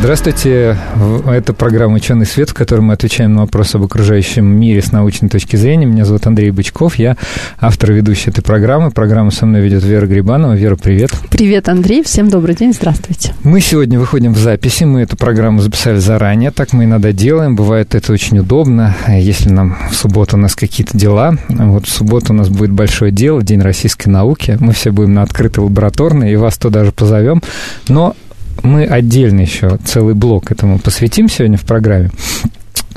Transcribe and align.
Здравствуйте. 0.00 0.78
Это 1.26 1.52
программа 1.52 1.96
«Ученый 1.96 2.24
свет», 2.24 2.50
в 2.50 2.54
которой 2.54 2.82
мы 2.82 2.94
отвечаем 2.94 3.34
на 3.34 3.40
вопросы 3.40 3.76
об 3.76 3.82
окружающем 3.82 4.46
мире 4.46 4.80
с 4.80 4.92
научной 4.92 5.28
точки 5.28 5.56
зрения. 5.56 5.86
Меня 5.86 6.04
зовут 6.04 6.24
Андрей 6.24 6.52
Бычков, 6.52 6.94
я 6.94 7.16
автор 7.60 7.90
и 7.90 7.94
ведущий 7.94 8.30
этой 8.30 8.42
программы. 8.42 8.92
Программу 8.92 9.32
со 9.32 9.44
мной 9.44 9.60
ведет 9.60 9.82
Вера 9.82 10.06
Грибанова. 10.06 10.54
Вера, 10.54 10.76
привет. 10.76 11.10
Привет, 11.30 11.68
Андрей. 11.68 12.04
Всем 12.04 12.28
добрый 12.28 12.54
день. 12.54 12.72
Здравствуйте. 12.72 13.34
Мы 13.42 13.60
сегодня 13.60 13.98
выходим 13.98 14.34
в 14.34 14.38
записи. 14.38 14.84
Мы 14.84 15.00
эту 15.00 15.16
программу 15.16 15.60
записали 15.60 15.98
заранее. 15.98 16.52
Так 16.52 16.72
мы 16.72 16.84
иногда 16.84 17.10
делаем. 17.10 17.56
Бывает 17.56 17.96
это 17.96 18.12
очень 18.12 18.38
удобно, 18.38 18.96
если 19.08 19.50
нам 19.50 19.76
в 19.90 19.96
субботу 19.96 20.36
у 20.36 20.40
нас 20.40 20.54
какие-то 20.54 20.96
дела. 20.96 21.36
Вот 21.48 21.86
в 21.86 21.90
субботу 21.90 22.32
у 22.32 22.36
нас 22.36 22.48
будет 22.48 22.70
большое 22.70 23.10
дело, 23.10 23.42
День 23.42 23.60
российской 23.60 24.08
науки. 24.08 24.56
Мы 24.60 24.72
все 24.74 24.92
будем 24.92 25.14
на 25.14 25.22
открытой 25.22 25.64
лабораторной, 25.64 26.32
и 26.32 26.36
вас 26.36 26.56
туда 26.56 26.84
же 26.84 26.92
позовем. 26.92 27.42
Но 27.88 28.14
мы 28.62 28.84
отдельно 28.84 29.40
еще 29.40 29.78
целый 29.84 30.14
блок 30.14 30.50
этому 30.50 30.78
посвятим 30.78 31.28
сегодня 31.28 31.56
в 31.58 31.64
программе. 31.64 32.10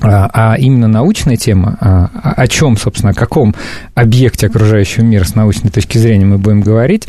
А, 0.01 0.29
а 0.33 0.57
именно 0.57 0.87
научная 0.87 1.37
тема, 1.37 1.77
а, 1.79 2.33
о 2.35 2.47
чем, 2.47 2.77
собственно, 2.77 3.11
о 3.11 3.15
каком 3.15 3.55
объекте 3.93 4.47
окружающего 4.47 5.03
мира 5.03 5.23
с 5.23 5.35
научной 5.35 5.69
точки 5.69 5.97
зрения 5.97 6.25
мы 6.25 6.37
будем 6.37 6.61
говорить, 6.61 7.07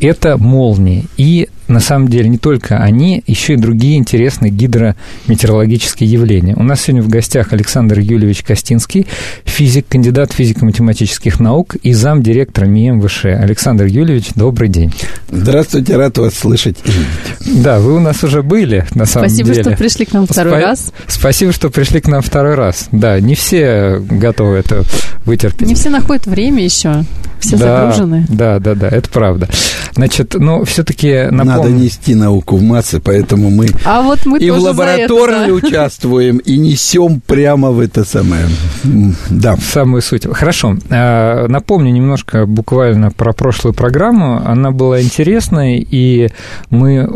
это 0.00 0.38
молнии. 0.38 1.06
И 1.16 1.48
на 1.66 1.80
самом 1.80 2.08
деле 2.08 2.28
не 2.28 2.38
только 2.38 2.78
они, 2.78 3.22
еще 3.26 3.54
и 3.54 3.56
другие 3.56 3.98
интересные 3.98 4.50
гидрометеорологические 4.50 6.10
явления. 6.10 6.54
У 6.56 6.62
нас 6.62 6.80
сегодня 6.80 7.02
в 7.02 7.08
гостях 7.08 7.52
Александр 7.52 7.98
Юльевич 7.98 8.42
Костинский, 8.42 9.06
физик, 9.44 9.86
кандидат 9.88 10.32
физико-математических 10.32 11.40
наук 11.40 11.76
и 11.82 11.92
замдиректора 11.92 12.66
МИМВШ. 12.66 13.26
Александр 13.26 13.84
Юльевич, 13.84 14.28
добрый 14.34 14.68
день. 14.68 14.94
Здравствуйте, 15.30 15.96
рад 15.96 16.16
вас 16.16 16.34
слышать 16.34 16.78
Да, 17.44 17.80
вы 17.80 17.96
у 17.96 18.00
нас 18.00 18.24
уже 18.24 18.42
были, 18.42 18.86
на 18.94 19.04
самом 19.04 19.28
Спасибо, 19.28 19.50
деле. 19.50 19.62
Спасибо, 19.62 19.76
что 19.76 19.82
пришли 19.82 20.04
к 20.06 20.12
нам 20.12 20.26
второй 20.26 20.52
Спа- 20.54 20.62
раз. 20.62 20.92
Спасибо, 21.06 21.52
что 21.52 21.70
пришли 21.70 22.00
к 22.00 22.08
нам 22.08 22.22
второй 22.28 22.54
раз. 22.54 22.88
Да, 22.92 23.18
не 23.20 23.34
все 23.34 23.98
готовы 23.98 24.56
это 24.56 24.84
вытерпеть. 25.24 25.66
Не 25.66 25.74
все 25.74 25.90
находят 25.90 26.26
время 26.26 26.62
еще. 26.62 27.04
Все 27.40 27.56
да, 27.56 27.90
загружены. 27.90 28.26
Да, 28.28 28.58
да, 28.58 28.74
да, 28.74 28.88
это 28.88 29.08
правда. 29.08 29.48
Значит, 29.98 30.36
ну, 30.38 30.64
все-таки 30.64 31.24
напомню... 31.28 31.44
Надо 31.44 31.70
нести 31.70 32.14
науку 32.14 32.56
в 32.56 32.62
массы, 32.62 33.00
поэтому 33.00 33.50
мы 33.50 33.66
а 33.84 34.02
вот 34.02 34.26
мы 34.26 34.38
и 34.38 34.48
в 34.48 34.56
лаборатории 34.56 35.42
это, 35.42 35.46
да. 35.48 35.52
участвуем, 35.52 36.38
и 36.38 36.56
несем 36.56 37.20
прямо 37.20 37.72
в 37.72 37.80
это 37.80 38.04
самое. 38.04 38.46
Да. 39.28 39.56
Самую 39.56 40.00
суть. 40.02 40.24
Хорошо. 40.32 40.76
А, 40.88 41.48
Напомню 41.48 41.90
немножко 41.90 42.46
буквально 42.46 43.10
про 43.10 43.32
прошлую 43.32 43.74
программу. 43.74 44.40
Она 44.46 44.70
была 44.70 45.02
интересной, 45.02 45.84
и 45.90 46.28
мы 46.70 47.08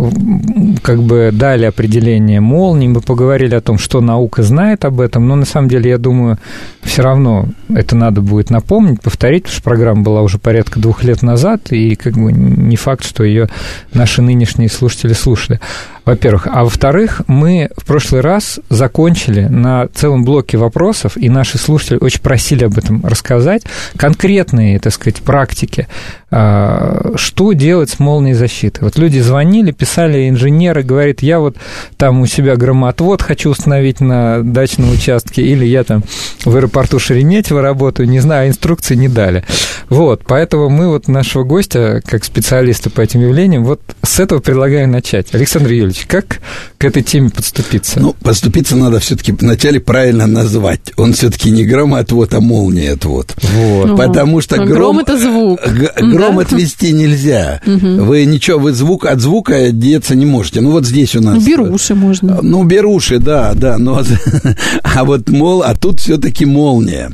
как 0.83 1.05
бы 1.05 1.31
дали 1.33 1.67
определение 1.67 2.41
молний, 2.41 2.89
мы 2.89 3.01
поговорили 3.01 3.55
о 3.55 3.61
том, 3.61 3.79
что 3.79 4.01
наука 4.01 4.43
знает 4.43 4.85
об 4.85 5.01
этом, 5.01 5.29
но 5.29 5.37
на 5.37 5.45
самом 5.45 5.69
деле, 5.69 5.89
я 5.89 5.99
думаю, 5.99 6.39
все 6.83 7.03
равно 7.03 7.47
это 7.73 7.95
надо 7.95 8.23
будет 8.23 8.51
напомнить, 8.51 9.01
повторить, 9.01 9.45
потому 9.45 9.55
что 9.55 9.63
программа 9.63 10.03
была 10.03 10.23
уже 10.23 10.39
порядка 10.39 10.81
двух 10.81 11.05
лет 11.05 11.23
назад, 11.23 11.71
и 11.71 11.95
как 11.95 12.15
бы 12.15 12.33
не 12.73 12.77
факт, 12.77 13.05
что 13.05 13.23
ее 13.23 13.49
наши 13.93 14.23
нынешние 14.23 14.71
слушатели 14.71 15.13
слушали. 15.13 15.61
Во-первых. 16.05 16.49
А 16.51 16.65
во-вторых, 16.65 17.23
мы 17.29 17.71
в 17.77 17.85
прошлый 17.85 18.23
раз 18.23 18.59
закончили 18.69 19.43
на 19.43 19.87
целом 19.89 20.25
блоке 20.25 20.59
вопросов, 20.59 21.17
и 21.17 21.29
наши 21.29 21.59
слушатели 21.59 21.99
очень 22.01 22.21
просили 22.21 22.65
об 22.65 22.77
этом 22.77 23.05
рассказать, 23.07 23.63
конкретные, 23.97 24.81
так 24.81 24.93
сказать, 24.93 25.23
практики, 25.23 25.87
а, 26.31 27.13
что 27.17 27.53
делать 27.53 27.91
с 27.91 27.99
молнией 28.01 28.35
защиты. 28.35 28.85
Вот 28.85 28.99
люди 28.99 29.21
звонили, 29.21 29.71
писали 29.71 30.29
инженеры, 30.29 30.83
говорят, 30.83 31.21
я 31.21 31.39
вот 31.39 31.57
там 31.97 32.21
у 32.21 32.27
себя 32.27 32.57
громоотвод 32.57 33.23
хочу 33.23 33.51
установить 33.51 34.01
на 34.01 34.43
дачном 34.43 34.91
участке, 34.91 35.43
или 35.43 35.65
я 35.65 35.85
там 35.85 36.03
в 36.45 36.57
аэропорту 36.57 36.99
Шереметьево 36.99 37.63
работаю, 37.63 38.09
не 38.09 38.21
знаю, 38.21 38.49
инструкции 38.49 38.95
не 38.97 39.09
дали. 39.09 39.45
Вот, 39.89 40.23
поэтому 40.27 40.71
мы 40.71 40.89
вот 40.89 41.07
нашего 41.07 41.45
гостя, 41.45 42.01
как 42.07 42.25
специалиста 42.25 42.89
по 42.89 43.03
этим 43.03 43.21
явлениям, 43.21 43.65
вот 43.65 43.83
с 44.03 44.19
этого 44.19 44.41
предлагаем 44.41 44.91
начать. 44.91 45.35
Александр 45.35 45.71
Юрьевич, 45.71 45.92
как 46.07 46.41
к 46.79 46.85
этой 46.85 47.03
теме 47.03 47.31
подступиться? 47.31 48.01
Ну, 48.01 48.15
подступиться 48.23 48.77
надо 48.77 49.01
все-таки 49.01 49.33
вначале 49.33 49.81
правильно 49.81 50.27
назвать. 50.27 50.93
Он 50.97 51.13
все-таки 51.13 51.51
не 51.51 51.65
громоотвод, 51.65 52.35
а 52.35 52.41
молния 52.41 52.93
отвод. 52.93 53.35
Вот. 53.55 53.87
Ну, 53.89 53.97
Потому 53.97 54.41
что 54.41 54.57
гром, 54.57 54.69
гром 54.69 54.99
это 55.01 55.19
звук. 55.19 55.61
гром 55.97 56.37
Да? 56.37 56.43
отвести 56.43 56.93
нельзя. 56.93 57.61
Вы 57.65 58.25
ничего, 58.25 58.59
вы 58.59 58.73
звук 58.73 59.07
от 59.07 59.21
звука 59.21 59.71
деться 59.71 60.15
не 60.15 60.27
можете. 60.27 60.61
Ну, 60.61 60.71
вот 60.71 60.87
здесь 60.87 61.15
у 61.17 61.21
нас... 61.21 61.35
Ну, 61.35 61.47
беруши 61.47 61.95
можно. 61.95 62.41
Ну, 62.43 62.65
беруши, 62.65 63.19
да, 63.19 63.53
да, 63.55 63.79
но... 63.79 64.03
А 64.83 65.05
вот 65.05 65.29
мол, 65.29 65.63
а 65.63 65.75
тут 65.75 66.01
все-таки 66.01 66.45
молния. 66.45 67.11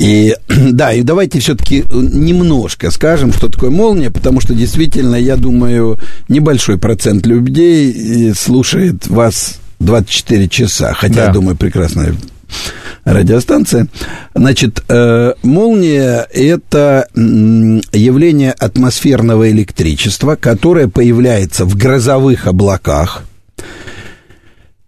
И 0.00 0.34
да, 0.48 0.92
и 0.92 1.02
давайте 1.02 1.38
все-таки 1.40 1.84
немножко 1.92 2.90
скажем, 2.90 3.32
что 3.32 3.48
такое 3.48 3.70
молния, 3.70 4.10
потому 4.10 4.40
что 4.40 4.54
действительно, 4.54 5.14
я 5.14 5.36
думаю, 5.36 5.98
небольшой 6.28 6.78
процент 6.78 7.26
людей 7.26 8.30
э, 8.30 8.34
слушает 8.34 9.06
вас 9.06 9.58
24 9.78 10.48
часа. 10.48 10.94
Хотя, 10.94 11.14
Да. 11.14 11.24
я 11.26 11.32
думаю, 11.32 11.56
прекрасная 11.56 12.14
радиостанция. 13.04 13.88
Значит, 14.34 14.82
э, 14.88 15.34
молния– 15.42 16.26
это 16.32 17.06
явление 17.14 18.52
атмосферного 18.52 19.50
электричества, 19.50 20.34
которое 20.34 20.88
появляется 20.88 21.64
в 21.66 21.76
грозовых 21.76 22.46
облаках. 22.46 23.24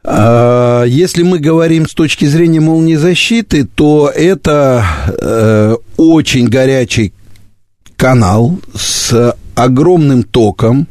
А, 0.04 0.84
Если 0.84 1.22
мы 1.22 1.38
говорим 1.38 1.88
с 1.88 1.94
точки 1.94 2.24
зрения 2.24 2.60
молниезащиты, 2.60 3.64
то 3.64 4.10
это 4.14 4.84
э, 5.06 5.76
очень 5.96 6.48
горячий 6.48 7.12
канал 7.96 8.58
с 8.74 9.36
огромным 9.54 10.24
током, 10.24 10.88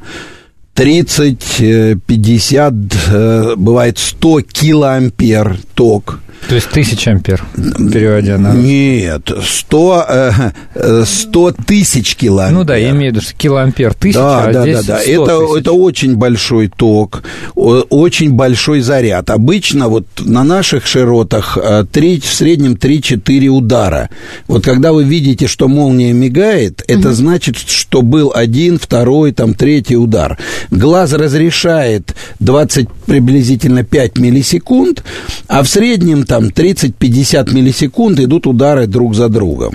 30, 0.81 1.61
э, 1.61 1.95
50, 2.07 2.73
э, 3.11 3.55
бывает 3.55 3.99
100 3.99 4.41
килоампер 4.41 5.57
ток. 5.75 6.19
То 6.47 6.55
есть 6.55 6.69
тысяча 6.69 7.11
ампер, 7.11 7.43
переводя 7.55 8.37
на... 8.37 8.53
Нет, 8.53 9.31
100, 9.41 10.05
э, 10.09 10.31
э, 10.75 11.03
100 11.05 11.51
тысяч 11.65 12.15
килоампер. 12.15 12.57
Ну 12.57 12.63
да, 12.63 12.75
я 12.75 12.89
имею 12.89 13.13
в 13.13 13.15
виду, 13.15 13.21
что 13.21 13.33
килоампер 13.35 13.93
тысяча, 13.93 14.19
Да, 14.19 14.43
а 14.43 14.51
да, 14.51 14.61
здесь 14.63 14.85
да, 14.85 14.95
да. 14.97 15.01
100 15.01 15.11
Это, 15.11 15.39
тысяч. 15.39 15.59
это 15.61 15.71
очень 15.71 16.15
большой 16.15 16.67
ток, 16.67 17.23
очень 17.55 18.33
большой 18.33 18.81
заряд. 18.81 19.29
Обычно 19.29 19.87
вот 19.87 20.07
на 20.19 20.43
наших 20.43 20.87
широтах 20.87 21.57
э, 21.61 21.85
три, 21.89 22.19
в 22.19 22.25
среднем 22.25 22.73
3-4 22.73 23.47
удара. 23.47 24.09
Вот 24.47 24.65
когда 24.65 24.91
вы 24.91 25.03
видите, 25.03 25.47
что 25.47 25.67
молния 25.67 26.11
мигает, 26.11 26.83
это 26.87 27.13
значит, 27.13 27.57
что 27.57 28.01
был 28.01 28.31
один, 28.33 28.79
второй, 28.79 29.31
там, 29.31 29.53
третий 29.53 29.95
удар. 29.95 30.37
Глаз 30.71 31.11
разрешает 31.11 32.15
20 32.39 32.87
приблизительно 33.05 33.83
5 33.83 34.17
миллисекунд, 34.17 35.03
а 35.47 35.63
в 35.63 35.67
среднем 35.67 36.25
там 36.25 36.45
30-50 36.45 37.53
миллисекунд 37.53 38.19
идут 38.21 38.47
удары 38.47 38.87
друг 38.87 39.13
за 39.13 39.27
другом. 39.27 39.73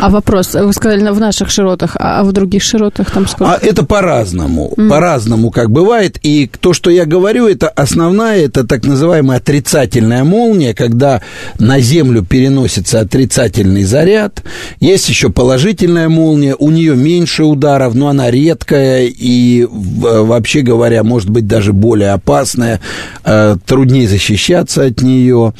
А 0.00 0.10
вопрос, 0.10 0.54
вы 0.54 0.72
сказали 0.72 1.08
в 1.10 1.20
наших 1.20 1.50
широтах, 1.50 1.96
а 1.98 2.22
в 2.22 2.32
других 2.32 2.62
широтах 2.62 3.10
там 3.10 3.26
сколько? 3.26 3.54
А 3.54 3.58
это 3.60 3.84
по-разному, 3.84 4.72
по-разному 4.76 5.50
как 5.50 5.70
бывает. 5.70 6.18
И 6.22 6.50
то, 6.60 6.72
что 6.72 6.90
я 6.90 7.04
говорю, 7.04 7.48
это 7.48 7.68
основная, 7.68 8.44
это 8.44 8.64
так 8.64 8.84
называемая 8.84 9.38
отрицательная 9.38 10.24
молния, 10.24 10.74
когда 10.74 11.22
на 11.58 11.80
Землю 11.80 12.24
переносится 12.24 13.00
отрицательный 13.00 13.84
заряд. 13.84 14.42
Есть 14.80 15.08
еще 15.08 15.30
положительная 15.30 16.08
молния, 16.08 16.54
у 16.56 16.70
нее 16.70 16.94
меньше 16.94 17.44
ударов, 17.44 17.94
но 17.94 18.08
она 18.08 18.30
редкая 18.30 19.06
и, 19.06 19.66
вообще 19.68 20.60
говоря, 20.60 21.02
может 21.02 21.30
быть 21.30 21.46
даже 21.46 21.72
более 21.72 22.12
опасная, 22.12 22.80
э, 23.24 23.56
труднее 23.66 24.08
защищаться 24.08 24.84
от 24.84 25.02
нее. 25.02 25.54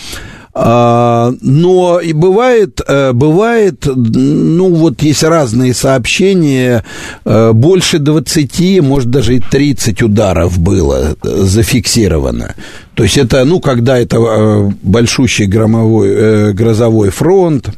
А, 0.55 1.33
Но 1.41 2.00
и 2.00 2.12
бывает, 2.12 2.81
э, 2.87 3.12
бывает, 3.12 3.87
ну 3.87 4.75
вот 4.75 5.03
есть 5.03 5.23
разные 5.23 5.75
сообщения, 5.75 6.85
э, 7.25 7.53
больше 7.53 7.99
20, 7.99 8.81
может 8.81 9.11
даже 9.11 9.37
и 9.37 9.41
30 9.41 10.03
ударов 10.03 10.59
было 10.59 11.17
э, 11.23 11.29
зафиксировано. 11.45 12.55
То 12.95 13.03
есть 13.05 13.19
это, 13.19 13.45
ну, 13.45 13.61
когда 13.61 13.99
это 13.99 14.73
большущий 14.83 15.47
громовой, 15.47 16.53
грозовой 16.53 17.11
фронт, 17.11 17.71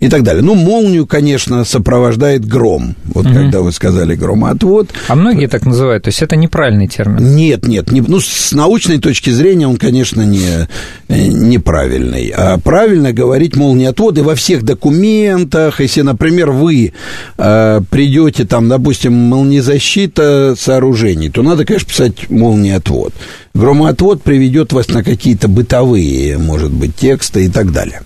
и 0.00 0.08
так 0.08 0.22
далее. 0.22 0.42
Ну, 0.42 0.54
молнию, 0.54 1.06
конечно, 1.06 1.64
сопровождает 1.64 2.44
гром. 2.44 2.96
Вот 3.04 3.26
угу. 3.26 3.34
когда 3.34 3.60
вы 3.60 3.72
сказали 3.72 4.14
громоотвод. 4.14 4.90
А 5.08 5.14
многие 5.14 5.46
так 5.46 5.64
называют, 5.64 6.04
то 6.04 6.08
есть 6.08 6.22
это 6.22 6.36
неправильный 6.36 6.88
термин? 6.88 7.34
Нет, 7.34 7.66
нет, 7.66 7.92
не, 7.92 8.00
ну, 8.00 8.20
с 8.20 8.52
научной 8.52 8.98
точки 8.98 9.30
зрения 9.30 9.68
он, 9.68 9.76
конечно, 9.76 10.22
не, 10.22 10.66
э, 11.08 11.26
неправильный. 11.28 12.32
А 12.36 12.58
правильно 12.58 13.12
говорить 13.12 13.56
молниеотвод, 13.56 14.18
и 14.18 14.22
во 14.22 14.34
всех 14.34 14.64
документах, 14.64 15.80
если, 15.80 16.02
например, 16.02 16.50
вы 16.50 16.92
э, 17.38 17.80
придете 17.90 18.44
там, 18.44 18.68
допустим, 18.68 19.12
молниезащита 19.12 20.54
сооружений, 20.58 21.30
то 21.30 21.42
надо, 21.42 21.64
конечно, 21.64 21.88
писать 21.88 22.30
молниеотвод. 22.30 23.14
Громоотвод 23.54 24.22
приведет 24.22 24.72
вас 24.72 24.88
на 24.88 25.04
какие-то 25.04 25.46
бытовые, 25.46 26.38
может 26.38 26.72
быть, 26.72 26.96
тексты 26.96 27.44
и 27.44 27.48
так 27.48 27.70
далее. 27.70 28.02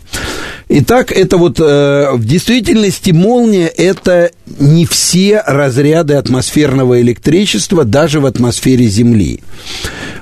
Итак, 0.68 1.12
это 1.12 1.36
вот 1.36 1.60
э, 1.60 2.10
в 2.12 2.24
действительности 2.24 3.12
молния 3.12 3.68
это 3.68 4.32
не 4.58 4.84
все 4.84 5.40
разряды 5.46 6.14
атмосферного 6.14 7.00
электричества, 7.00 7.84
даже 7.84 8.18
в 8.18 8.26
атмосфере 8.26 8.86
Земли. 8.86 9.42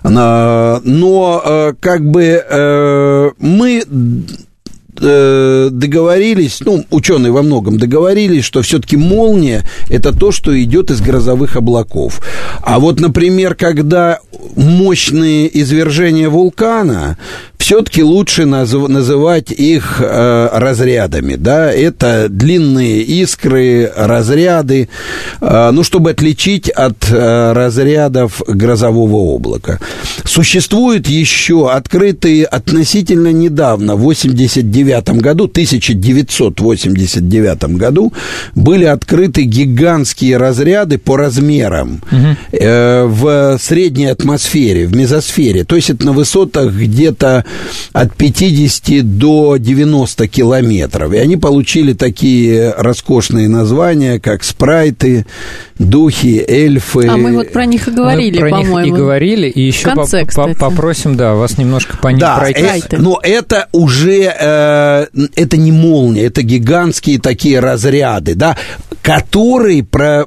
Но 0.02 0.82
э, 0.84 1.72
как 1.80 2.04
бы 2.04 2.44
э, 2.46 3.30
мы 3.38 3.82
Э, 5.00 5.70
договорились, 5.72 6.60
ну, 6.60 6.84
ученые 6.90 7.32
во 7.32 7.42
многом 7.42 7.78
договорились, 7.78 8.44
что 8.44 8.62
все-таки 8.62 8.96
молния 8.96 9.64
это 9.90 10.12
то, 10.12 10.30
что 10.30 10.60
идет 10.62 10.92
из 10.92 11.00
грозовых 11.00 11.56
облаков. 11.56 12.20
А 12.62 12.78
вот, 12.78 13.00
например, 13.00 13.56
когда 13.56 14.20
мощные 14.54 15.50
извержения 15.60 16.28
вулкана, 16.28 17.18
все-таки 17.64 18.02
лучше 18.02 18.44
наз, 18.44 18.72
называть 18.72 19.50
их 19.50 19.96
э, 19.98 20.48
разрядами, 20.52 21.36
да, 21.36 21.72
это 21.72 22.26
длинные 22.28 23.00
искры, 23.00 23.90
разряды, 23.96 24.90
э, 25.40 25.70
ну, 25.72 25.82
чтобы 25.82 26.10
отличить 26.10 26.68
от 26.68 27.10
э, 27.10 27.52
разрядов 27.52 28.42
грозового 28.46 29.36
облака. 29.36 29.80
Существуют 30.26 31.08
еще 31.08 31.70
открытые 31.70 32.44
относительно 32.44 33.32
недавно, 33.32 33.96
89 33.96 34.83
1989 34.92 35.20
году, 35.20 35.44
1989 35.44 37.64
году 37.76 38.12
были 38.54 38.84
открыты 38.84 39.42
гигантские 39.42 40.36
разряды 40.36 40.98
по 40.98 41.16
размерам 41.16 42.02
угу. 42.10 42.36
в 42.52 43.58
средней 43.60 44.06
атмосфере, 44.06 44.86
в 44.86 44.96
мезосфере. 44.96 45.64
То 45.64 45.76
есть 45.76 45.90
это 45.90 46.06
на 46.06 46.12
высотах 46.12 46.72
где-то 46.72 47.44
от 47.92 48.16
50 48.16 49.18
до 49.18 49.56
90 49.56 50.28
километров. 50.28 51.12
И 51.12 51.18
они 51.18 51.36
получили 51.36 51.92
такие 51.92 52.74
роскошные 52.76 53.48
названия, 53.48 54.18
как 54.18 54.44
спрайты, 54.44 55.26
духи, 55.78 56.44
эльфы. 56.46 57.06
А 57.08 57.16
мы 57.16 57.32
вот 57.32 57.52
про 57.52 57.66
них 57.66 57.88
и 57.88 57.90
говорили, 57.90 58.40
мы 58.40 58.48
про 58.48 58.50
по-моему. 58.50 58.80
них 58.80 58.86
и 58.86 58.96
говорили, 58.96 59.48
и 59.48 59.62
еще 59.62 59.90
конце, 59.90 60.24
по- 60.26 60.54
попросим, 60.54 61.16
да, 61.16 61.34
вас 61.34 61.58
немножко 61.58 61.96
по 61.96 62.08
ним 62.08 62.20
да, 62.20 62.38
пройтись. 62.38 62.84
Э, 62.90 62.96
но 62.98 63.18
это 63.22 63.68
уже... 63.72 64.34
Э, 64.38 64.73
это 65.36 65.56
не 65.56 65.72
молния, 65.72 66.26
это 66.26 66.42
гигантские 66.42 67.18
такие 67.18 67.60
разряды, 67.60 68.34
да, 68.34 68.56
которые, 69.02 69.84
про, 69.84 70.26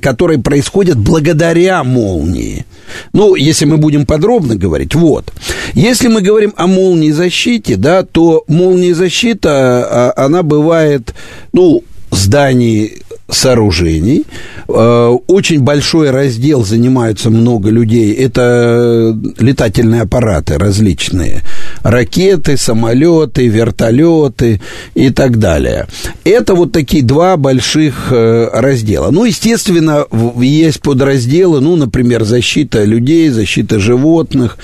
которые 0.00 0.38
происходят 0.38 0.96
благодаря 0.96 1.82
молнии. 1.82 2.64
Ну, 3.12 3.34
если 3.34 3.64
мы 3.64 3.76
будем 3.76 4.06
подробно 4.06 4.56
говорить, 4.56 4.94
вот. 4.94 5.32
Если 5.74 6.08
мы 6.08 6.20
говорим 6.20 6.52
о 6.56 6.66
молнии 6.66 7.10
защите, 7.10 7.76
да, 7.76 8.02
то 8.02 8.44
молния 8.46 8.94
защита, 8.94 9.50
а, 9.50 10.24
она 10.26 10.42
бывает, 10.42 11.14
ну, 11.52 11.82
зданий 12.10 13.02
сооружений. 13.34 14.24
Э, 14.68 15.16
очень 15.26 15.60
большой 15.60 16.10
раздел 16.10 16.64
занимаются 16.64 17.30
много 17.30 17.70
людей. 17.70 18.12
Это 18.12 19.16
летательные 19.38 20.02
аппараты 20.02 20.58
различные. 20.58 21.42
Ракеты, 21.82 22.56
самолеты, 22.56 23.48
вертолеты 23.48 24.60
и 24.94 25.10
так 25.10 25.38
далее. 25.38 25.86
Это 26.24 26.54
вот 26.54 26.72
такие 26.72 27.02
два 27.02 27.36
больших 27.36 28.08
э, 28.10 28.48
раздела. 28.52 29.10
Ну, 29.10 29.24
естественно, 29.24 30.06
есть 30.40 30.80
подразделы, 30.80 31.60
ну, 31.60 31.76
например, 31.76 32.24
защита 32.24 32.84
людей, 32.84 33.28
защита 33.28 33.78
животных 33.78 34.58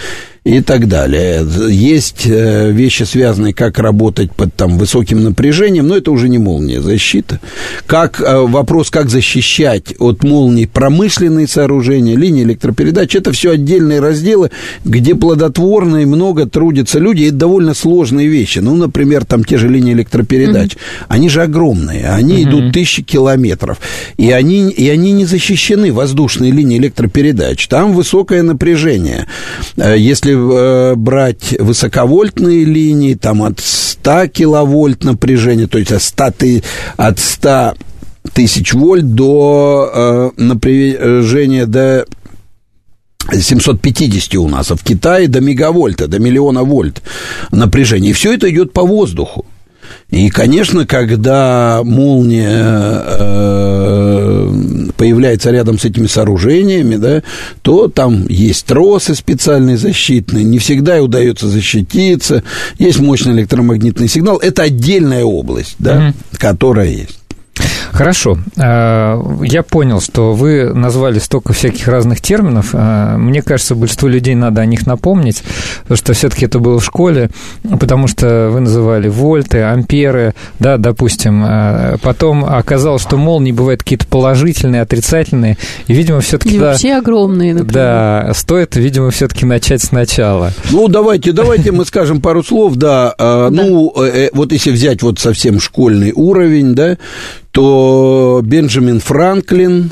и 0.44 0.60
так 0.62 0.88
далее. 0.88 1.46
Есть 1.68 2.26
э, 2.26 2.70
вещи, 2.70 3.02
связанные, 3.02 3.52
как 3.52 3.78
работать 3.78 4.32
под 4.32 4.54
там, 4.54 4.78
высоким 4.78 5.22
напряжением, 5.22 5.88
но 5.88 5.96
это 5.96 6.10
уже 6.10 6.28
не 6.28 6.38
молния 6.38 6.80
защита. 6.80 7.40
Как, 7.86 8.20
э, 8.20 8.46
вопрос, 8.60 8.90
как 8.90 9.08
защищать 9.08 9.94
от 9.98 10.22
молний 10.22 10.66
промышленные 10.66 11.46
сооружения, 11.46 12.14
линии 12.14 12.42
электропередач, 12.42 13.14
это 13.14 13.32
все 13.32 13.52
отдельные 13.52 14.00
разделы, 14.00 14.50
где 14.84 15.14
плодотворно 15.14 16.02
и 16.02 16.04
много 16.04 16.46
трудятся 16.46 16.98
люди, 16.98 17.22
и 17.22 17.28
это 17.28 17.36
довольно 17.36 17.72
сложные 17.72 18.28
вещи. 18.28 18.58
Ну, 18.58 18.76
например, 18.76 19.24
там 19.24 19.44
те 19.44 19.56
же 19.56 19.68
линии 19.68 19.94
электропередач, 19.94 20.72
mm-hmm. 20.72 21.06
они 21.08 21.28
же 21.30 21.42
огромные, 21.42 22.10
они 22.10 22.34
mm-hmm. 22.34 22.48
идут 22.48 22.72
тысячи 22.74 23.02
километров, 23.02 23.80
и 24.18 24.30
они, 24.30 24.68
и 24.68 24.90
они 24.90 25.12
не 25.12 25.24
защищены, 25.24 25.90
воздушные 25.90 26.52
линии 26.52 26.76
электропередач. 26.76 27.66
Там 27.66 27.94
высокое 27.94 28.42
напряжение. 28.42 29.26
Э, 29.78 29.96
если 29.96 30.34
э, 30.34 30.94
брать 30.96 31.56
высоковольтные 31.58 32.64
линии, 32.64 33.14
там 33.14 33.42
от 33.42 33.58
100 33.58 34.26
киловольт 34.28 35.02
напряжения, 35.02 35.66
то 35.66 35.78
есть 35.78 35.92
от 35.92 36.02
100, 36.02 36.30
ты, 36.36 36.62
от 36.98 37.18
100 37.18 37.74
тысяч 38.32 38.72
вольт 38.72 39.14
до 39.14 39.90
э, 39.92 40.30
напряжения 40.42 41.66
до 41.66 42.06
750 43.32 44.34
у 44.36 44.48
нас, 44.48 44.70
а 44.70 44.76
в 44.76 44.82
Китае 44.82 45.28
до 45.28 45.40
мегавольта, 45.40 46.08
до 46.08 46.18
миллиона 46.18 46.64
вольт 46.64 47.02
напряжения. 47.52 48.10
И 48.10 48.14
все 48.14 48.34
это 48.34 48.50
идет 48.50 48.72
по 48.72 48.82
воздуху. 48.82 49.46
И, 50.10 50.28
конечно, 50.30 50.86
когда 50.86 51.82
молния 51.84 53.02
э, 53.04 54.52
появляется 54.96 55.50
рядом 55.50 55.78
с 55.78 55.84
этими 55.84 56.06
сооружениями, 56.06 56.96
да, 56.96 57.22
то 57.62 57.86
там 57.88 58.26
есть 58.28 58.66
тросы 58.66 59.14
специальные 59.14 59.76
защитные, 59.76 60.44
не 60.44 60.58
всегда 60.58 61.00
удается 61.02 61.46
защититься, 61.48 62.42
есть 62.78 62.98
мощный 62.98 63.34
электромагнитный 63.34 64.08
сигнал. 64.08 64.38
Это 64.38 64.62
отдельная 64.62 65.24
область, 65.24 65.76
да, 65.78 66.08
mm-hmm. 66.08 66.38
которая 66.38 66.88
есть. 66.88 67.19
Хорошо. 67.92 68.38
А, 68.56 69.20
я 69.42 69.62
понял, 69.62 70.00
что 70.00 70.32
вы 70.32 70.72
назвали 70.72 71.18
столько 71.18 71.52
всяких 71.52 71.88
разных 71.88 72.20
терминов. 72.20 72.70
А, 72.72 73.16
мне 73.16 73.42
кажется, 73.42 73.74
большинству 73.74 74.08
людей 74.08 74.34
надо 74.34 74.60
о 74.60 74.66
них 74.66 74.86
напомнить, 74.86 75.42
потому 75.82 75.96
что 75.96 76.12
все-таки 76.12 76.46
это 76.46 76.58
было 76.58 76.78
в 76.78 76.84
школе, 76.84 77.30
потому 77.78 78.06
что 78.06 78.50
вы 78.50 78.60
называли 78.60 79.08
вольты, 79.08 79.62
амперы, 79.62 80.34
да, 80.58 80.76
допустим. 80.76 81.42
А, 81.44 81.96
потом 82.02 82.44
оказалось, 82.44 83.02
что 83.02 83.16
молнии 83.16 83.52
бывают 83.52 83.82
какие-то 83.82 84.06
положительные, 84.06 84.82
отрицательные, 84.82 85.58
и, 85.86 85.92
видимо, 85.92 86.20
все-таки... 86.20 86.56
И 86.56 86.58
да, 86.58 86.66
вообще 86.70 86.94
огромные, 86.94 87.54
например. 87.54 87.74
Да, 87.74 88.32
стоит, 88.34 88.76
видимо, 88.76 89.10
все-таки 89.10 89.44
начать 89.44 89.82
сначала. 89.82 90.52
Ну, 90.70 90.88
давайте, 90.88 91.32
давайте 91.32 91.72
мы 91.72 91.84
скажем 91.84 92.20
пару 92.20 92.42
слов, 92.42 92.76
да. 92.76 93.14
Ну, 93.18 93.92
э, 93.96 94.26
э, 94.26 94.30
вот 94.32 94.52
если 94.52 94.70
взять 94.70 95.02
вот 95.02 95.18
совсем 95.18 95.60
школьный 95.60 96.12
уровень, 96.14 96.74
да, 96.74 96.96
то 97.52 98.40
Бенджамин 98.44 99.00
Франклин 99.00 99.90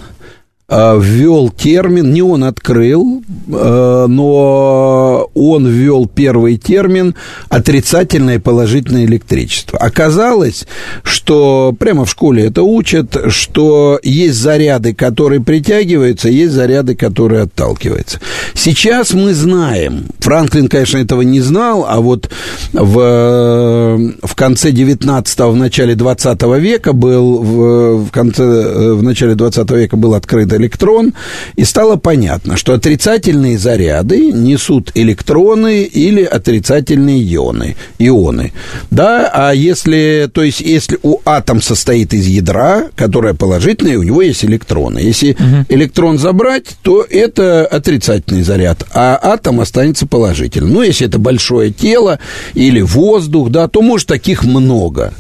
ввел 0.70 1.48
термин, 1.48 2.12
не 2.12 2.20
он 2.20 2.44
открыл, 2.44 3.22
э, 3.48 4.06
но 4.06 5.30
он 5.34 5.66
ввел 5.66 6.06
первый 6.06 6.58
термин 6.58 7.14
отрицательное 7.48 8.34
и 8.34 8.38
положительное 8.38 9.06
электричество. 9.06 9.78
Оказалось, 9.78 10.66
что 11.02 11.75
прямо 11.78 12.04
в 12.04 12.10
школе 12.10 12.46
это 12.46 12.62
учат, 12.62 13.16
что 13.28 13.98
есть 14.02 14.37
заряды, 14.37 14.94
которые 14.94 15.40
притягиваются, 15.40 16.28
есть 16.28 16.52
заряды, 16.52 16.94
которые 16.94 17.42
отталкиваются. 17.42 18.20
Сейчас 18.52 19.14
мы 19.14 19.32
знаем, 19.32 20.04
Франклин, 20.18 20.68
конечно, 20.68 20.98
этого 20.98 21.22
не 21.22 21.40
знал, 21.40 21.87
а 21.88 22.00
вот 22.02 22.28
в, 22.75 24.12
в 24.22 24.34
конце 24.34 24.70
19-го, 24.70 25.50
в 25.50 25.56
начале 25.56 25.94
20 25.94 26.42
века 26.58 26.92
был, 26.92 27.38
в, 27.42 28.04
в, 28.04 28.10
конце, 28.10 28.92
в 28.92 29.02
начале 29.02 29.34
20 29.34 29.70
века 29.70 29.96
был 29.96 30.12
открыт 30.12 30.57
электрон, 30.58 31.14
и 31.56 31.64
стало 31.64 31.96
понятно, 31.96 32.56
что 32.56 32.74
отрицательные 32.74 33.58
заряды 33.58 34.32
несут 34.32 34.92
электроны 34.94 35.82
или 35.82 36.22
отрицательные 36.22 37.22
ионы. 37.34 37.76
ионы. 37.98 38.52
Да, 38.90 39.30
а 39.32 39.52
если, 39.52 40.28
то 40.32 40.42
есть, 40.42 40.60
если 40.60 40.98
у 41.02 41.18
атом 41.24 41.62
состоит 41.62 42.14
из 42.14 42.26
ядра, 42.26 42.84
которое 42.96 43.34
положительное, 43.34 43.98
у 43.98 44.02
него 44.02 44.22
есть 44.22 44.44
электроны. 44.44 44.98
Если 44.98 45.32
угу. 45.32 45.64
электрон 45.68 46.18
забрать, 46.18 46.76
то 46.82 47.06
это 47.08 47.66
отрицательный 47.66 48.42
заряд, 48.42 48.84
а 48.92 49.18
атом 49.22 49.60
останется 49.60 50.06
положительным. 50.06 50.72
Ну, 50.72 50.82
если 50.82 51.06
это 51.06 51.18
большое 51.18 51.72
тело 51.72 52.18
или 52.54 52.80
воздух, 52.80 53.50
да, 53.50 53.68
то, 53.68 53.82
может, 53.82 54.08
таких 54.08 54.44
много. 54.44 55.12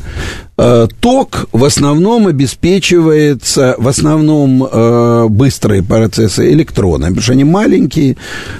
Э, 0.60 0.88
ток 0.98 1.48
в 1.52 1.64
основном 1.64 2.26
обеспечивается, 2.26 3.76
в 3.78 3.86
основном 3.86 4.64
э, 4.64 5.26
быстрые 5.28 5.84
процессы 5.84 6.52
электроны, 6.52 7.06
потому 7.06 7.22
что 7.22 7.32
они 7.32 7.44
маленькие, 7.44 8.16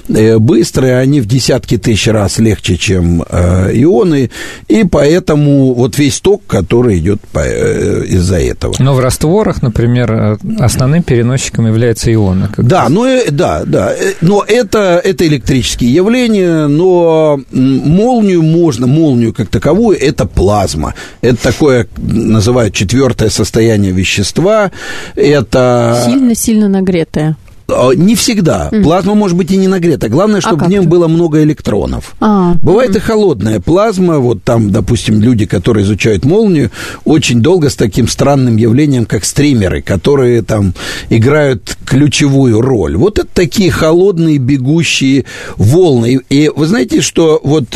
э, 0.09 0.38
быстрые, 0.38 0.99
они 0.99 1.21
в 1.21 1.26
десятки 1.26 1.76
тысяч 1.76 2.07
раз 2.07 2.38
легче, 2.38 2.76
чем 2.76 3.23
ионы, 3.23 4.31
и 4.69 4.85
поэтому 4.85 5.75
вот 5.75 5.99
весь 5.99 6.21
ток, 6.21 6.43
который 6.47 6.99
идет 6.99 7.19
из-за 7.35 8.38
этого. 8.38 8.75
Но 8.78 8.95
в 8.95 9.00
растворах, 9.00 9.62
например, 9.62 10.38
основным 10.61 11.02
переносчиком 11.02 11.67
является 11.67 12.12
ионы. 12.12 12.49
Да, 12.59 12.88
ну, 12.88 13.07
да, 13.31 13.64
да, 13.67 13.93
но 14.21 14.45
это, 14.47 15.00
это 15.02 15.26
электрические 15.26 15.93
явления, 15.93 16.69
но 16.69 17.40
молнию 17.50 18.43
можно, 18.43 18.87
молнию 18.87 19.35
как 19.35 19.49
таковую, 19.49 19.99
это 20.00 20.26
плазма. 20.26 20.95
Это 21.23 21.43
такое 21.43 21.88
называют 21.97 22.75
четвертое 22.75 23.30
состояние 23.30 23.92
вещества. 23.92 24.71
Это... 25.16 26.02
Сильно-сильно 26.07 26.68
нагретое. 26.68 27.37
А, 27.71 27.92
не 27.92 28.14
всегда. 28.14 28.71
Mm. 28.73 28.83
Плазма 28.83 29.14
может 29.14 29.37
быть 29.37 29.50
и 29.50 29.57
не 29.57 29.68
нагрета. 29.68 30.09
Главное, 30.09 30.40
чтобы 30.40 30.64
а 30.64 30.68
в 30.68 30.71
нем 30.71 30.88
было 30.88 31.07
много 31.07 31.42
электронов. 31.42 32.14
А, 32.18 32.54
Бывает 32.62 32.92
mm. 32.92 32.97
и 32.97 33.00
холодная 33.00 33.61
плазма. 33.61 34.18
Вот 34.18 34.42
там, 34.42 34.71
допустим, 34.71 35.21
люди, 35.21 35.45
которые 35.45 35.85
изучают 35.85 36.25
молнию, 36.25 36.71
очень 37.04 37.42
долго 37.42 37.68
с 37.68 37.76
таким 37.76 38.09
странным 38.09 38.57
явлением, 38.57 39.04
как 39.04 39.25
стримеры, 39.25 39.83
которые 39.83 40.40
там 40.42 40.73
играют 41.11 41.76
ключевую 41.85 42.62
роль. 42.62 42.97
Вот 42.97 43.18
это 43.18 43.28
такие 43.33 43.71
холодные 43.71 44.38
бегущие 44.38 45.26
волны. 45.59 46.21
И 46.30 46.50
вы 46.54 46.66
знаете, 46.66 47.02
что 47.02 47.38
вот 47.45 47.66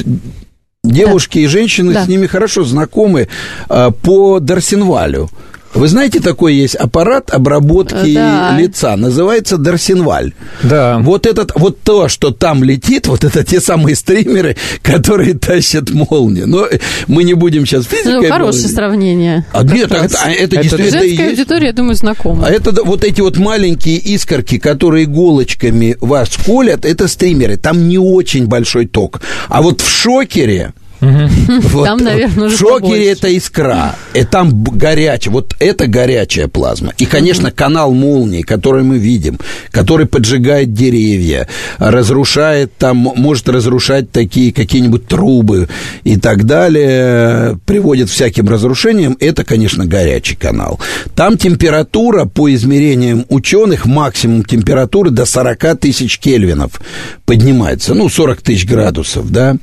Девушки 0.84 1.38
да. 1.38 1.44
и 1.44 1.46
женщины 1.46 1.94
да. 1.94 2.04
с 2.04 2.08
ними 2.08 2.26
хорошо 2.26 2.64
знакомы 2.64 3.28
а, 3.68 3.92
по 3.92 4.40
Дарсинвалю. 4.40 5.30
Вы 5.74 5.88
знаете, 5.88 6.20
такой 6.20 6.54
есть 6.54 6.74
аппарат 6.74 7.30
обработки 7.30 8.14
да. 8.14 8.56
лица, 8.58 8.96
называется 8.96 9.56
Дарсинваль. 9.56 10.32
Да. 10.62 10.98
Вот 11.00 11.26
этот, 11.26 11.52
вот 11.54 11.80
то, 11.80 12.08
что 12.08 12.30
там 12.30 12.62
летит, 12.62 13.06
вот 13.06 13.24
это 13.24 13.42
те 13.42 13.60
самые 13.60 13.96
стримеры, 13.96 14.56
которые 14.82 15.34
тащат 15.34 15.90
молнию. 15.90 16.46
Но 16.46 16.68
мы 17.06 17.24
не 17.24 17.34
будем 17.34 17.64
сейчас 17.66 17.86
физикой. 17.86 18.28
Ну, 18.28 18.28
хорошее 18.28 18.62
молнии. 18.62 18.74
сравнение. 18.74 19.46
А 19.52 19.62
нет, 19.62 19.90
это, 19.90 20.04
это, 20.04 20.28
это 20.28 20.56
действительно 20.56 21.00
Женская 21.00 21.28
аудитория, 21.28 21.66
я 21.68 21.72
думаю, 21.72 21.94
знакома. 21.94 22.46
А 22.46 22.50
это 22.50 22.82
вот 22.84 23.04
эти 23.04 23.20
вот 23.20 23.38
маленькие 23.38 23.96
искорки, 23.96 24.58
которые 24.58 25.04
иголочками 25.04 25.96
вас 26.00 26.30
колят, 26.36 26.84
это 26.84 27.08
стримеры. 27.08 27.56
Там 27.56 27.88
не 27.88 27.98
очень 27.98 28.46
большой 28.46 28.86
ток. 28.86 29.22
А 29.48 29.62
вот 29.62 29.80
в 29.80 29.88
шокере 29.88 30.74
вот, 31.02 31.84
там, 31.84 31.98
наверное, 31.98 32.46
уже 32.46 32.56
В 32.56 32.58
шокере 32.58 32.80
побольше. 32.80 33.10
это 33.10 33.28
искра, 33.28 33.96
и 34.14 34.24
там 34.24 34.62
горячая, 34.62 35.32
вот 35.34 35.56
это 35.58 35.88
горячая 35.88 36.46
плазма. 36.46 36.92
И, 36.96 37.06
конечно, 37.06 37.50
канал 37.50 37.92
молнии, 37.92 38.42
который 38.42 38.84
мы 38.84 38.98
видим, 38.98 39.38
который 39.72 40.06
поджигает 40.06 40.72
деревья, 40.72 41.48
разрушает 41.78 42.72
там, 42.78 42.96
может 42.96 43.48
разрушать 43.48 44.12
такие 44.12 44.52
какие-нибудь 44.52 45.08
трубы 45.08 45.68
и 46.04 46.16
так 46.16 46.44
далее, 46.44 47.58
приводит 47.66 48.08
к 48.08 48.12
всяким 48.12 48.48
разрушениям, 48.48 49.16
это, 49.18 49.42
конечно, 49.44 49.84
горячий 49.84 50.36
канал. 50.36 50.78
Там 51.16 51.36
температура 51.36 52.26
по 52.26 52.52
измерениям 52.54 53.26
ученых, 53.28 53.86
максимум 53.86 54.44
температуры 54.44 55.10
до 55.10 55.26
40 55.26 55.80
тысяч 55.80 56.18
кельвинов 56.18 56.80
поднимается, 57.24 57.94
ну, 57.94 58.08
40 58.08 58.40
тысяч 58.42 58.66
градусов, 58.66 59.30
да, 59.30 59.56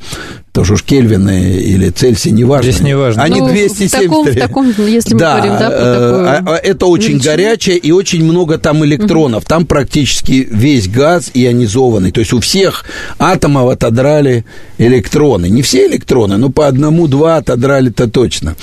тоже 0.60 0.74
уж 0.74 0.84
Кельвины 0.84 1.54
или 1.54 1.90
Цельсий, 1.90 2.32
неважно. 2.32 2.70
Здесь 2.70 2.84
неважно. 2.84 3.24
Они 3.24 3.40
ну, 3.40 3.48
273. 3.48 3.88
В 3.88 4.10
таком, 4.10 4.26
в 4.26 4.36
таком, 4.36 4.88
если 4.88 5.14
мы 5.14 5.20
да, 5.22 5.38
говорим, 5.38 5.54
да, 5.58 5.70
э, 5.72 5.76
а, 5.78 6.44
а 6.48 6.56
это 6.58 6.86
очень 6.88 7.14
величину. 7.14 7.32
горячее 7.32 7.78
и 7.78 7.92
очень 7.94 8.26
много 8.26 8.58
там 8.58 8.84
электронов. 8.84 9.44
Угу. 9.44 9.48
Там 9.48 9.66
практически 9.66 10.46
весь 10.52 10.90
газ 10.90 11.32
ионизованный. 11.34 12.12
То 12.12 12.20
есть 12.20 12.34
у 12.34 12.42
всех 12.42 12.84
атомов 13.20 13.70
отодрали 13.70 14.44
электроны. 14.78 15.48
Не 15.48 15.62
все 15.62 15.88
электроны, 15.88 16.36
но 16.36 16.50
по 16.50 16.68
одному-два 16.68 17.38
отодрали-то 17.38 18.10
точно. 18.10 18.58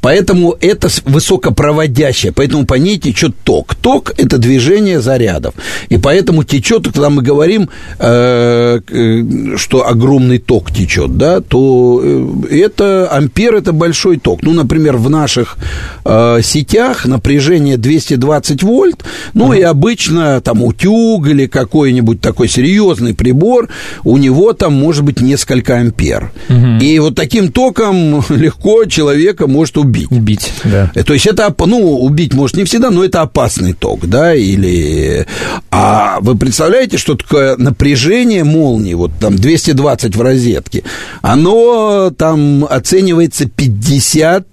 Поэтому 0.00 0.54
это 0.60 0.88
высокопроводящее. 1.04 2.30
Поэтому 2.30 2.64
по 2.64 2.74
ней 2.74 2.96
течет 2.96 3.34
ток. 3.42 3.74
Ток– 3.74 4.14
это 4.16 4.38
движение 4.38 5.00
зарядов. 5.00 5.54
И 5.88 5.96
поэтому 5.96 6.44
течет, 6.44 6.84
когда 6.84 7.10
мы 7.10 7.22
говорим, 7.22 7.68
э, 7.98 8.80
э, 8.88 9.56
что 9.56 9.88
огромный 9.88 10.38
ток 10.38 10.70
течет, 10.70 11.16
да, 11.16 11.39
то 11.40 12.00
э, 12.02 12.26
это 12.50 13.08
ампер 13.10 13.54
это 13.54 13.72
большой 13.72 14.18
ток. 14.18 14.42
Ну, 14.42 14.52
например, 14.52 14.96
в 14.96 15.10
наших 15.10 15.56
э, 16.04 16.40
сетях 16.42 17.06
напряжение 17.06 17.76
220 17.76 18.62
вольт, 18.62 19.04
ну 19.34 19.52
uh-huh. 19.52 19.58
и 19.58 19.62
обычно 19.62 20.40
там 20.40 20.62
утюг 20.62 21.26
или 21.26 21.46
какой-нибудь 21.46 22.20
такой 22.20 22.48
серьезный 22.48 23.14
прибор, 23.14 23.68
у 24.04 24.16
него 24.16 24.52
там 24.52 24.74
может 24.74 25.04
быть 25.04 25.20
несколько 25.20 25.76
ампер. 25.78 26.30
Uh-huh. 26.48 26.80
И 26.80 26.98
вот 26.98 27.14
таким 27.14 27.52
током 27.52 28.22
легко 28.28 28.84
человека 28.86 29.46
может 29.46 29.78
убить. 29.78 30.10
Убить, 30.10 30.52
да. 30.64 30.90
Э, 30.94 31.02
то 31.02 31.12
есть 31.12 31.26
это, 31.26 31.54
ну, 31.66 32.00
убить 32.00 32.34
может 32.34 32.56
не 32.56 32.64
всегда, 32.64 32.90
но 32.90 33.04
это 33.04 33.22
опасный 33.22 33.72
ток, 33.72 34.06
да, 34.06 34.34
или... 34.34 35.26
А 35.70 36.18
вы 36.20 36.36
представляете, 36.36 36.98
что 36.98 37.14
такое 37.14 37.56
напряжение 37.56 38.44
молнии, 38.44 38.94
вот 38.94 39.12
там 39.20 39.36
220 39.36 40.16
в 40.16 40.20
розетке, 40.20 40.84
оно 41.22 42.10
там 42.16 42.64
оценивается 42.64 43.44
50-100 43.44 44.44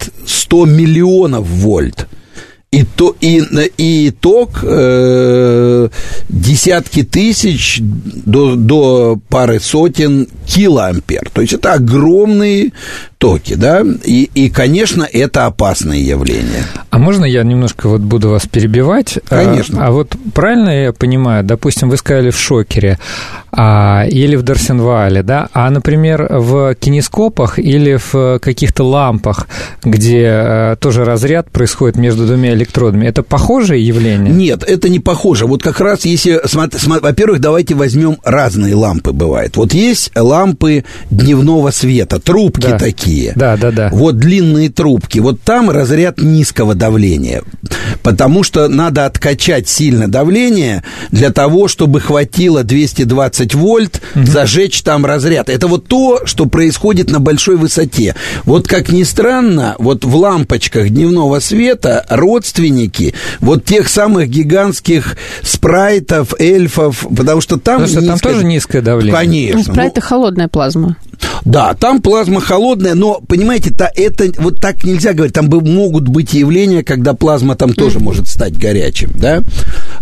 миллионов 0.67 1.47
вольт. 1.47 2.07
И, 2.69 2.83
то, 2.83 3.15
и, 3.21 3.41
и 3.77 4.11
ток 4.11 4.59
э, 4.61 5.87
десятки 6.27 7.03
тысяч 7.03 7.79
до, 7.81 8.55
до 8.55 9.17
пары 9.29 9.61
сотен 9.61 10.27
килоампер. 10.45 11.29
То 11.31 11.41
есть 11.41 11.53
это 11.53 11.73
огромные 11.73 12.73
токи, 13.17 13.55
да, 13.55 13.83
и, 14.03 14.29
и, 14.33 14.49
конечно, 14.49 15.07
это 15.11 15.45
опасное 15.45 15.97
явление. 15.97 16.63
А 16.89 16.99
можно 16.99 17.25
я 17.25 17.43
немножко 17.43 17.89
вот 17.89 18.01
буду 18.01 18.29
вас 18.29 18.45
перебивать? 18.45 19.19
Конечно. 19.27 19.83
А, 19.83 19.87
а 19.87 19.91
вот 19.91 20.15
правильно 20.33 20.69
я 20.69 20.93
понимаю, 20.93 21.43
допустим, 21.43 21.89
вы 21.89 21.97
сказали 21.97 22.29
в 22.29 22.37
шокере 22.37 22.99
а, 23.51 24.05
или 24.07 24.35
в 24.35 24.43
Дарсенвале, 24.43 25.23
да, 25.23 25.49
а, 25.53 25.69
например, 25.69 26.27
в 26.29 26.75
кинескопах 26.75 27.57
или 27.57 27.97
в 27.97 28.39
каких-то 28.39 28.83
лампах, 28.83 29.47
где 29.83 30.27
а, 30.27 30.75
тоже 30.75 31.03
разряд 31.03 31.49
происходит 31.49 31.97
между 31.97 32.27
двумя 32.27 32.53
электродами, 32.53 33.07
это 33.07 33.23
похожее 33.23 33.85
явление? 33.85 34.33
Нет, 34.33 34.63
это 34.63 34.89
не 34.89 34.99
похоже. 34.99 35.47
Вот 35.47 35.63
как 35.63 35.79
раз 35.79 36.05
если, 36.05 36.39
во-первых, 37.01 37.39
давайте 37.39 37.73
возьмем 37.73 38.17
разные 38.23 38.75
лампы 38.75 39.11
бывают. 39.11 39.57
Вот 39.57 39.73
есть 39.73 40.11
лампы 40.15 40.83
дневного 41.09 41.71
света, 41.71 42.19
трубки 42.19 42.67
да. 42.67 42.77
такие 42.77 43.06
такие. 43.07 43.33
Да, 43.35 43.57
да, 43.57 43.71
да. 43.71 43.89
Вот 43.91 44.17
длинные 44.17 44.69
трубки. 44.69 45.19
Вот 45.19 45.41
там 45.41 45.69
разряд 45.69 46.19
низкого 46.19 46.75
давления. 46.75 47.43
Потому 48.03 48.43
что 48.43 48.67
надо 48.67 49.05
откачать 49.05 49.67
сильно 49.67 50.07
давление 50.07 50.83
для 51.11 51.31
того, 51.31 51.67
чтобы 51.67 51.99
хватило 51.99 52.63
220 52.63 53.55
вольт, 53.55 54.01
угу. 54.15 54.25
зажечь 54.25 54.81
там 54.81 55.05
разряд. 55.05 55.49
Это 55.49 55.67
вот 55.67 55.87
то, 55.87 56.25
что 56.25 56.45
происходит 56.45 57.09
на 57.09 57.19
большой 57.19 57.57
высоте. 57.57 58.15
Вот 58.43 58.67
как 58.67 58.89
ни 58.89 59.03
странно, 59.03 59.75
вот 59.79 60.05
в 60.05 60.15
лампочках 60.15 60.89
дневного 60.89 61.39
света 61.39 62.05
родственники 62.09 63.13
вот 63.39 63.65
тех 63.65 63.89
самых 63.89 64.29
гигантских 64.29 65.17
спрайтов, 65.41 66.33
эльфов, 66.39 67.05
потому 67.15 67.41
что 67.41 67.57
там... 67.57 67.81
Потому 67.81 67.87
что 67.87 68.01
низкое... 68.01 68.19
там 68.19 68.31
тоже 68.33 68.45
низкое 68.45 68.81
давление. 68.81 69.13
Конечно. 69.13 69.57
Ну, 69.57 69.63
спрайт– 69.63 69.91
это 69.93 70.01
холодная 70.01 70.47
плазма. 70.47 70.97
Да, 71.45 71.73
там 71.73 72.01
плазма 72.01 72.41
холодная, 72.41 72.93
но, 72.93 73.21
понимаете, 73.25 73.71
та, 73.71 73.89
это 73.95 74.29
вот 74.37 74.59
так 74.59 74.83
нельзя 74.83 75.13
говорить. 75.13 75.33
Там 75.33 75.49
бы, 75.49 75.61
могут 75.61 76.07
быть 76.07 76.33
явления, 76.33 76.83
когда 76.83 77.13
плазма 77.13 77.55
там 77.55 77.73
тоже 77.73 77.99
может 77.99 78.27
стать 78.27 78.57
горячим, 78.57 79.11
да? 79.15 79.41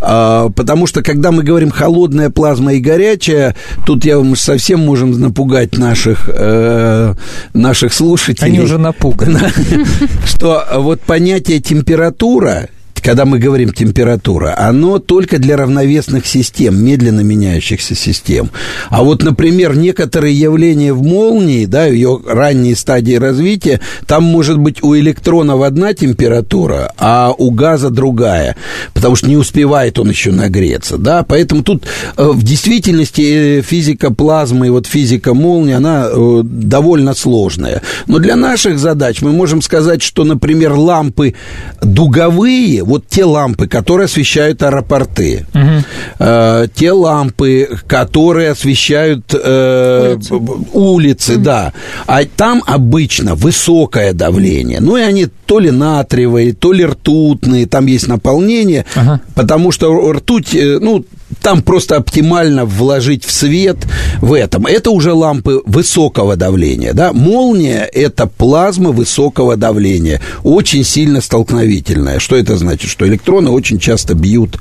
А, 0.02 0.50
потому 0.50 0.88
что, 0.88 1.04
когда 1.04 1.32
мы 1.32 1.44
говорим 1.44 1.70
холодная 1.70 2.30
плазма 2.30 2.74
и 2.74 2.80
горячая, 2.80 3.56
тут 3.86 4.06
я 4.06 4.20
мы 4.20 4.36
совсем 4.36 4.80
можем 4.80 5.12
напугать 5.20 5.78
наших, 5.78 6.30
э, 6.34 7.14
наших 7.54 7.94
слушателей. 7.94 8.48
Они 8.48 8.60
уже 8.60 8.78
напуганы. 8.78 9.40
Что 10.26 10.64
вот 10.78 11.02
понятие 11.02 11.60
температура 11.60 12.70
когда 13.06 13.26
мы 13.26 13.38
говорим 13.38 13.72
температура, 13.72 14.56
оно 14.58 14.98
только 14.98 15.38
для 15.38 15.58
равновесных 15.58 16.26
систем, 16.26 16.84
медленно 16.84 17.22
меняющихся 17.22 17.94
систем. 17.94 18.50
А 18.90 19.04
вот, 19.04 19.22
например, 19.22 19.78
некоторые 19.78 20.34
явления 20.34 20.92
в 20.92 21.04
молнии, 21.04 21.68
да, 21.68 21.86
ее 21.86 22.20
ранние 22.28 22.76
стадии 22.76 23.14
развития, 23.14 23.80
там 24.08 24.24
может 24.24 24.58
быть 24.58 24.82
у 24.82 24.96
электронов 24.98 25.62
одна 25.62 25.94
температура, 25.94 26.94
а 26.98 27.32
у 27.38 27.52
газа 27.52 27.92
другая, 27.92 28.56
потому 28.96 29.16
что 29.16 29.30
не 29.30 29.38
успевает 29.38 30.00
он 30.00 30.10
еще 30.10 30.32
нагреться, 30.32 30.98
да, 30.98 31.22
поэтому 31.22 31.62
тут 31.62 31.84
э, 32.18 32.24
в 32.28 32.42
действительности 32.42 33.60
э, 33.60 33.62
физика 33.62 34.12
плазмы 34.12 34.66
и 34.66 34.72
вот 34.72 34.88
физика 34.88 35.36
молнии, 35.36 35.76
она 35.76 36.08
э, 36.12 36.42
довольно 36.44 37.14
сложная. 37.14 37.84
Но 38.08 38.18
для 38.18 38.36
наших 38.36 38.80
задач 38.80 39.22
мы 39.22 39.32
можем 39.32 39.62
сказать, 39.62 40.02
что, 40.02 40.24
например, 40.24 40.74
лампы 40.74 41.36
дуговые, 41.84 42.84
вот 42.95 42.95
те 43.00 43.26
лампы, 43.26 43.68
которые 43.68 44.06
освещают 44.06 44.62
аэропорты, 44.64 45.46
угу. 45.54 46.68
те 46.74 46.92
лампы, 46.92 47.70
которые 47.88 48.52
освещают 48.52 49.34
улицы, 49.34 50.36
улицы 50.74 51.34
угу. 51.36 51.44
да, 51.44 51.74
а 52.08 52.24
там 52.26 52.64
обычно 52.66 53.36
высокое 53.36 54.14
давление, 54.14 54.80
ну 54.80 54.98
и 54.98 55.02
они 55.02 55.28
то 55.46 55.60
ли 55.60 55.72
натриевые, 55.72 56.54
то 56.54 56.72
ли 56.72 56.86
ртутные, 56.86 57.68
там 57.68 57.86
есть 57.86 58.08
наполнение, 58.08 58.86
ага. 58.96 59.22
потому 59.36 59.72
что 59.72 60.12
ртуть, 60.12 60.50
ну, 60.54 61.06
там 61.42 61.62
просто 61.62 61.98
оптимально 61.98 62.66
вложить 62.66 63.26
в 63.26 63.32
свет 63.32 63.78
в 64.22 64.34
этом. 64.34 64.66
Это 64.66 64.92
уже 64.92 65.14
лампы 65.14 65.62
высокого 65.66 66.36
давления, 66.36 66.94
да. 66.94 67.14
Молния– 67.14 67.90
это 67.94 68.28
плазма 68.28 68.92
высокого 68.92 69.56
давления, 69.58 70.22
очень 70.44 70.84
сильно 70.84 71.22
столкновительная. 71.22 72.20
Что 72.20 72.36
это 72.36 72.58
значит? 72.58 72.90
Что 72.90 73.08
электроны 73.08 73.50
очень 73.50 73.80
часто 73.80 74.14
бьют 74.14 74.60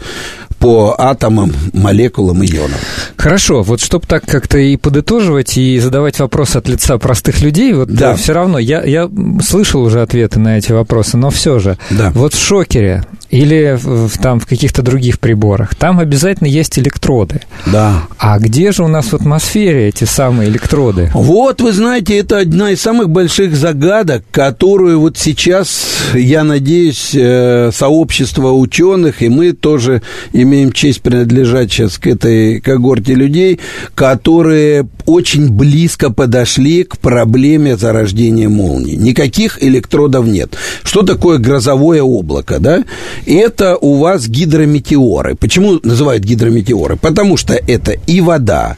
по 0.59 0.95
атомам, 0.99 1.53
молекулам 1.75 2.43
и 2.43 2.47
ионам. 2.47 2.79
Хорошо, 3.17 3.63
вот 3.63 3.81
чтобы 3.81 4.07
так 4.07 4.25
как-то 4.25 4.57
и 4.57 4.77
подытоживать, 4.77 5.59
и 5.59 5.79
задавать 5.79 6.19
вопросы 6.19 6.57
от 6.57 6.69
лица 6.69 6.97
простых 6.97 7.43
людей, 7.43 7.75
вот 7.75 7.91
да. 7.91 8.15
все 8.17 8.33
равно, 8.33 8.59
я, 8.59 8.83
я 8.83 9.11
слышал 9.43 9.83
уже 9.83 10.01
ответы 10.01 10.39
на 10.39 10.57
эти 10.57 10.73
вопросы, 10.73 11.19
но 11.19 11.29
все 11.29 11.59
же, 11.59 11.77
да. 11.91 12.13
вот 12.15 12.33
в 12.33 12.43
шокере 12.43 13.05
или 13.35 13.79
в, 13.81 14.19
там 14.19 14.41
в 14.41 14.47
каких-то 14.47 14.83
других 14.83 15.21
приборах, 15.21 15.75
там 15.75 15.99
обязательно 16.01 16.49
есть 16.49 16.79
электроды. 16.79 17.41
Да. 17.67 18.05
А 18.19 18.39
где 18.39 18.73
же 18.73 18.85
у 18.85 18.89
нас 18.89 19.07
в 19.07 19.15
атмосфере 19.15 19.89
эти 19.89 20.05
самые 20.05 20.49
электроды? 20.49 21.11
Вот, 21.15 21.61
вы 21.61 21.73
знаете, 21.73 22.19
это 22.19 22.39
одна 22.39 22.71
из 22.71 22.81
самых 22.81 23.11
больших 23.11 23.55
загадок, 23.55 24.25
которую 24.31 25.01
вот 25.01 25.19
сейчас, 25.19 25.85
я 26.15 26.43
надеюсь, 26.45 27.11
э, 27.15 27.71
сообщество 27.73 28.53
ученых, 28.53 29.23
и 29.23 29.29
мы 29.29 29.53
тоже 29.53 30.03
имеем 30.33 30.65
имеем 30.65 30.73
честь 30.73 31.03
принадлежать 31.03 31.73
сейчас 31.73 31.99
к 31.99 32.07
этой 32.07 32.61
когорте 32.61 33.15
людей, 33.15 33.61
которые 33.95 34.87
очень 35.07 35.51
близко 35.51 36.11
подошли 36.11 36.85
к 36.85 36.99
проблеме 36.99 37.77
зарождения 37.77 38.49
молнии. 38.49 38.95
Никаких 38.95 39.63
электродов 39.63 40.27
нет. 40.27 40.57
Что 40.83 41.03
такое 41.03 41.39
грозовое 41.39 42.03
облако, 42.03 42.59
да? 42.59 42.85
Это 43.27 43.77
у 43.77 43.97
вас 43.97 44.29
гидрометеоры. 44.29 45.35
Почему 45.35 45.81
называют 45.83 46.25
гидрометеоры? 46.25 46.97
Потому 46.97 47.37
что 47.37 47.55
это 47.55 47.93
и 47.93 48.21
вода, 48.21 48.77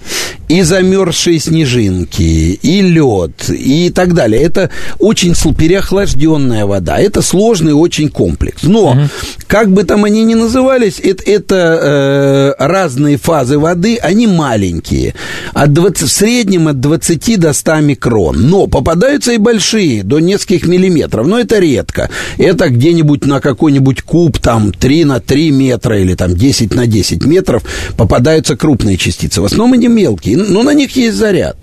и 0.49 0.63
замерзшие 0.63 1.39
снежинки, 1.39 2.23
и 2.23 2.83
лед, 2.83 3.49
и 3.49 3.91
так 3.91 4.15
далее. 4.15 4.43
Это 4.43 4.71
очень 4.99 5.35
переохлажденная 5.55 6.67
вода. 6.67 6.99
Это 6.99 7.23
сложный 7.23 7.73
очень 7.73 8.09
комплекс. 8.09 8.63
Но, 8.63 8.91
угу. 8.91 9.01
как 9.47 9.71
бы 9.71 9.85
там 9.85 10.05
они 10.05 10.25
ни 10.25 10.35
назывались, 10.35 11.01
это, 11.03 11.23
это 11.25 12.55
э, 12.59 12.65
разные 12.65 13.17
фазы 13.17 13.59
воды, 13.59 13.97
они 13.97 14.27
маленькие. 14.27 15.15
От 15.53 15.73
20, 15.73 16.09
в 16.09 16.13
среднем 16.13 16.69
от 16.69 16.81
20 16.81 17.41
до 17.41 17.53
100 17.53 17.77
микрон. 17.81 18.49
Но 18.49 18.67
попадаются 18.67 19.33
и 19.33 19.39
большие, 19.39 20.03
до 20.03 20.21
нескольких 20.21 20.67
миллиметров. 20.67 21.27
Но 21.27 21.39
это 21.39 21.59
редко. 21.59 22.11
Это 22.39 22.69
где-нибудь 22.69 23.27
на 23.27 23.41
какой-нибудь 23.41 24.03
куб, 24.03 24.39
там, 24.39 24.73
3 24.73 25.05
на 25.05 25.21
3 25.21 25.51
метра 25.51 26.01
или 26.01 26.15
там 26.15 26.35
10 26.35 26.75
на 26.75 26.87
10 26.87 27.25
метров 27.25 27.63
попадаются 27.97 28.57
крупные 28.57 28.97
частицы. 28.97 29.41
В 29.41 29.45
основном 29.45 29.73
они 29.75 29.89
мелкие 29.89 30.36
но 30.45 30.45
ну, 30.45 30.63
на 30.63 30.75
них 30.75 30.95
есть 30.97 31.17
заряд. 31.17 31.57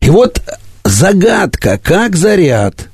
И 0.00 0.10
вот 0.10 0.40
загадка, 0.84 1.80
как 1.82 2.16
заряд 2.16 2.88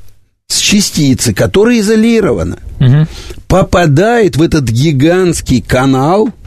с 0.46 0.58
частицы, 0.58 1.34
которая 1.34 1.78
изолирована, 1.80 2.58
угу. 2.80 3.06
попадает 3.46 4.36
в 4.36 4.42
этот 4.42 4.64
гигантский 4.64 5.60
канал– 5.60 6.30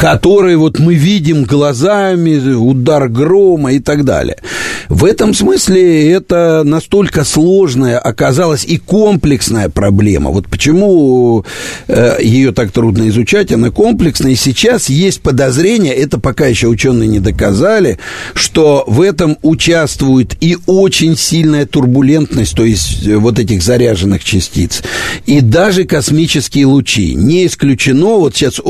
который 0.00 0.56
вот 0.56 0.78
мы 0.78 0.94
видим 0.94 1.44
глазами, 1.44 2.54
удар 2.54 3.10
грома 3.10 3.74
и 3.74 3.80
так 3.80 4.06
далее. 4.06 4.38
В 4.90 5.04
этом 5.04 5.34
смысле 5.34 6.10
это 6.10 6.62
настолько 6.64 7.22
сложная 7.22 7.96
оказалась 7.96 8.64
и 8.64 8.76
комплексная 8.76 9.68
проблема. 9.68 10.30
Вот 10.30 10.48
почему 10.48 11.44
э, 11.86 12.16
ее 12.20 12.50
так 12.50 12.72
трудно 12.72 13.08
изучать, 13.08 13.52
она 13.52 13.70
комплексная. 13.70 14.32
И 14.32 14.34
сейчас 14.34 14.88
есть 14.88 15.20
подозрение, 15.20 15.94
это 15.94 16.18
пока 16.18 16.46
еще 16.46 16.66
ученые 16.66 17.08
не 17.08 17.20
доказали, 17.20 18.00
что 18.34 18.82
в 18.88 19.00
этом 19.00 19.38
участвует 19.42 20.36
и 20.40 20.58
очень 20.66 21.16
сильная 21.16 21.66
турбулентность, 21.66 22.56
то 22.56 22.64
есть 22.64 23.06
э, 23.06 23.16
вот 23.16 23.38
этих 23.38 23.62
заряженных 23.62 24.24
частиц, 24.24 24.82
и 25.24 25.40
даже 25.40 25.84
космические 25.84 26.66
лучи. 26.66 27.14
Не 27.14 27.46
исключено, 27.46 28.16
вот 28.16 28.34
сейчас 28.34 28.60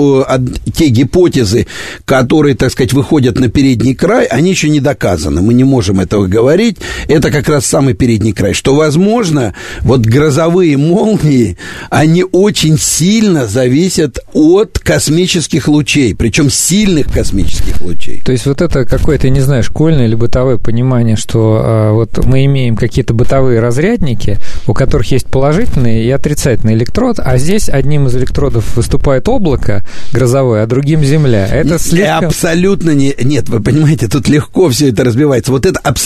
те 0.74 0.88
гипотезы, 0.88 1.66
которые, 2.04 2.56
так 2.56 2.72
сказать, 2.72 2.92
выходят 2.92 3.38
на 3.38 3.48
передний 3.48 3.94
край, 3.94 4.26
они 4.26 4.50
еще 4.50 4.68
не 4.68 4.80
доказаны. 4.80 5.40
Мы 5.40 5.54
не 5.54 5.64
можем 5.64 5.98
этого 6.10 6.26
говорить. 6.26 6.78
Это 7.06 7.30
как 7.30 7.48
раз 7.48 7.66
самый 7.66 7.94
передний 7.94 8.32
край. 8.32 8.52
Что, 8.52 8.74
возможно, 8.74 9.54
вот 9.82 10.00
грозовые 10.00 10.76
молнии, 10.76 11.56
они 11.88 12.24
очень 12.24 12.78
сильно 12.78 13.46
зависят 13.46 14.18
от 14.32 14.78
космических 14.80 15.68
лучей, 15.68 16.14
причем 16.14 16.50
сильных 16.50 17.12
космических 17.12 17.80
лучей. 17.80 18.22
То 18.24 18.32
есть 18.32 18.46
вот 18.46 18.60
это 18.60 18.84
какое-то, 18.84 19.30
не 19.30 19.40
знаю, 19.40 19.62
школьное 19.62 20.06
или 20.06 20.16
бытовое 20.16 20.58
понимание, 20.58 21.16
что 21.16 21.60
а, 21.62 21.92
вот 21.92 22.24
мы 22.24 22.44
имеем 22.46 22.76
какие-то 22.76 23.14
бытовые 23.14 23.60
разрядники, 23.60 24.38
у 24.66 24.74
которых 24.74 25.10
есть 25.12 25.26
положительный 25.26 26.04
и 26.04 26.10
отрицательный 26.10 26.74
электрод, 26.74 27.20
а 27.20 27.38
здесь 27.38 27.68
одним 27.68 28.08
из 28.08 28.16
электродов 28.16 28.76
выступает 28.76 29.28
облако 29.28 29.84
грозовое, 30.12 30.64
а 30.64 30.66
другим 30.66 31.04
Земля. 31.04 31.46
Это 31.46 31.78
слишком... 31.78 32.26
Абсолютно 32.26 32.90
не... 32.90 33.14
Нет, 33.22 33.48
вы 33.48 33.60
понимаете, 33.60 34.08
тут 34.08 34.28
легко 34.28 34.68
все 34.70 34.88
это 34.88 35.04
разбивается. 35.04 35.52
Вот 35.52 35.66
это 35.66 35.78
абсолютно 35.78 35.99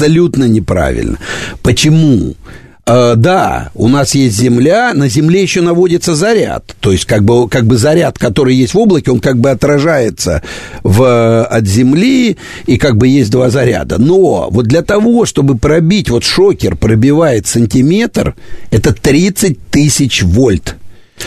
неправильно. 0.44 1.18
Почему? 1.62 2.34
Uh, 2.86 3.16
да, 3.16 3.70
у 3.74 3.88
нас 3.88 4.14
есть 4.14 4.36
Земля, 4.36 4.92
на 4.92 5.08
Земле 5.08 5.40
еще 5.40 5.62
наводится 5.62 6.14
заряд. 6.14 6.76
То 6.80 6.92
есть, 6.92 7.06
как 7.06 7.24
бы, 7.24 7.48
как 7.48 7.64
бы 7.64 7.78
заряд, 7.78 8.18
который 8.18 8.54
есть 8.54 8.74
в 8.74 8.78
облаке, 8.78 9.10
он 9.10 9.20
как 9.20 9.38
бы 9.38 9.48
отражается 9.48 10.42
в, 10.82 11.44
от 11.44 11.66
Земли, 11.66 12.36
и 12.66 12.76
как 12.76 12.98
бы 12.98 13.08
есть 13.08 13.30
два 13.30 13.48
заряда. 13.48 13.96
Но 13.96 14.48
вот 14.50 14.66
для 14.66 14.82
того, 14.82 15.24
чтобы 15.24 15.56
пробить, 15.56 16.10
вот 16.10 16.24
шокер 16.24 16.76
пробивает 16.76 17.46
сантиметр, 17.46 18.34
это 18.70 18.92
30 18.92 19.58
тысяч 19.70 20.22
вольт. 20.22 20.76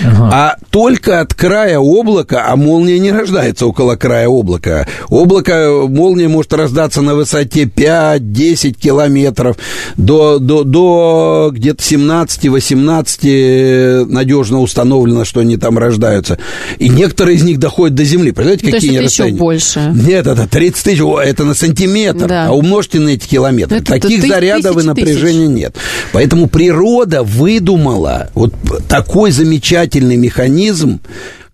Ага. 0.04 0.30
А 0.32 0.56
только 0.70 1.22
от 1.22 1.34
края 1.34 1.80
облака, 1.80 2.46
а 2.48 2.56
молния 2.56 3.00
не 3.00 3.12
рождается 3.12 3.66
около 3.66 3.96
края 3.96 4.28
облака. 4.28 4.86
Облако, 5.10 5.86
молния 5.88 6.28
может 6.28 6.54
раздаться 6.54 7.02
на 7.02 7.16
высоте 7.16 7.64
5-10 7.64 8.74
километров, 8.74 9.58
до, 9.96 10.40
до, 10.40 10.64
до 10.64 11.50
где-то 11.52 11.82
17-18 11.82 14.06
надежно 14.06 14.60
установлено, 14.60 15.26
что 15.26 15.40
они 15.40 15.58
там 15.58 15.78
рождаются. 15.78 16.38
И 16.78 16.90
некоторые 16.90 17.38
из 17.38 17.44
них 17.44 17.60
доходят 17.60 17.96
до 17.96 18.04
Земли. 18.04 18.32
Представляете, 18.32 18.72
какие 18.72 18.98
они 18.98 19.06
расстояния? 19.06 19.34
еще 19.34 19.44
больше. 19.44 19.92
Нет, 19.96 20.28
это 20.28 20.48
30 20.48 20.84
тысяч, 20.84 21.02
это 21.02 21.44
на 21.44 21.56
сантиметр, 21.56 22.28
да. 22.28 22.48
а 22.48 22.52
умножьте 22.52 23.00
на 23.00 23.10
эти 23.10 23.28
километры. 23.28 23.78
Это 23.78 23.94
Таких 23.94 24.22
ты, 24.22 24.28
зарядов 24.28 24.78
и 24.78 24.86
напряжения 24.86 25.48
тысяч. 25.48 25.58
нет. 25.58 25.76
Поэтому 26.14 26.48
природа 26.48 27.24
выдумала 27.24 28.30
вот 28.36 28.54
такой 28.88 29.32
замечательный 29.32 29.87
замечательный 29.88 30.18
механизм, 30.18 31.00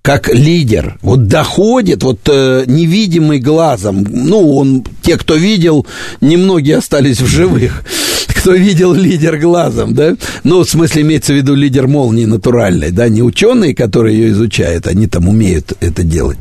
как 0.02 0.28
лидер, 0.34 0.98
вот 1.02 1.28
доходит, 1.28 2.04
вот 2.04 2.19
э, 2.28 2.63
невидимый 2.67 3.39
глазом, 3.39 4.06
ну, 4.10 4.56
он 4.58 4.84
те, 5.02 5.17
кто 5.17 5.36
видел, 5.36 5.86
немногие 6.19 6.78
остались 6.78 7.22
в 7.22 7.28
живых 7.28 7.84
кто 8.44 8.56
видел 8.56 8.94
лидер 8.94 9.38
глазом, 9.38 9.94
да? 9.94 10.18
Ну, 10.44 10.66
в 10.66 10.70
смысле, 10.70 11.04
имеется 11.04 11.32
в 11.32 11.38
виду 11.38 11.56
лидер 11.56 11.88
молнии 11.88 12.26
натуральной, 12.26 12.92
да? 12.92 13.08
Не 13.08 13.22
ученые, 13.22 13.74
которые 13.74 14.18
ее 14.18 14.32
изучают, 14.32 14.86
они 14.86 15.08
там 15.08 15.30
умеют 15.30 15.72
это 15.80 16.04
делать. 16.04 16.40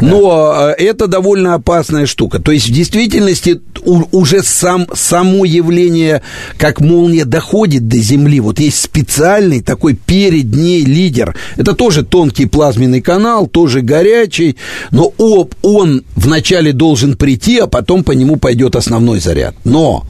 Но 0.00 0.72
э, 0.78 0.84
это 0.84 1.08
довольно 1.08 1.54
опасная 1.54 2.06
штука. 2.06 2.38
То 2.38 2.52
есть, 2.52 2.68
в 2.68 2.72
действительности, 2.72 3.60
уже 3.84 4.44
сам, 4.44 4.86
само 4.94 5.44
явление, 5.44 6.22
как 6.58 6.80
молния 6.80 7.24
доходит 7.24 7.88
до 7.88 7.96
Земли, 7.98 8.38
вот 8.38 8.60
есть 8.60 8.80
специальный 8.80 9.62
такой 9.62 9.94
перед 9.94 10.54
ней 10.54 10.84
лидер. 10.84 11.34
Это 11.56 11.74
тоже 11.74 12.04
тонкий 12.04 12.46
плазменный 12.46 13.00
канал, 13.00 13.48
тоже 13.48 13.80
горячий, 13.80 14.56
но 14.92 15.12
он 15.18 16.04
вначале 16.14 16.72
должен 16.72 17.16
прийти, 17.16 17.58
а 17.58 17.66
потом 17.66 18.04
по 18.04 18.12
нему 18.12 18.36
пойдет 18.36 18.76
основной 18.76 19.18
заряд. 19.18 19.56
Но 19.64 20.04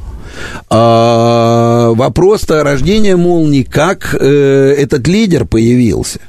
а, 0.68 1.90
вопрос-то 1.94 2.62
рождения 2.64 3.16
молнии, 3.16 3.62
как 3.62 4.14
э, 4.18 4.74
этот 4.78 5.06
лидер 5.08 5.44
появился. 5.44 6.20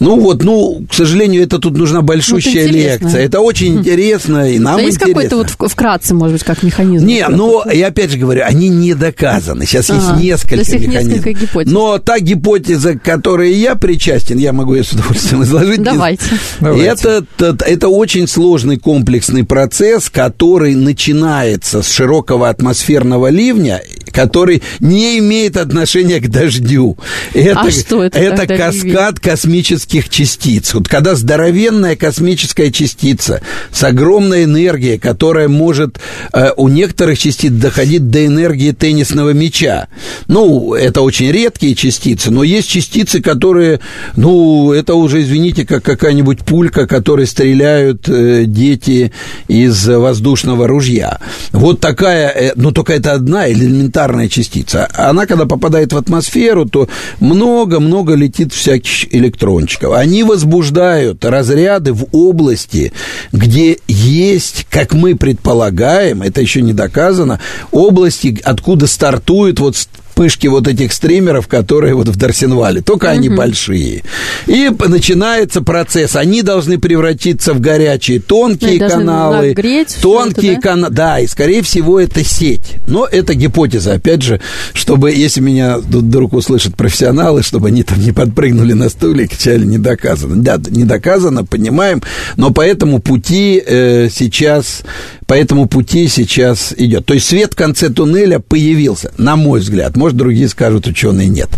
Ну 0.00 0.18
вот, 0.18 0.42
ну, 0.42 0.84
к 0.90 0.94
сожалению, 0.94 1.42
это 1.42 1.58
тут 1.58 1.76
нужна 1.76 2.02
большущая 2.02 2.66
вот 2.66 2.72
лекция. 2.72 3.24
Это 3.24 3.40
очень 3.40 3.78
интересно, 3.78 4.50
и 4.50 4.58
нам 4.58 4.76
да 4.76 4.82
есть 4.82 4.98
какой-то 4.98 5.36
вот 5.36 5.50
вкратце, 5.50 6.14
может 6.14 6.34
быть, 6.34 6.44
как 6.44 6.62
механизм? 6.62 7.06
Не, 7.06 7.26
но 7.28 7.64
я 7.72 7.88
опять 7.88 8.10
же 8.10 8.18
говорю, 8.18 8.42
они 8.44 8.68
не 8.68 8.94
доказаны. 8.94 9.66
Сейчас 9.66 9.90
ага, 9.90 10.18
есть 10.18 10.44
несколько 10.44 10.56
механизмов. 10.56 11.04
Несколько 11.04 11.32
гипотез. 11.32 11.72
Но 11.72 11.98
та 11.98 12.18
гипотеза, 12.18 12.98
к 12.98 13.02
которой 13.02 13.54
я 13.54 13.76
причастен, 13.76 14.38
я 14.38 14.52
могу 14.52 14.74
ее 14.74 14.84
с 14.84 14.92
удовольствием 14.92 15.42
изложить. 15.44 15.82
Давайте. 15.82 16.24
Это, 16.60 17.24
это, 17.38 17.64
это 17.64 17.88
очень 17.88 18.26
сложный 18.26 18.78
комплексный 18.78 19.44
процесс, 19.44 20.10
который 20.10 20.74
начинается 20.74 21.82
с 21.82 21.90
широкого 21.90 22.48
атмосферного 22.48 23.28
ливня, 23.28 23.80
который 24.10 24.62
не 24.80 25.18
имеет 25.18 25.56
отношения 25.56 26.20
к 26.20 26.28
дождю. 26.28 26.96
Это, 27.32 27.60
а 27.60 27.70
что 27.70 28.04
это? 28.04 28.18
Это 28.18 28.46
каскад 28.46 29.20
космических 29.20 30.08
частиц. 30.08 30.74
Вот 30.74 30.88
когда 30.88 31.14
здоровенная 31.14 31.96
космическая 31.96 32.70
частица 32.70 33.40
с 33.72 33.82
огромной 33.82 34.44
энергией, 34.44 34.98
которая 34.98 35.48
может 35.48 35.98
э, 36.32 36.50
у 36.56 36.68
некоторых 36.68 37.18
частиц 37.18 37.52
доходить 37.52 38.10
до 38.10 38.26
энергии 38.26 38.72
теннисного 38.72 39.30
мяча. 39.30 39.88
Ну, 40.26 40.74
это 40.74 41.02
очень 41.02 41.30
редкие 41.30 41.74
частицы, 41.74 42.30
но 42.30 42.42
есть 42.42 42.68
частицы, 42.68 43.20
которые, 43.20 43.80
ну, 44.16 44.72
это 44.72 44.94
уже, 44.94 45.22
извините, 45.22 45.64
как 45.64 45.82
какая-нибудь 45.82 46.40
пулька, 46.40 46.86
которой 46.86 47.26
стреляют 47.26 48.08
э, 48.08 48.44
дети 48.46 49.12
из 49.48 49.86
воздушного 49.86 50.66
ружья. 50.66 51.18
Вот 51.52 51.80
такая, 51.80 52.28
э, 52.28 52.52
ну, 52.56 52.72
только 52.72 52.94
это 52.94 53.12
одна 53.12 53.50
элементарная 53.50 53.93
частица. 54.28 54.88
Она, 54.94 55.26
когда 55.26 55.46
попадает 55.46 55.92
в 55.92 55.96
атмосферу, 55.96 56.66
то 56.66 56.88
много-много 57.20 58.14
летит 58.14 58.52
всяких 58.52 59.14
электрончиков. 59.14 59.94
Они 59.94 60.24
возбуждают 60.24 61.24
разряды 61.24 61.92
в 61.92 62.06
области, 62.12 62.92
где 63.32 63.78
есть, 63.88 64.66
как 64.68 64.94
мы 64.94 65.16
предполагаем, 65.16 66.22
это 66.22 66.40
еще 66.40 66.60
не 66.62 66.72
доказано, 66.72 67.40
области, 67.70 68.40
откуда 68.44 68.86
стартуют 68.86 69.60
вот 69.60 69.76
вспышки 70.14 70.46
вот 70.46 70.68
этих 70.68 70.92
стримеров, 70.92 71.48
которые 71.48 71.94
вот 71.94 72.08
в 72.08 72.16
Дарсенвале, 72.16 72.82
только 72.82 73.10
они 73.10 73.28
большие. 73.28 74.04
И 74.46 74.70
начинается 74.86 75.60
процесс. 75.60 76.14
Они 76.14 76.42
должны 76.42 76.78
превратиться 76.78 77.52
в 77.52 77.60
горячие 77.60 78.20
тонкие 78.20 78.76
и 78.76 78.78
каналы. 78.78 79.48
Нагреть 79.48 79.96
тонкие 80.00 80.52
это, 80.52 80.62
да? 80.62 80.68
каналы. 80.68 80.94
Да, 80.94 81.18
и 81.18 81.26
скорее 81.26 81.62
всего 81.62 81.98
это 81.98 82.22
сеть. 82.22 82.76
Но 82.86 83.06
это 83.10 83.34
гипотеза, 83.34 83.94
опять 83.94 84.22
же, 84.22 84.40
чтобы, 84.72 85.10
если 85.10 85.40
меня 85.40 85.78
вдруг 85.78 86.32
услышат 86.32 86.76
профессионалы, 86.76 87.42
чтобы 87.42 87.68
они 87.68 87.82
там 87.82 88.00
не 88.00 88.12
подпрыгнули 88.12 88.72
на 88.72 88.88
стуле 88.88 89.26
кричали 89.26 89.64
не 89.64 89.78
доказано. 89.78 90.36
Да, 90.36 90.60
не 90.70 90.84
доказано, 90.84 91.44
понимаем, 91.44 92.02
но 92.36 92.50
по 92.52 92.60
этому 92.60 93.00
пути 93.00 93.60
э, 93.64 94.08
сейчас 94.10 94.84
по 95.26 95.34
этому 95.34 95.66
пути 95.66 96.08
сейчас 96.08 96.74
идет. 96.76 97.06
То 97.06 97.14
есть 97.14 97.26
свет 97.26 97.54
в 97.54 97.56
конце 97.56 97.88
туннеля 97.88 98.40
появился, 98.40 99.12
на 99.16 99.36
мой 99.36 99.60
взгляд. 99.60 99.96
Может, 100.04 100.18
другие 100.18 100.48
скажут, 100.48 100.86
ученые 100.86 101.28
нет. 101.28 101.48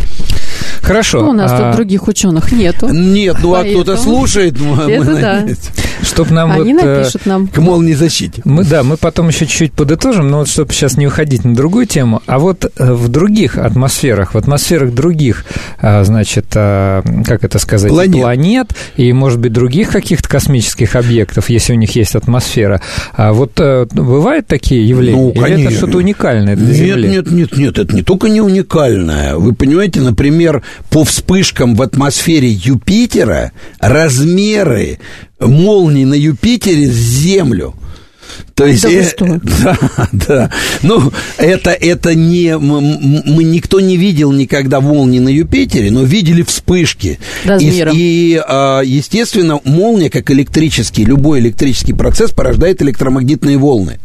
Хорошо. 0.81 1.21
Ну, 1.21 1.31
у 1.31 1.33
нас 1.33 1.51
а... 1.51 1.59
тут 1.59 1.75
других 1.75 2.07
ученых 2.07 2.53
нету. 2.53 2.87
Нет, 2.87 3.39
ну 3.43 3.55
а 3.55 3.65
кто-то 3.65 3.97
слушает. 3.97 4.55
Это 4.55 5.15
да. 5.21 5.47
Чтоб 6.03 6.31
нам 6.31 6.53
Они 6.53 6.75
вот, 6.75 6.83
э, 6.83 6.99
напишут 6.99 7.27
нам. 7.27 7.49
К 7.49 7.59
молнии 7.59 7.95
защите. 7.95 8.43
Мы, 8.45 8.65
да, 8.65 8.83
мы 8.83 8.97
потом 8.97 9.29
еще 9.29 9.47
чуть-чуть 9.47 9.73
подытожим, 9.73 10.31
но 10.31 10.39
вот 10.39 10.49
чтобы 10.49 10.73
сейчас 10.73 10.97
не 10.97 11.07
уходить 11.07 11.45
на 11.45 11.55
другую 11.55 11.87
тему, 11.87 12.23
а 12.27 12.39
вот 12.39 12.65
э, 12.65 12.93
в 12.93 13.09
других 13.09 13.59
атмосферах, 13.59 14.35
в 14.35 14.39
атмосферах 14.39 14.93
других, 14.93 15.45
а, 15.81 16.05
значит, 16.05 16.47
а, 16.55 17.03
как 17.25 17.45
это 17.45 17.59
сказать, 17.59 17.91
планет, 17.91 18.21
планет 18.21 18.77
и, 18.97 19.13
может 19.13 19.39
быть, 19.39 19.53
других 19.53 19.91
каких-то 19.91 20.29
космических 20.29 20.97
объектов, 20.97 21.49
если 21.51 21.73
у 21.73 21.77
них 21.77 21.95
есть 21.97 22.15
атмосфера, 22.15 22.81
а 23.13 23.33
вот 23.33 23.53
э, 23.59 23.87
бывают 23.93 24.47
такие 24.47 24.87
явления? 24.87 25.17
Ну, 25.17 25.33
конечно. 25.33 25.55
Или 25.55 25.67
это 25.67 25.77
что-то 25.77 25.99
уникальное 25.99 26.57
для 26.57 26.67
нет, 26.67 26.77
Земли? 26.77 27.09
Нет, 27.09 27.31
нет, 27.31 27.57
нет, 27.57 27.79
это 27.79 27.95
не 27.95 28.03
только 28.03 28.29
не 28.29 28.41
уникальное. 28.41 29.37
Вы 29.37 29.55
понимаете, 29.55 30.01
например, 30.01 30.63
по 30.91 31.05
вспышкам 31.05 31.75
в 31.75 31.83
атмосфере 31.83 32.49
Юпитера 32.49 33.53
размеры 33.81 34.99
молний 35.41 36.05
на 36.05 36.15
Юпитере 36.15 36.87
с 36.89 36.95
Землю. 36.95 37.75
То 38.55 38.67
есть, 38.67 38.83
да, 38.83 38.91
э, 38.91 39.41
да, 39.63 39.79
да. 40.13 40.51
Ну, 40.83 41.13
это, 41.37 41.71
это 41.71 42.15
не... 42.15 42.57
Мы, 42.59 43.45
никто 43.45 43.81
не 43.81 43.97
видел 43.97 44.33
никогда 44.33 44.81
молнии 44.81 45.19
на 45.19 45.29
Юпитере, 45.29 45.91
но 45.91 46.03
видели 46.03 46.43
вспышки. 46.43 47.19
Размером. 47.45 47.95
И, 47.95 47.99
и, 47.99 48.43
а, 48.47 48.81
естественно, 48.81 49.61
молния, 49.65 50.11
как 50.11 50.31
электрический, 50.31 51.05
любой 51.05 51.41
электрический 51.41 51.93
процесс 51.93 52.31
порождает 52.31 52.83
электромагнитные 52.83 53.59
волны. 53.59 53.99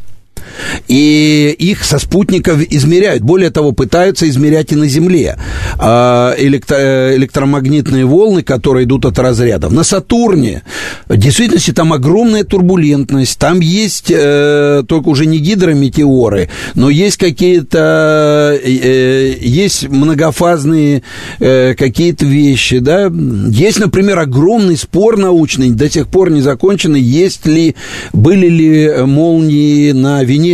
И 0.87 1.55
их 1.57 1.83
со 1.83 1.99
спутников 1.99 2.61
измеряют. 2.69 3.23
Более 3.23 3.49
того, 3.49 3.71
пытаются 3.71 4.27
измерять 4.29 4.71
и 4.71 4.75
на 4.75 4.87
Земле 4.87 5.37
а, 5.77 6.35
электро- 6.37 7.15
электромагнитные 7.15 8.05
волны, 8.05 8.43
которые 8.43 8.85
идут 8.85 9.05
от 9.05 9.19
разрядов. 9.19 9.71
На 9.71 9.83
Сатурне 9.83 10.63
в 11.07 11.17
действительности 11.17 11.71
там 11.71 11.93
огромная 11.93 12.43
турбулентность. 12.43 13.37
Там 13.39 13.59
есть 13.59 14.11
э, 14.11 14.83
только 14.87 15.09
уже 15.09 15.25
не 15.25 15.39
гидрометеоры, 15.39 16.49
но 16.75 16.89
есть 16.89 17.17
какие-то 17.17 18.59
э, 18.63 19.35
есть 19.39 19.87
многофазные 19.89 21.03
э, 21.39 21.73
какие-то 21.75 22.25
вещи. 22.25 22.79
Да? 22.79 23.11
Есть, 23.49 23.79
например, 23.79 24.19
огромный 24.19 24.77
спор 24.77 25.17
научный, 25.17 25.71
до 25.71 25.89
сих 25.89 26.07
пор 26.07 26.29
не 26.29 26.41
законченный, 26.41 27.01
есть 27.01 27.45
ли, 27.45 27.75
были 28.13 28.47
ли 28.47 28.91
молнии 29.05 29.91
на 29.91 30.23
Венере. 30.23 30.50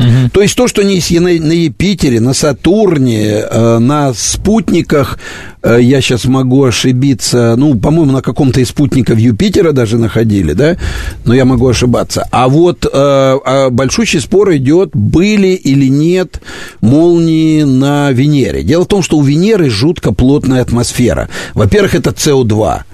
Угу. 0.00 0.30
То 0.32 0.40
есть 0.40 0.56
то, 0.56 0.66
что 0.66 0.82
не 0.82 1.00
на, 1.20 1.28
на 1.28 1.52
Юпитере, 1.52 2.20
на 2.20 2.32
Сатурне, 2.32 3.44
э, 3.50 3.78
на 3.78 4.14
спутниках, 4.14 5.18
э, 5.62 5.78
я 5.82 6.00
сейчас 6.00 6.24
могу 6.24 6.64
ошибиться, 6.64 7.54
ну, 7.56 7.78
по-моему, 7.78 8.12
на 8.12 8.22
каком-то 8.22 8.60
из 8.60 8.68
спутников 8.68 9.18
Юпитера 9.18 9.72
даже 9.72 9.98
находили, 9.98 10.54
да, 10.54 10.76
но 11.24 11.34
я 11.34 11.44
могу 11.44 11.68
ошибаться. 11.68 12.26
А 12.30 12.48
вот 12.48 12.86
э, 12.86 12.88
а 12.92 13.68
большущий 13.70 14.20
спор 14.20 14.54
идет, 14.56 14.90
были 14.94 15.48
или 15.48 15.86
нет 15.86 16.40
молнии 16.80 17.62
на 17.64 18.10
Венере. 18.10 18.62
Дело 18.62 18.84
в 18.84 18.88
том, 18.88 19.02
что 19.02 19.18
у 19.18 19.22
Венеры 19.22 19.68
жутко 19.68 20.12
плотная 20.12 20.62
атмосфера. 20.62 21.28
Во-первых, 21.52 21.94
это 21.94 22.10
СО2 22.10 22.84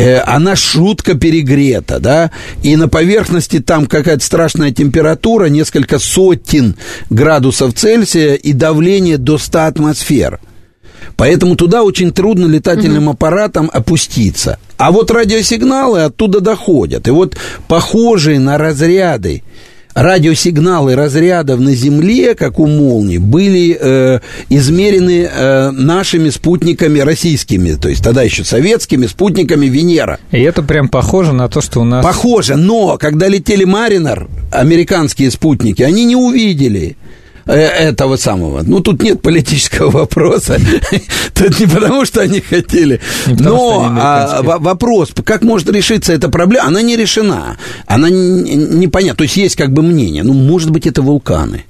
э, 0.00 0.20
она 0.20 0.56
шутка 0.56 1.14
перегрета, 1.14 1.98
да, 2.00 2.30
и 2.62 2.76
на 2.76 2.88
поверхности 2.88 3.60
там 3.60 3.86
какая-то 3.86 4.24
страшная 4.24 4.70
температура, 4.70 5.46
несколько 5.46 5.98
сотен 5.98 6.76
градусов 7.10 7.74
Цельсия 7.74 8.34
и 8.34 8.52
давление 8.52 9.18
до 9.18 9.38
100 9.38 9.58
атмосфер. 9.60 10.40
Поэтому 11.16 11.56
туда 11.56 11.82
очень 11.82 12.12
трудно 12.12 12.46
летательным 12.46 13.04
угу. 13.04 13.12
аппаратом 13.12 13.70
опуститься. 13.72 14.58
А 14.76 14.90
вот 14.90 15.10
радиосигналы 15.10 16.02
оттуда 16.02 16.40
доходят. 16.40 17.08
И 17.08 17.10
вот 17.10 17.36
похожие 17.68 18.38
на 18.38 18.56
разряды 18.56 19.42
радиосигналы 19.94 20.94
разрядов 20.94 21.60
на 21.60 21.74
Земле, 21.74 22.34
как 22.34 22.58
у 22.58 22.66
молнии, 22.66 23.18
были 23.18 23.76
э, 23.80 24.20
измерены 24.48 25.28
э, 25.30 25.70
нашими 25.70 26.30
спутниками 26.30 27.00
российскими, 27.00 27.72
то 27.72 27.88
есть 27.88 28.02
тогда 28.02 28.22
еще 28.22 28.44
советскими 28.44 29.06
спутниками 29.06 29.66
Венера. 29.66 30.18
И 30.30 30.40
это 30.40 30.62
прям 30.62 30.88
похоже 30.88 31.32
на 31.32 31.48
то, 31.48 31.60
что 31.60 31.80
у 31.80 31.84
нас... 31.84 32.04
Похоже, 32.04 32.56
но 32.56 32.98
когда 32.98 33.28
летели 33.28 33.64
Маринер, 33.64 34.28
американские 34.52 35.30
спутники, 35.30 35.82
они 35.82 36.04
не 36.04 36.16
увидели 36.16 36.96
этого 37.52 38.16
самого. 38.16 38.62
Ну, 38.62 38.80
тут 38.80 39.02
нет 39.02 39.22
политического 39.22 39.90
вопроса. 40.00 40.58
Тут 41.34 41.60
не 41.60 41.66
потому, 41.66 42.04
что 42.04 42.20
они 42.20 42.40
хотели. 42.40 43.00
Но 43.26 43.86
а, 43.98 44.42
вопрос, 44.42 45.10
как 45.24 45.42
может 45.42 45.68
решиться 45.70 46.12
эта 46.12 46.28
проблема, 46.28 46.68
она 46.68 46.82
не 46.82 46.96
решена. 46.96 47.56
Она 47.86 48.08
непонятна. 48.10 49.16
То 49.16 49.24
есть 49.24 49.36
есть 49.36 49.56
как 49.56 49.72
бы 49.72 49.82
мнение. 49.82 50.22
Ну, 50.22 50.32
может 50.32 50.70
быть, 50.70 50.86
это 50.86 51.02
вулканы. 51.02 51.64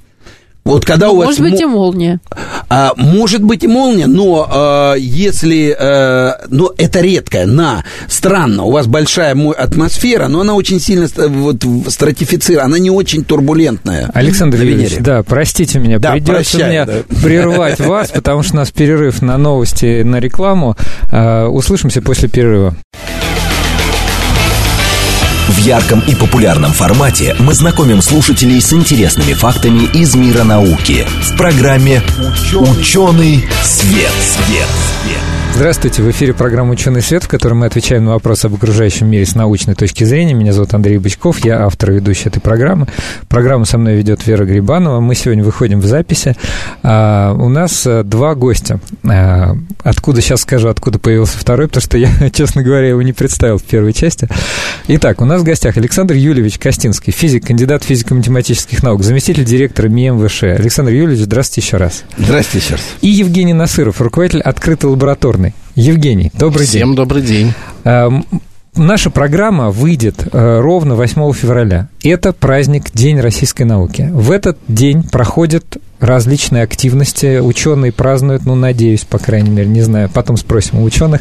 Вот 0.65 0.85
когда 0.85 1.07
ну, 1.07 1.15
у 1.15 1.17
вас... 1.17 1.27
Может 1.27 1.43
быть, 1.43 1.61
и 1.61 1.65
молния. 1.65 2.21
А, 2.69 2.93
может 2.97 3.43
быть, 3.43 3.65
и 3.65 3.67
молния, 3.67 4.07
но 4.07 4.47
а, 4.49 4.95
если... 4.95 5.77
А, 5.79 6.41
но 6.49 6.73
это 6.77 7.01
редкое, 7.01 7.47
на, 7.47 7.85
странно, 8.09 8.65
у 8.65 8.71
вас 8.71 8.87
большая 8.87 9.37
атмосфера, 9.53 10.29
но 10.29 10.41
она 10.43 10.55
очень 10.55 10.81
сильно 10.81 11.09
вот, 11.17 11.65
стратифицирована, 11.89 12.67
она 12.67 12.79
не 12.79 12.91
очень 12.91 13.25
турбулентная. 13.25 14.11
Александр 14.13 14.59
Юрьевич, 14.59 14.99
да, 15.01 15.23
простите 15.23 15.79
меня, 15.79 15.99
да, 15.99 16.13
придется 16.13 16.33
прощай, 16.35 16.69
мне 16.69 16.85
да. 16.85 16.93
прервать 17.23 17.81
вас, 17.81 18.11
потому 18.11 18.43
что 18.43 18.55
у 18.55 18.57
нас 18.57 18.71
перерыв 18.71 19.23
на 19.23 19.39
новости, 19.39 20.03
на 20.03 20.21
рекламу. 20.21 20.77
А, 21.11 21.49
услышимся 21.49 22.03
после 22.03 22.29
перерыва. 22.29 22.77
В 25.51 25.59
ярком 25.59 25.99
и 26.07 26.15
популярном 26.15 26.73
формате 26.73 27.35
мы 27.41 27.55
знакомим 27.55 28.03
слушателей 28.03 28.61
с 28.61 28.73
интересными 28.73 29.33
фактами 29.33 29.91
из 29.93 30.15
мира 30.15 30.45
науки 30.45 31.05
в 31.23 31.37
программе 31.37 32.03
«Ученый 32.55 33.49
свет». 33.65 34.13
свет. 34.23 34.69
Здравствуйте, 35.61 36.03
в 36.03 36.11
эфире 36.11 36.33
программа 36.33 36.73
«Ученый 36.73 37.03
свет», 37.03 37.23
в 37.23 37.29
которой 37.29 37.53
мы 37.53 37.67
отвечаем 37.67 38.07
на 38.07 38.13
вопросы 38.13 38.47
об 38.47 38.55
окружающем 38.55 39.09
мире 39.09 39.27
с 39.27 39.35
научной 39.35 39.75
точки 39.75 40.05
зрения. 40.05 40.33
Меня 40.33 40.55
зовут 40.55 40.73
Андрей 40.73 40.97
Бычков, 40.97 41.45
я 41.45 41.67
автор 41.67 41.91
и 41.91 41.95
ведущий 41.97 42.31
этой 42.31 42.41
программы. 42.41 42.87
Программу 43.29 43.67
со 43.67 43.77
мной 43.77 43.95
ведет 43.97 44.27
Вера 44.27 44.47
Грибанова. 44.47 45.01
Мы 45.01 45.15
сегодня 45.15 45.45
выходим 45.45 45.81
в 45.81 45.85
записи. 45.85 46.35
А, 46.83 47.35
у 47.35 47.51
нас 47.51 47.87
э, 47.87 48.05
два 48.05 48.35
гостя. 48.35 48.81
А, 49.05 49.55
откуда, 49.83 50.23
сейчас 50.23 50.41
скажу, 50.41 50.69
откуда 50.69 50.99
появился 50.99 51.37
второй, 51.37 51.69
потому 51.69 51.83
что 51.83 51.99
я, 51.99 52.09
честно 52.33 52.63
говоря, 52.63 52.89
его 52.89 53.03
не 53.03 53.13
представил 53.13 53.59
в 53.59 53.63
первой 53.65 53.93
части. 53.93 54.29
Итак, 54.89 55.21
у 55.21 55.27
нас 55.27 55.43
в 55.43 55.45
гостях 55.45 55.77
Александр 55.77 56.15
Юльевич 56.15 56.59
Костинский, 56.59 57.13
физик, 57.13 57.47
кандидат 57.47 57.85
физико-математических 57.85 58.83
наук, 58.83 59.03
заместитель 59.03 59.45
директора 59.45 59.89
МИМВШ. 59.89 60.45
Александр 60.45 60.93
Юльевич, 60.93 61.25
здравствуйте 61.27 61.67
еще 61.67 61.77
раз. 61.77 62.05
Здравствуйте 62.17 62.65
еще 62.65 62.75
раз. 62.77 62.85
И 63.03 63.09
Евгений 63.09 63.53
Насыров, 63.53 64.01
руководитель 64.01 64.41
открытой 64.41 64.89
лабораторной 64.89 65.50
Евгений, 65.81 66.31
добрый 66.35 66.67
Всем 66.67 66.73
день. 66.73 66.83
Всем 66.83 66.95
добрый 66.95 67.23
день. 67.23 67.53
Наша 68.77 69.11
программа 69.11 69.71
выйдет 69.71 70.29
э, 70.33 70.61
ровно 70.61 70.95
8 70.95 71.33
февраля. 71.33 71.89
Это 72.05 72.33
праздник 72.33 72.91
День 72.93 73.21
российской 73.21 73.65
науки. 73.65 74.09
В 74.13 74.31
этот 74.31 74.59
день 74.69 75.03
проходят 75.03 75.79
различные 75.99 76.63
активности. 76.63 77.41
Ученые 77.41 77.93
празднуют, 77.93 78.47
ну, 78.47 78.55
надеюсь, 78.55 79.05
по 79.05 79.19
крайней 79.19 79.51
мере, 79.51 79.69
не 79.69 79.83
знаю, 79.83 80.09
потом 80.09 80.37
спросим 80.37 80.79
у 80.79 80.85
ученых. 80.85 81.21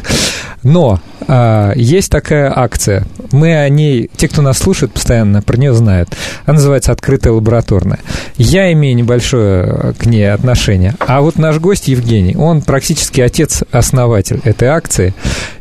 Но 0.62 1.00
а, 1.28 1.72
есть 1.74 2.10
такая 2.10 2.52
акция. 2.54 3.04
Мы 3.30 3.54
о 3.54 3.68
ней, 3.68 4.10
те, 4.16 4.28
кто 4.28 4.42
нас 4.42 4.58
слушает 4.58 4.92
постоянно, 4.92 5.42
про 5.42 5.56
нее 5.56 5.74
знают. 5.74 6.16
Она 6.46 6.54
называется 6.54 6.92
«Открытая 6.92 7.32
лабораторная». 7.32 8.00
Я 8.36 8.72
имею 8.72 8.96
небольшое 8.96 9.94
к 9.98 10.06
ней 10.06 10.32
отношение. 10.32 10.94
А 11.00 11.20
вот 11.20 11.36
наш 11.36 11.58
гость 11.58 11.88
Евгений, 11.88 12.36
он 12.36 12.62
практически 12.62 13.20
отец-основатель 13.20 14.40
этой 14.44 14.68
акции. 14.68 15.14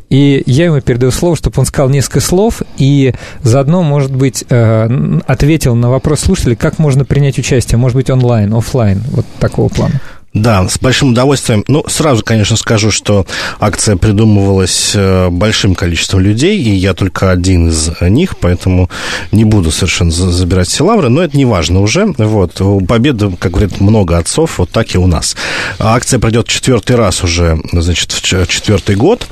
И 0.10 0.42
я 0.46 0.66
ему 0.66 0.82
передаю 0.82 1.12
слово, 1.12 1.36
чтобы 1.36 1.60
он 1.60 1.66
сказал 1.66 1.90
несколько 1.90 2.20
слов 2.20 2.62
и 2.78 3.14
заодно, 3.44 3.84
может 3.84 4.16
быть, 4.16 4.44
э, 4.50 5.20
ответил 5.28 5.76
на 5.76 5.90
вопрос 5.90 6.22
слушателей, 6.22 6.56
как 6.56 6.80
можно 6.80 7.06
принять 7.06 7.38
участие, 7.38 7.78
может 7.78 7.96
быть, 7.96 8.10
онлайн, 8.10 8.54
офлайн, 8.54 9.04
вот 9.12 9.26
такого 9.40 9.70
плана. 9.70 10.02
Да, 10.34 10.68
с 10.70 10.78
большим 10.78 11.12
удовольствием. 11.12 11.64
Ну, 11.68 11.84
сразу, 11.88 12.24
конечно, 12.24 12.56
скажу, 12.56 12.92
что 12.92 13.26
акция 13.60 13.98
придумывалась 13.98 14.92
э, 14.94 15.30
большим 15.30 15.74
количеством 15.74 16.20
людей, 16.20 16.62
и 16.62 16.70
я 16.70 16.94
только 16.94 17.32
один 17.32 17.70
из 17.70 17.90
них, 18.02 18.38
поэтому 18.38 18.92
не 19.32 19.44
буду 19.44 19.72
совершенно 19.72 20.12
забирать 20.12 20.68
все 20.68 20.86
лавры, 20.86 21.10
но 21.10 21.24
это 21.24 21.36
не 21.36 21.46
важно 21.46 21.82
уже. 21.82 22.14
Вот, 22.18 22.62
у 22.62 22.80
Победы, 22.82 23.32
как 23.40 23.54
говорят, 23.54 23.82
много 23.82 24.18
отцов, 24.20 24.60
вот 24.60 24.70
так 24.70 24.94
и 24.94 25.00
у 25.00 25.08
нас. 25.08 25.36
Акция 25.80 26.20
пройдет 26.20 26.48
четвертый 26.48 26.96
раз 26.96 27.24
уже, 27.24 27.60
значит, 27.72 28.12
в 28.12 28.22
четвертый 28.22 28.96
год. 28.96 29.28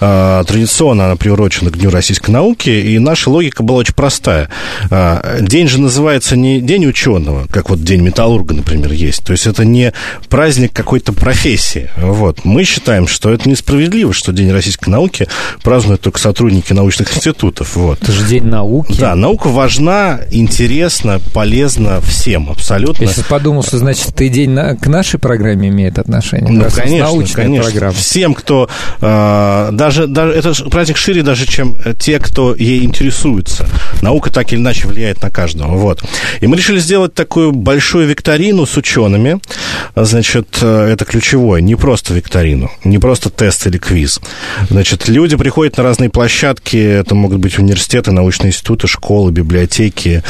А, 0.00 0.44
традиционно 0.44 1.06
она 1.06 1.16
приурочена 1.16 1.70
к 1.70 1.76
Дню 1.76 1.90
российской 1.90 2.30
науки, 2.30 2.70
и 2.70 2.98
наша 2.98 3.28
логика 3.28 3.62
была 3.62 3.80
очень 3.80 3.94
простая. 3.94 4.48
А, 4.90 5.40
день 5.40 5.68
же 5.68 5.78
называется 5.78 6.36
не 6.36 6.62
День 6.62 6.86
ученого, 6.86 7.46
как 7.50 7.68
вот 7.68 7.82
День 7.82 8.00
металлурга, 8.00 8.54
например, 8.54 8.92
есть. 8.92 9.24
То 9.24 9.32
есть 9.32 9.46
это 9.46 9.66
не 9.66 9.92
праздник 10.38 10.72
какой-то 10.72 11.12
профессии. 11.12 11.90
Вот. 11.96 12.44
Мы 12.44 12.62
считаем, 12.62 13.08
что 13.08 13.32
это 13.32 13.48
несправедливо, 13.48 14.12
что 14.12 14.30
День 14.30 14.52
российской 14.52 14.88
науки 14.88 15.26
празднуют 15.64 16.00
только 16.02 16.20
сотрудники 16.20 16.72
научных 16.72 17.12
институтов. 17.12 17.74
Вот. 17.74 18.00
Это 18.00 18.12
же 18.12 18.24
День 18.24 18.44
науки. 18.44 18.96
Да, 19.00 19.16
наука 19.16 19.48
важна, 19.48 20.20
интересна, 20.30 21.20
полезна 21.34 22.00
всем 22.02 22.50
абсолютно. 22.50 23.02
Я 23.02 23.10
сейчас 23.10 23.24
подумал, 23.24 23.64
что, 23.64 23.78
значит, 23.78 24.14
ты 24.14 24.28
день 24.28 24.50
на... 24.50 24.76
к 24.76 24.86
нашей 24.86 25.18
программе 25.18 25.70
имеет 25.70 25.98
отношение. 25.98 26.52
Ну, 26.52 26.66
конечно, 26.72 27.26
конечно. 27.34 27.72
Программа. 27.72 27.94
Всем, 27.94 28.34
кто... 28.34 28.68
Э, 29.00 29.70
даже, 29.72 30.06
даже 30.06 30.34
этот 30.34 30.70
праздник 30.70 30.98
шире 30.98 31.24
даже, 31.24 31.48
чем 31.48 31.76
те, 31.98 32.20
кто 32.20 32.54
ей 32.54 32.84
интересуется. 32.84 33.66
Наука 34.02 34.30
так 34.30 34.52
или 34.52 34.60
иначе 34.60 34.86
влияет 34.86 35.20
на 35.20 35.30
каждого. 35.30 35.76
Вот. 35.76 36.04
И 36.40 36.46
мы 36.46 36.56
решили 36.56 36.78
сделать 36.78 37.12
такую 37.14 37.50
большую 37.50 38.06
викторину 38.06 38.66
с 38.66 38.76
учеными. 38.76 39.40
Значит, 39.96 40.27
значит, 40.28 40.58
э, 40.60 40.90
это 40.92 41.06
ключевое, 41.06 41.62
не 41.62 41.74
просто 41.74 42.12
викторину, 42.12 42.70
не 42.84 42.98
просто 42.98 43.30
тест 43.30 43.66
или 43.66 43.78
квиз. 43.78 44.20
Значит, 44.68 45.08
люди 45.08 45.36
приходят 45.36 45.78
на 45.78 45.82
разные 45.82 46.10
площадки, 46.10 46.76
это 46.76 47.14
могут 47.14 47.38
быть 47.38 47.58
университеты, 47.58 48.12
научные 48.12 48.50
институты, 48.50 48.88
школы, 48.88 49.32
библиотеки 49.32 50.22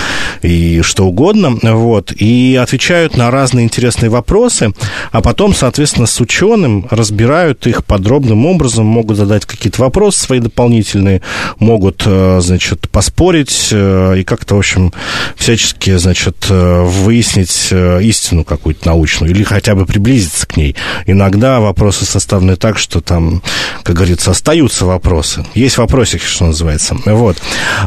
и 0.42 0.82
что 0.82 1.06
угодно, 1.06 1.58
вот, 1.74 2.12
и 2.12 2.56
отвечают 2.62 3.16
на 3.16 3.32
разные 3.32 3.64
интересные 3.64 4.08
вопросы, 4.08 4.72
а 5.10 5.20
потом, 5.20 5.52
соответственно, 5.52 6.06
с 6.06 6.20
ученым 6.20 6.86
разбирают 6.90 7.66
их 7.66 7.84
подробным 7.84 8.46
образом, 8.46 8.86
могут 8.86 9.16
задать 9.16 9.46
какие-то 9.46 9.82
вопросы 9.82 10.20
свои 10.20 10.38
дополнительные, 10.38 11.22
могут, 11.58 12.04
э, 12.06 12.38
значит, 12.40 12.88
поспорить 12.88 13.70
э, 13.72 14.14
и 14.18 14.22
как-то, 14.22 14.54
в 14.54 14.58
общем, 14.58 14.92
всячески, 15.34 15.96
значит, 15.96 16.36
выяснить 16.48 17.72
истину 17.72 18.44
какую-то 18.44 18.86
научную 18.86 19.32
или 19.32 19.42
хотя 19.42 19.74
бы 19.74 19.87
приблизиться 19.88 20.46
к 20.46 20.56
ней. 20.56 20.76
Иногда 21.06 21.58
вопросы 21.60 22.04
составлены 22.04 22.56
так, 22.56 22.78
что 22.78 23.00
там, 23.00 23.42
как 23.82 23.96
говорится, 23.96 24.30
остаются 24.30 24.84
вопросы. 24.84 25.44
Есть 25.54 25.78
вопросики, 25.78 26.22
что 26.24 26.44
называется. 26.44 26.96
Вот. 27.06 27.38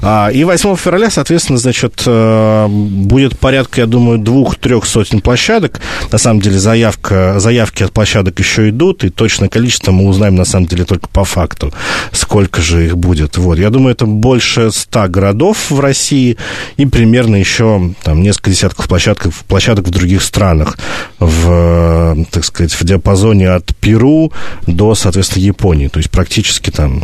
А, 0.01 0.29
и 0.29 0.43
8 0.43 0.75
февраля, 0.75 1.09
соответственно, 1.09 1.59
значит, 1.59 2.03
э, 2.05 2.67
будет 2.67 3.37
порядка, 3.39 3.81
я 3.81 3.87
думаю, 3.87 4.17
двух-трех 4.17 4.85
сотен 4.85 5.21
площадок. 5.21 5.79
На 6.11 6.17
самом 6.17 6.41
деле 6.41 6.59
заявка, 6.59 7.39
заявки 7.39 7.83
от 7.83 7.93
площадок 7.93 8.39
еще 8.39 8.69
идут, 8.69 9.03
и 9.03 9.09
точное 9.09 9.47
количество 9.47 9.91
мы 9.91 10.07
узнаем, 10.07 10.35
на 10.35 10.45
самом 10.45 10.65
деле, 10.65 10.85
только 10.85 11.07
по 11.07 11.23
факту, 11.23 11.71
сколько 12.11 12.61
же 12.61 12.85
их 12.85 12.97
будет. 12.97 13.37
Вот. 13.37 13.59
Я 13.59 13.69
думаю, 13.69 13.93
это 13.93 14.05
больше 14.05 14.71
100 14.71 15.07
городов 15.07 15.69
в 15.69 15.79
России 15.79 16.37
и 16.77 16.85
примерно 16.85 17.35
еще 17.35 17.93
там, 18.03 18.23
несколько 18.23 18.49
десятков 18.49 18.87
площадок, 18.87 19.31
площадок 19.47 19.85
в 19.85 19.91
других 19.91 20.23
странах. 20.23 20.77
В 21.21 22.25
так 22.31 22.43
сказать, 22.43 22.73
в 22.73 22.83
диапазоне 22.83 23.49
от 23.51 23.75
Перу 23.75 24.31
до, 24.65 24.95
соответственно, 24.95 25.43
Японии. 25.43 25.87
То 25.87 25.99
есть 25.99 26.09
практически 26.09 26.71
там... 26.71 27.03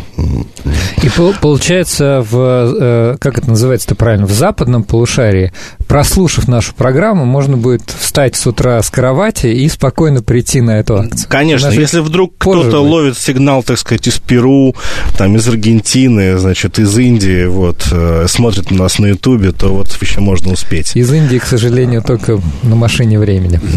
И 1.02 1.08
получается, 1.40 2.24
в, 2.28 2.36
э, 2.36 3.16
как 3.20 3.38
это 3.38 3.48
называется-то 3.50 3.94
правильно, 3.94 4.26
в 4.26 4.32
западном 4.32 4.82
полушарии, 4.82 5.52
прослушав 5.88 6.46
нашу 6.48 6.74
программу, 6.74 7.24
можно 7.24 7.56
будет 7.56 7.82
встать 7.98 8.36
с 8.36 8.46
утра 8.46 8.80
с 8.82 8.90
кровати 8.90 9.46
и 9.46 9.68
спокойно 9.68 10.22
прийти 10.22 10.60
на 10.60 10.78
эту 10.78 10.98
акцию. 10.98 11.26
Конечно, 11.28 11.68
если 11.68 12.00
вдруг 12.00 12.34
кто-то 12.38 12.80
ловит 12.80 13.18
сигнал, 13.18 13.62
так 13.62 13.78
сказать, 13.78 14.06
из 14.06 14.18
Перу, 14.18 14.76
там, 15.16 15.36
из 15.36 15.48
Аргентины, 15.48 16.38
значит, 16.38 16.78
из 16.78 16.96
Индии, 16.96 17.46
вот, 17.46 17.88
э, 17.90 18.26
смотрит 18.28 18.70
нас 18.70 18.98
на 18.98 19.06
Ютубе, 19.06 19.52
то 19.52 19.74
вот 19.74 19.96
еще 20.00 20.20
можно 20.20 20.52
успеть. 20.52 20.94
Из 20.94 21.12
Индии, 21.12 21.38
к 21.38 21.46
сожалению, 21.46 22.02
только 22.02 22.38
на 22.62 22.76
машине 22.76 23.18
времени. 23.18 23.60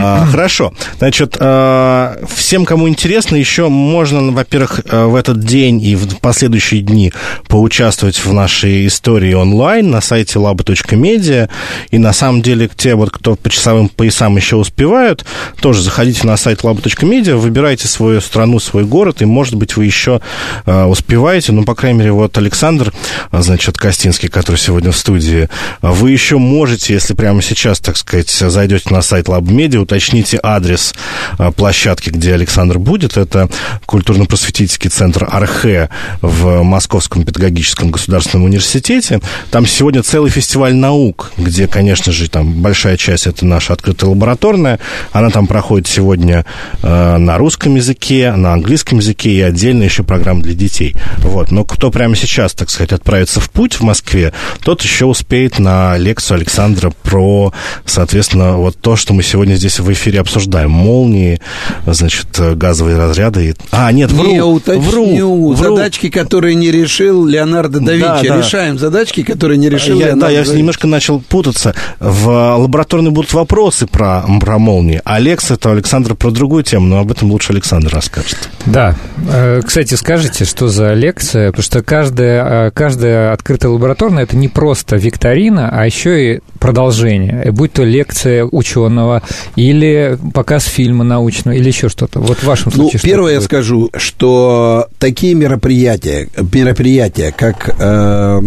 А, 0.00 0.26
хорошо. 0.26 0.72
Значит, 0.98 1.36
а, 1.40 2.16
всем, 2.32 2.64
кому 2.64 2.88
интересно, 2.88 3.34
еще 3.34 3.68
можно, 3.68 4.30
во-первых, 4.30 4.80
э, 4.84 5.04
в 5.06 5.16
этот 5.16 5.44
день 5.44 5.82
и 5.82 5.96
в 5.96 6.18
последующие 6.20 6.82
дни 6.82 7.12
поучаствовать 7.48 8.24
в 8.24 8.32
нашей 8.32 8.86
истории 8.86 9.34
онлайн 9.34 9.90
на 9.90 10.00
сайте 10.00 10.38
laba.media. 10.52 11.48
И 11.90 11.98
на 11.98 12.12
самом 12.12 12.42
деле 12.42 12.68
те, 12.74 12.94
вот, 12.94 13.10
кто 13.10 13.36
по 13.36 13.50
часовым 13.50 13.88
поясам 13.88 14.36
еще 14.36 14.56
успевают, 14.56 15.24
тоже 15.60 15.82
заходите 15.82 16.26
на 16.26 16.36
сайт 16.36 16.60
laba.media, 16.60 17.36
выбирайте 17.36 17.88
свою 17.88 18.20
страну, 18.20 18.58
свой 18.60 18.84
город, 18.84 19.22
и, 19.22 19.24
может 19.24 19.54
быть, 19.54 19.76
вы 19.76 19.84
еще 19.84 20.20
э, 20.66 20.84
успеваете. 20.84 21.52
Ну, 21.52 21.64
по 21.64 21.74
крайней 21.74 21.98
мере, 21.98 22.12
вот 22.12 22.36
Александр, 22.38 22.92
значит, 23.32 23.78
Костинский, 23.78 24.28
который 24.28 24.56
сегодня 24.56 24.92
в 24.92 24.96
студии, 24.96 25.48
вы 25.80 26.10
еще 26.10 26.38
можете, 26.38 26.94
если 26.94 27.14
прямо 27.14 27.42
сейчас, 27.42 27.80
так 27.80 27.96
сказать, 27.96 28.30
зайдете 28.30 28.90
на 28.90 29.02
сайт 29.02 29.26
Lab 29.26 29.42
Media, 29.42 29.78
уточните 29.78 30.38
адрес 30.42 30.94
э, 31.38 31.50
площадки, 31.52 32.10
где 32.10 32.34
Александр 32.34 32.78
будет. 32.78 33.16
Это 33.16 33.48
культурно-просветительский 33.86 34.90
центр 34.90 35.26
Архе 35.30 35.88
в 36.20 36.62
Московском 36.62 37.24
педагогическом 37.24 37.90
государственном 37.90 38.44
университете. 38.46 39.20
Там 39.50 39.66
сегодня 39.66 40.02
целый 40.02 40.30
фестиваль 40.30 40.41
наук, 40.72 41.32
где, 41.36 41.66
конечно 41.66 42.12
же, 42.12 42.28
там 42.28 42.52
большая 42.62 42.96
часть 42.96 43.26
это 43.26 43.46
наша 43.46 43.72
открытая 43.72 44.10
лабораторная. 44.10 44.78
Она 45.12 45.30
там 45.30 45.46
проходит 45.46 45.86
сегодня 45.86 46.44
э, 46.82 47.16
на 47.16 47.38
русском 47.38 47.74
языке, 47.76 48.32
на 48.32 48.52
английском 48.52 48.98
языке 48.98 49.30
и 49.30 49.40
отдельно 49.40 49.82
еще 49.82 50.02
программа 50.02 50.42
для 50.42 50.54
детей. 50.54 50.94
Вот. 51.18 51.50
Но 51.50 51.64
кто 51.64 51.90
прямо 51.90 52.16
сейчас, 52.16 52.54
так 52.54 52.70
сказать, 52.70 52.92
отправится 52.92 53.40
в 53.40 53.50
путь 53.50 53.74
в 53.74 53.82
Москве, 53.82 54.32
тот 54.62 54.82
еще 54.82 55.06
успеет 55.06 55.58
на 55.58 55.96
лекцию 55.96 56.36
Александра 56.36 56.92
про, 57.02 57.52
соответственно, 57.84 58.56
вот 58.56 58.76
то, 58.78 58.96
что 58.96 59.14
мы 59.14 59.22
сегодня 59.22 59.54
здесь 59.54 59.78
в 59.80 59.92
эфире 59.92 60.20
обсуждаем. 60.20 60.70
Молнии, 60.70 61.40
значит, 61.86 62.28
газовые 62.38 62.96
разряды. 62.96 63.54
А, 63.70 63.90
нет, 63.92 64.10
вру. 64.10 64.32
Не 64.32 64.42
уточню. 64.42 64.82
Вру. 64.82 65.56
Задачки, 65.56 66.10
которые 66.10 66.54
не 66.54 66.70
решил 66.70 67.24
Леонардо 67.26 67.80
да 67.80 67.92
Винчи. 67.92 68.28
Да, 68.28 68.36
да. 68.36 68.38
Решаем 68.38 68.78
задачки, 68.78 69.22
которые 69.22 69.58
не 69.58 69.68
решил 69.68 69.98
я, 69.98 70.06
Леонардо 70.06 70.26
Да, 70.26 70.31
я 70.32 70.44
немножко 70.44 70.86
начал 70.86 71.20
путаться. 71.20 71.74
В 72.00 72.56
лабораторной 72.56 73.10
будут 73.10 73.32
вопросы 73.32 73.86
про, 73.86 74.24
про 74.40 74.58
молнии. 74.58 75.00
А 75.04 75.18
лекция 75.18 75.56
это 75.56 75.70
Александр 75.72 76.14
про 76.14 76.30
другую 76.30 76.62
тему, 76.64 76.86
но 76.86 76.98
об 76.98 77.10
этом 77.10 77.30
лучше 77.30 77.52
Александр 77.52 77.92
расскажет. 77.92 78.48
Да. 78.66 78.96
Э, 79.30 79.60
кстати, 79.64 79.94
скажите, 79.94 80.44
что 80.44 80.68
за 80.68 80.94
лекция? 80.94 81.50
Потому 81.50 81.62
что 81.62 81.82
каждая, 81.82 82.68
э, 82.68 82.70
каждая 82.70 83.32
открытая 83.32 83.70
лабораторная 83.72 84.24
это 84.24 84.36
не 84.36 84.48
просто 84.48 84.96
викторина, 84.96 85.68
а 85.72 85.84
еще 85.84 86.34
и 86.34 86.40
продолжение. 86.58 87.50
Будь 87.52 87.72
то 87.72 87.84
лекция 87.84 88.44
ученого 88.44 89.22
или 89.56 90.18
показ 90.32 90.64
фильма 90.64 91.04
научного 91.04 91.54
или 91.54 91.68
еще 91.68 91.88
что-то. 91.88 92.20
Вот 92.20 92.38
в 92.38 92.44
вашем 92.44 92.72
ну, 92.74 92.82
случае. 92.82 93.00
Ну, 93.02 93.08
первое 93.08 93.32
я 93.34 93.40
скажу, 93.40 93.90
что 93.96 94.88
такие 94.98 95.34
мероприятия, 95.34 96.28
мероприятия, 96.52 97.32
как 97.36 97.74
э, 97.78 98.40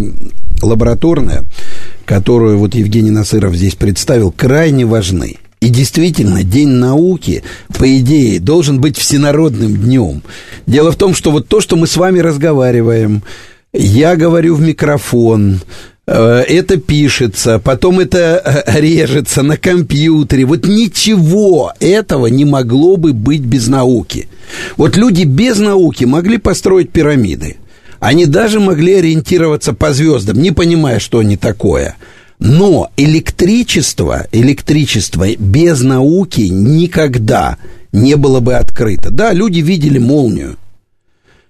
лабораторная, 0.62 1.44
которую 2.04 2.58
вот 2.58 2.74
Евгений 2.74 3.10
Насыров 3.10 3.54
здесь 3.54 3.74
представил, 3.74 4.32
крайне 4.32 4.86
важны. 4.86 5.36
И 5.60 5.68
действительно, 5.68 6.44
День 6.44 6.68
науки, 6.68 7.42
по 7.76 7.98
идее, 7.98 8.40
должен 8.40 8.80
быть 8.80 8.98
всенародным 8.98 9.76
днем. 9.76 10.22
Дело 10.66 10.92
в 10.92 10.96
том, 10.96 11.14
что 11.14 11.30
вот 11.30 11.48
то, 11.48 11.60
что 11.60 11.76
мы 11.76 11.86
с 11.86 11.96
вами 11.96 12.18
разговариваем, 12.18 13.22
я 13.72 14.16
говорю 14.16 14.54
в 14.54 14.60
микрофон, 14.60 15.60
э, 16.06 16.44
это 16.46 16.76
пишется, 16.76 17.58
потом 17.58 18.00
это 18.00 18.64
э, 18.66 18.80
режется 18.80 19.42
на 19.42 19.56
компьютере. 19.56 20.44
Вот 20.44 20.66
ничего 20.66 21.72
этого 21.80 22.26
не 22.26 22.44
могло 22.44 22.96
бы 22.96 23.12
быть 23.14 23.42
без 23.42 23.66
науки. 23.66 24.28
Вот 24.76 24.96
люди 24.96 25.24
без 25.24 25.58
науки 25.58 26.04
могли 26.04 26.36
построить 26.38 26.90
пирамиды. 26.90 27.56
Они 28.06 28.26
даже 28.26 28.60
могли 28.60 28.94
ориентироваться 28.94 29.72
по 29.72 29.92
звездам, 29.92 30.40
не 30.40 30.52
понимая, 30.52 31.00
что 31.00 31.18
они 31.18 31.36
такое. 31.36 31.96
Но 32.38 32.88
электричество, 32.96 34.28
электричество 34.30 35.26
без 35.34 35.80
науки 35.80 36.42
никогда 36.42 37.56
не 37.90 38.14
было 38.14 38.38
бы 38.38 38.54
открыто. 38.54 39.10
Да, 39.10 39.32
люди 39.32 39.58
видели 39.58 39.98
молнию. 39.98 40.56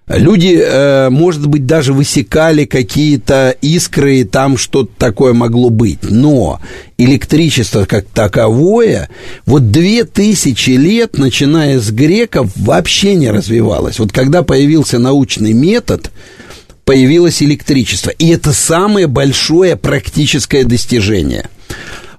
Люди, 0.07 0.59
э, 0.59 1.09
может 1.11 1.45
быть, 1.45 1.67
даже 1.67 1.93
высекали 1.93 2.65
какие-то 2.65 3.53
искры, 3.61 4.21
и 4.21 4.23
там 4.23 4.57
что-то 4.57 4.89
такое 4.97 5.33
могло 5.33 5.69
быть. 5.69 5.99
Но 6.09 6.59
электричество 6.97 7.85
как 7.85 8.05
таковое, 8.07 9.09
вот 9.45 9.69
две 9.69 10.05
тысячи 10.05 10.71
лет, 10.71 11.19
начиная 11.19 11.79
с 11.79 11.91
греков, 11.91 12.49
вообще 12.55 13.13
не 13.13 13.29
развивалось. 13.29 13.99
Вот 13.99 14.11
когда 14.11 14.41
появился 14.41 14.97
научный 14.97 15.53
метод, 15.53 16.09
появилось 16.87 17.43
электричество. 17.43 18.11
И 18.11 18.29
это 18.29 18.53
самое 18.53 19.07
большое 19.07 19.75
практическое 19.75 20.63
достижение. 20.63 21.49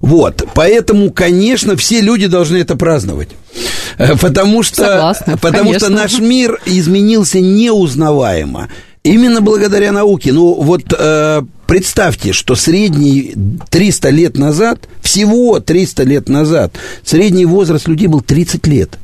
Вот, 0.00 0.46
поэтому, 0.54 1.10
конечно, 1.10 1.74
все 1.74 2.02
люди 2.02 2.26
должны 2.26 2.58
это 2.58 2.76
праздновать. 2.76 3.30
Э, 3.96 4.14
потому 4.16 4.62
что, 4.62 4.84
Согласна, 4.84 5.38
потому 5.38 5.72
что 5.72 5.88
наш 5.88 6.18
мир 6.20 6.60
изменился 6.66 7.40
неузнаваемо. 7.40 8.68
Именно 9.02 9.40
благодаря 9.40 9.90
науке. 9.90 10.32
Ну, 10.32 10.52
вот 10.52 10.82
э, 10.96 11.42
представьте, 11.66 12.34
что 12.34 12.54
средний 12.54 13.34
300 13.70 14.10
лет 14.10 14.36
назад, 14.36 14.86
всего 15.00 15.60
300 15.60 16.02
лет 16.02 16.28
назад, 16.28 16.74
средний 17.04 17.46
возраст 17.46 17.88
людей 17.88 18.06
был 18.06 18.20
30 18.20 18.66
лет. 18.66 18.98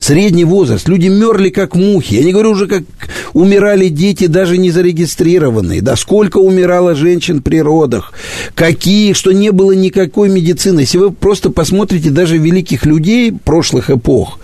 Средний 0.00 0.44
возраст. 0.44 0.88
Люди 0.88 1.08
мерли 1.08 1.50
как 1.50 1.74
мухи. 1.74 2.14
Я 2.14 2.24
не 2.24 2.32
говорю 2.32 2.52
уже, 2.52 2.66
как 2.66 2.84
умирали 3.32 3.88
дети, 3.88 4.26
даже 4.26 4.56
не 4.56 4.70
зарегистрированные. 4.70 5.82
Да 5.82 5.96
сколько 5.96 6.38
умирало 6.38 6.94
женщин 6.94 7.42
при 7.42 7.60
родах. 7.60 8.12
Какие, 8.54 9.12
что 9.12 9.32
не 9.32 9.50
было 9.50 9.72
никакой 9.72 10.28
медицины. 10.28 10.80
Если 10.80 10.98
вы 10.98 11.10
просто 11.10 11.50
посмотрите 11.50 12.10
даже 12.10 12.38
великих 12.38 12.86
людей 12.86 13.32
прошлых 13.32 13.90
эпох, 13.90 14.38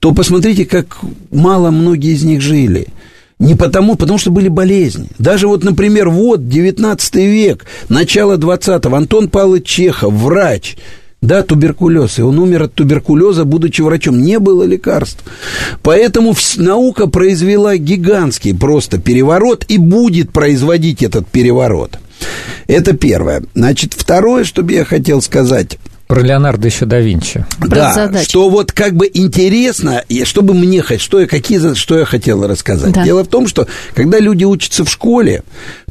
то 0.00 0.12
посмотрите, 0.12 0.64
как 0.64 0.98
мало 1.30 1.70
многие 1.70 2.14
из 2.14 2.24
них 2.24 2.40
жили. 2.40 2.88
Не 3.38 3.54
потому, 3.54 3.96
потому 3.96 4.18
что 4.18 4.30
были 4.30 4.48
болезни. 4.48 5.08
Даже 5.18 5.48
вот, 5.48 5.64
например, 5.64 6.08
вот 6.08 6.48
19 6.48 7.14
век, 7.16 7.66
начало 7.90 8.38
20-го, 8.38 8.96
Антон 8.96 9.28
Павлович 9.28 9.66
Чехов, 9.66 10.14
врач– 10.14 10.76
да, 11.26 11.42
туберкулез. 11.42 12.18
И 12.18 12.22
он 12.22 12.38
умер 12.38 12.64
от 12.64 12.74
туберкулеза, 12.74 13.44
будучи 13.44 13.82
врачом. 13.82 14.22
Не 14.22 14.38
было 14.38 14.62
лекарств. 14.64 15.24
Поэтому 15.82 16.34
наука 16.56 17.06
произвела 17.06 17.76
гигантский 17.76 18.54
просто 18.54 18.98
переворот 18.98 19.64
и 19.68 19.78
будет 19.78 20.32
производить 20.32 21.02
этот 21.02 21.26
переворот. 21.28 21.98
Это 22.66 22.96
первое. 22.96 23.42
Значит, 23.54 23.94
второе, 23.94 24.44
что 24.44 24.62
бы 24.62 24.72
я 24.72 24.84
хотел 24.84 25.20
сказать... 25.20 25.78
Про 26.06 26.20
Леонардо 26.20 26.68
еще 26.68 26.84
да 26.84 27.00
Винчи. 27.00 27.46
Да, 27.58 28.10
что 28.22 28.50
вот 28.50 28.72
как 28.72 28.94
бы 28.94 29.10
интересно, 29.12 30.04
чтобы 30.24 30.52
мне, 30.52 30.84
что 30.98 31.18
я, 31.18 31.26
какие, 31.26 31.74
что 31.74 31.98
я 31.98 32.04
хотел 32.04 32.46
рассказать. 32.46 32.92
Да. 32.92 33.04
Дело 33.04 33.24
в 33.24 33.28
том, 33.28 33.48
что 33.48 33.66
когда 33.94 34.18
люди 34.18 34.44
учатся 34.44 34.84
в 34.84 34.90
школе, 34.90 35.44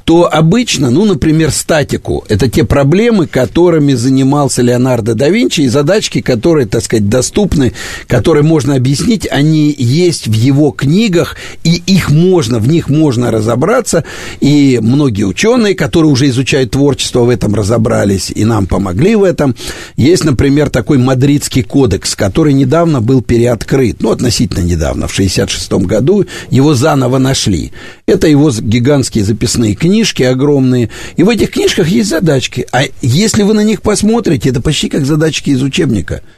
то 0.06 0.30
обычно, 0.32 0.90
ну, 0.90 1.06
например, 1.06 1.52
статику, 1.52 2.26
это 2.28 2.50
те 2.50 2.66
проблемы, 2.66 3.26
которыми 3.26 3.94
занимался 3.94 4.62
Леонардо 4.62 5.16
да 5.16 5.30
Винчи, 5.30 5.62
и 5.62 5.68
задачки, 5.68 6.22
которые, 6.22 6.68
так 6.68 6.84
сказать, 6.84 7.08
доступны, 7.08 7.74
которые 8.08 8.44
можно 8.44 8.76
объяснить, 8.76 9.28
они 9.30 9.74
есть 9.78 10.28
в 10.28 10.34
его 10.34 10.72
книгах, 10.72 11.38
и 11.64 11.82
их 11.86 12.10
можно, 12.10 12.60
в 12.60 12.68
них 12.68 12.90
можно 12.90 13.32
разобраться, 13.32 14.04
и 14.42 14.80
многие 14.82 15.24
ученые, 15.24 15.76
которые 15.76 16.12
уже 16.12 16.28
изучают 16.30 16.72
творчество, 16.72 17.22
в 17.22 17.30
этом 17.30 17.56
разобрались, 17.56 18.30
и 18.30 18.44
нам 18.44 18.68
помогли 18.68 19.16
в 19.16 19.24
этом. 19.24 19.56
Есть, 19.96 20.26
например, 20.26 20.70
такой 20.70 20.98
Мадридский 20.98 21.64
кодекс, 21.64 22.16
который 22.16 22.54
недавно 22.54 23.00
был 23.00 23.22
переоткрыт, 23.22 24.02
ну, 24.02 24.12
относительно 24.12 24.64
недавно, 24.64 25.08
в 25.08 25.14
66 25.14 25.72
году, 25.86 26.26
его 26.50 26.74
заново 26.74 27.20
нашли. 27.20 27.72
Это 28.06 28.28
его 28.28 28.52
гигантские 28.52 29.24
записные 29.24 29.76
книги, 29.76 29.93
книжки 29.94 30.24
огромные, 30.24 30.90
и 31.18 31.24
в 31.24 31.30
этих 31.30 31.52
книжках 31.52 31.88
есть 31.88 32.10
задачки. 32.10 32.66
А 32.72 32.82
если 33.04 33.44
вы 33.44 33.54
на 33.54 33.64
них 33.64 33.84
посмотрите, 33.84 34.50
это 34.50 34.60
почти 34.60 34.90
как 34.90 35.06
задачки 35.06 35.52
из 35.52 35.62
учебника– 35.62 36.24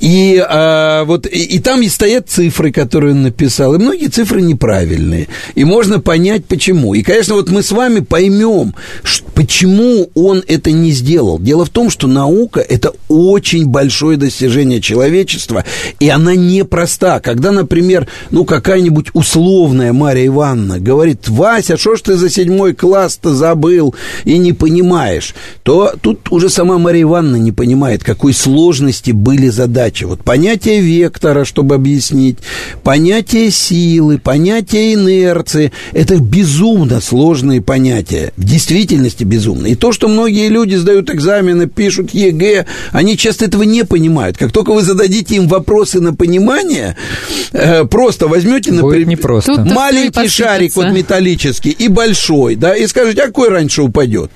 и, 0.00 0.44
а, 0.46 1.04
вот, 1.04 1.26
и, 1.26 1.42
и 1.44 1.58
там 1.60 1.82
и 1.82 1.88
стоят 1.88 2.28
цифры, 2.28 2.72
которые 2.72 3.14
он 3.14 3.22
написал, 3.22 3.74
и 3.74 3.78
многие 3.78 4.08
цифры 4.08 4.42
неправильные. 4.42 5.28
И 5.54 5.64
можно 5.64 6.00
понять, 6.00 6.44
почему. 6.44 6.94
И, 6.94 7.02
конечно, 7.02 7.34
вот 7.34 7.50
мы 7.50 7.62
с 7.62 7.72
вами 7.72 8.00
поймем, 8.00 8.74
почему 9.34 10.10
он 10.14 10.42
это 10.46 10.72
не 10.72 10.90
сделал. 10.90 11.38
Дело 11.38 11.64
в 11.64 11.70
том, 11.70 11.90
что 11.90 12.06
наука– 12.06 12.60
это 12.68 12.92
очень 13.08 13.66
большое 13.66 14.16
достижение 14.16 14.80
человечества, 14.80 15.64
и 16.00 16.08
она 16.08 16.34
непроста. 16.34 17.20
Когда, 17.20 17.50
например, 17.50 18.06
ну, 18.30 18.44
какая-нибудь 18.44 19.08
условная 19.14 19.92
Мария 19.92 20.26
Ивановна 20.26 20.80
говорит, 20.80 21.28
Вася, 21.28 21.76
что 21.76 21.96
ж 21.96 22.02
ты 22.02 22.16
за 22.16 22.28
седьмой 22.28 22.74
класс-то 22.74 23.34
забыл 23.34 23.94
и 24.24 24.38
не 24.38 24.52
понимаешь, 24.52 25.34
то 25.62 25.94
тут 26.00 26.30
уже 26.30 26.50
сама 26.50 26.78
Мария 26.78 27.02
Ивановна 27.02 27.36
не 27.36 27.52
понимает, 27.52 28.04
какой 28.04 28.32
сложности 28.32 29.12
быть 29.12 29.33
были 29.34 29.48
задачи. 29.48 30.04
Вот 30.04 30.22
понятие 30.22 30.80
вектора, 30.80 31.44
чтобы 31.44 31.74
объяснить, 31.74 32.38
понятие 32.82 33.50
силы, 33.50 34.18
понятие 34.18 34.94
инерции, 34.94 35.72
это 35.92 36.16
безумно 36.16 37.00
сложные 37.00 37.60
понятия, 37.60 38.32
в 38.36 38.44
действительности 38.44 39.24
безумно. 39.24 39.66
И 39.66 39.74
то, 39.74 39.92
что 39.92 40.08
многие 40.08 40.48
люди 40.48 40.76
сдают 40.76 41.10
экзамены, 41.10 41.66
пишут 41.66 42.14
ЕГЭ, 42.14 42.66
они 42.92 43.16
часто 43.16 43.46
этого 43.46 43.64
не 43.64 43.84
понимают. 43.84 44.36
Как 44.36 44.52
только 44.52 44.72
вы 44.72 44.82
зададите 44.82 45.36
им 45.36 45.48
вопросы 45.48 46.00
на 46.00 46.14
понимание, 46.14 46.96
э, 47.52 47.84
просто 47.84 48.28
возьмете, 48.28 48.72
например, 48.72 49.08
не 49.08 49.16
просто. 49.16 49.64
маленький 49.64 50.28
шарик 50.28 50.76
вот 50.76 50.92
металлический 50.92 51.70
и 51.70 51.88
большой, 51.88 52.54
да, 52.54 52.76
и 52.76 52.86
скажете, 52.86 53.22
а 53.22 53.26
какой 53.26 53.48
раньше 53.48 53.82
упадет? 53.82 54.30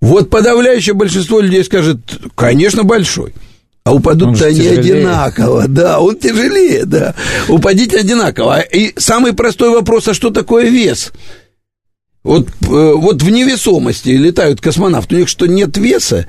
Вот 0.00 0.28
подавляющее 0.28 0.94
большинство 0.94 1.40
людей 1.40 1.64
скажет, 1.64 1.98
конечно, 2.34 2.82
большой. 2.82 3.32
А 3.86 3.94
упадут-то 3.94 4.46
они 4.46 4.66
одинаково, 4.66 5.68
да, 5.68 6.00
он 6.00 6.16
тяжелее, 6.16 6.84
да. 6.86 7.14
Упадите 7.46 7.98
одинаково. 7.98 8.58
И 8.58 8.92
самый 8.98 9.32
простой 9.32 9.70
вопрос, 9.70 10.08
а 10.08 10.14
что 10.14 10.30
такое 10.30 10.68
вес? 10.70 11.12
Вот, 12.24 12.48
э, 12.48 12.54
вот 12.64 13.22
в 13.22 13.30
невесомости 13.30 14.08
летают 14.08 14.60
космонавты, 14.60 15.14
у 15.14 15.18
них 15.20 15.28
что, 15.28 15.46
нет 15.46 15.76
веса? 15.76 16.26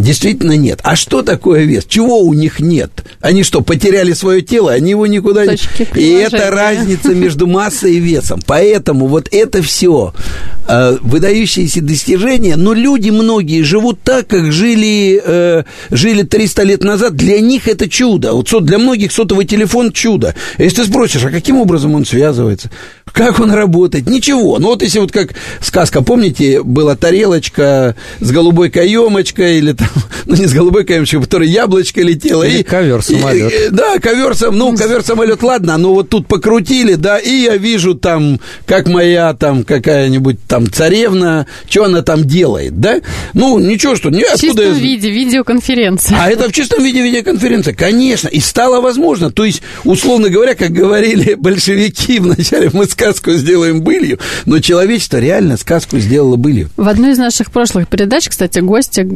Действительно 0.00 0.56
нет. 0.56 0.80
А 0.82 0.96
что 0.96 1.22
такое 1.22 1.64
вес? 1.64 1.84
Чего 1.84 2.20
у 2.20 2.32
них 2.32 2.58
нет? 2.58 3.04
Они 3.20 3.42
что, 3.42 3.60
потеряли 3.60 4.14
свое 4.14 4.40
тело? 4.40 4.72
Они 4.72 4.90
его 4.90 5.06
никуда 5.06 5.44
не... 5.44 5.58
И 5.94 6.10
это 6.12 6.50
разница 6.50 7.14
между 7.14 7.46
массой 7.46 7.96
и 7.96 8.00
весом. 8.00 8.40
Поэтому 8.46 9.06
вот 9.06 9.28
это 9.30 9.62
все 9.62 10.14
э, 10.66 10.96
выдающиеся 11.02 11.82
достижения, 11.82 12.56
но 12.56 12.72
люди 12.72 13.10
многие 13.10 13.62
живут 13.62 14.00
так, 14.02 14.26
как 14.26 14.52
жили, 14.52 15.20
э, 15.22 15.64
жили 15.90 16.22
300 16.22 16.62
лет 16.62 16.82
назад. 16.82 17.14
Для 17.14 17.40
них 17.40 17.68
это 17.68 17.88
чудо. 17.88 18.32
Вот 18.32 18.48
для 18.64 18.78
многих 18.78 19.12
сотовый 19.12 19.44
телефон 19.44 19.92
чудо. 19.92 20.34
Если 20.56 20.76
ты 20.76 20.84
спросишь, 20.88 21.24
а 21.24 21.30
каким 21.30 21.58
образом 21.58 21.94
он 21.94 22.06
связывается? 22.06 22.70
Как 23.12 23.40
он 23.40 23.50
работает? 23.52 24.08
Ничего. 24.08 24.58
Ну 24.58 24.68
вот 24.68 24.82
если 24.82 25.00
вот 25.00 25.12
как 25.12 25.34
сказка, 25.60 26.02
помните, 26.02 26.62
была 26.62 26.96
тарелочка 26.96 27.96
с 28.20 28.30
голубой 28.30 28.70
каемочкой 28.70 29.58
или 29.58 29.72
там, 29.72 29.88
ну 30.26 30.36
не 30.36 30.46
с 30.46 30.52
голубой 30.52 30.84
каемочкой, 30.84 31.20
в 31.20 31.22
которой 31.24 31.48
яблочко 31.48 32.02
летело. 32.02 32.42
Или 32.42 32.60
и, 32.60 32.62
ковер-самолет. 32.62 33.52
И, 33.52 33.68
да, 33.70 33.98
ковер 33.98 34.34
ну 34.52 34.76
ковер-самолет, 34.76 35.42
ладно, 35.42 35.76
но 35.78 35.94
вот 35.94 36.08
тут 36.08 36.26
покрутили, 36.26 36.94
да, 36.94 37.18
и 37.18 37.30
я 37.30 37.56
вижу 37.56 37.94
там, 37.94 38.40
как 38.66 38.88
моя 38.88 39.34
там 39.34 39.64
какая-нибудь 39.64 40.38
там 40.46 40.70
царевна, 40.70 41.46
что 41.68 41.84
она 41.84 42.02
там 42.02 42.24
делает, 42.24 42.80
да? 42.80 43.00
Ну, 43.34 43.58
ничего, 43.58 43.96
что... 43.96 44.10
Не, 44.10 44.24
в 44.24 44.40
чистом 44.40 44.64
я... 44.64 44.72
виде, 44.72 45.10
видеоконференция. 45.10 46.18
А 46.20 46.30
это 46.30 46.48
в 46.48 46.52
чистом 46.52 46.82
виде 46.82 47.02
видеоконференция, 47.02 47.74
конечно, 47.74 48.28
и 48.28 48.40
стало 48.40 48.80
возможно. 48.80 49.30
То 49.30 49.44
есть, 49.44 49.62
условно 49.84 50.28
говоря, 50.28 50.54
как 50.54 50.70
говорили 50.70 51.34
большевики 51.38 52.18
вначале, 52.18 52.70
мы 52.72 52.86
сказку 52.86 53.32
сделаем 53.32 53.82
былью, 53.82 54.18
но 54.46 54.60
человечество 54.60 55.18
реально 55.18 55.56
сказку 55.56 55.98
сделало 55.98 56.36
былью. 56.36 56.68
В 56.76 56.88
одной 56.88 57.12
из 57.12 57.18
наших 57.18 57.50
прошлых 57.50 57.88
передач, 57.88 58.28
кстати, 58.28 58.60
гостья 58.60 59.08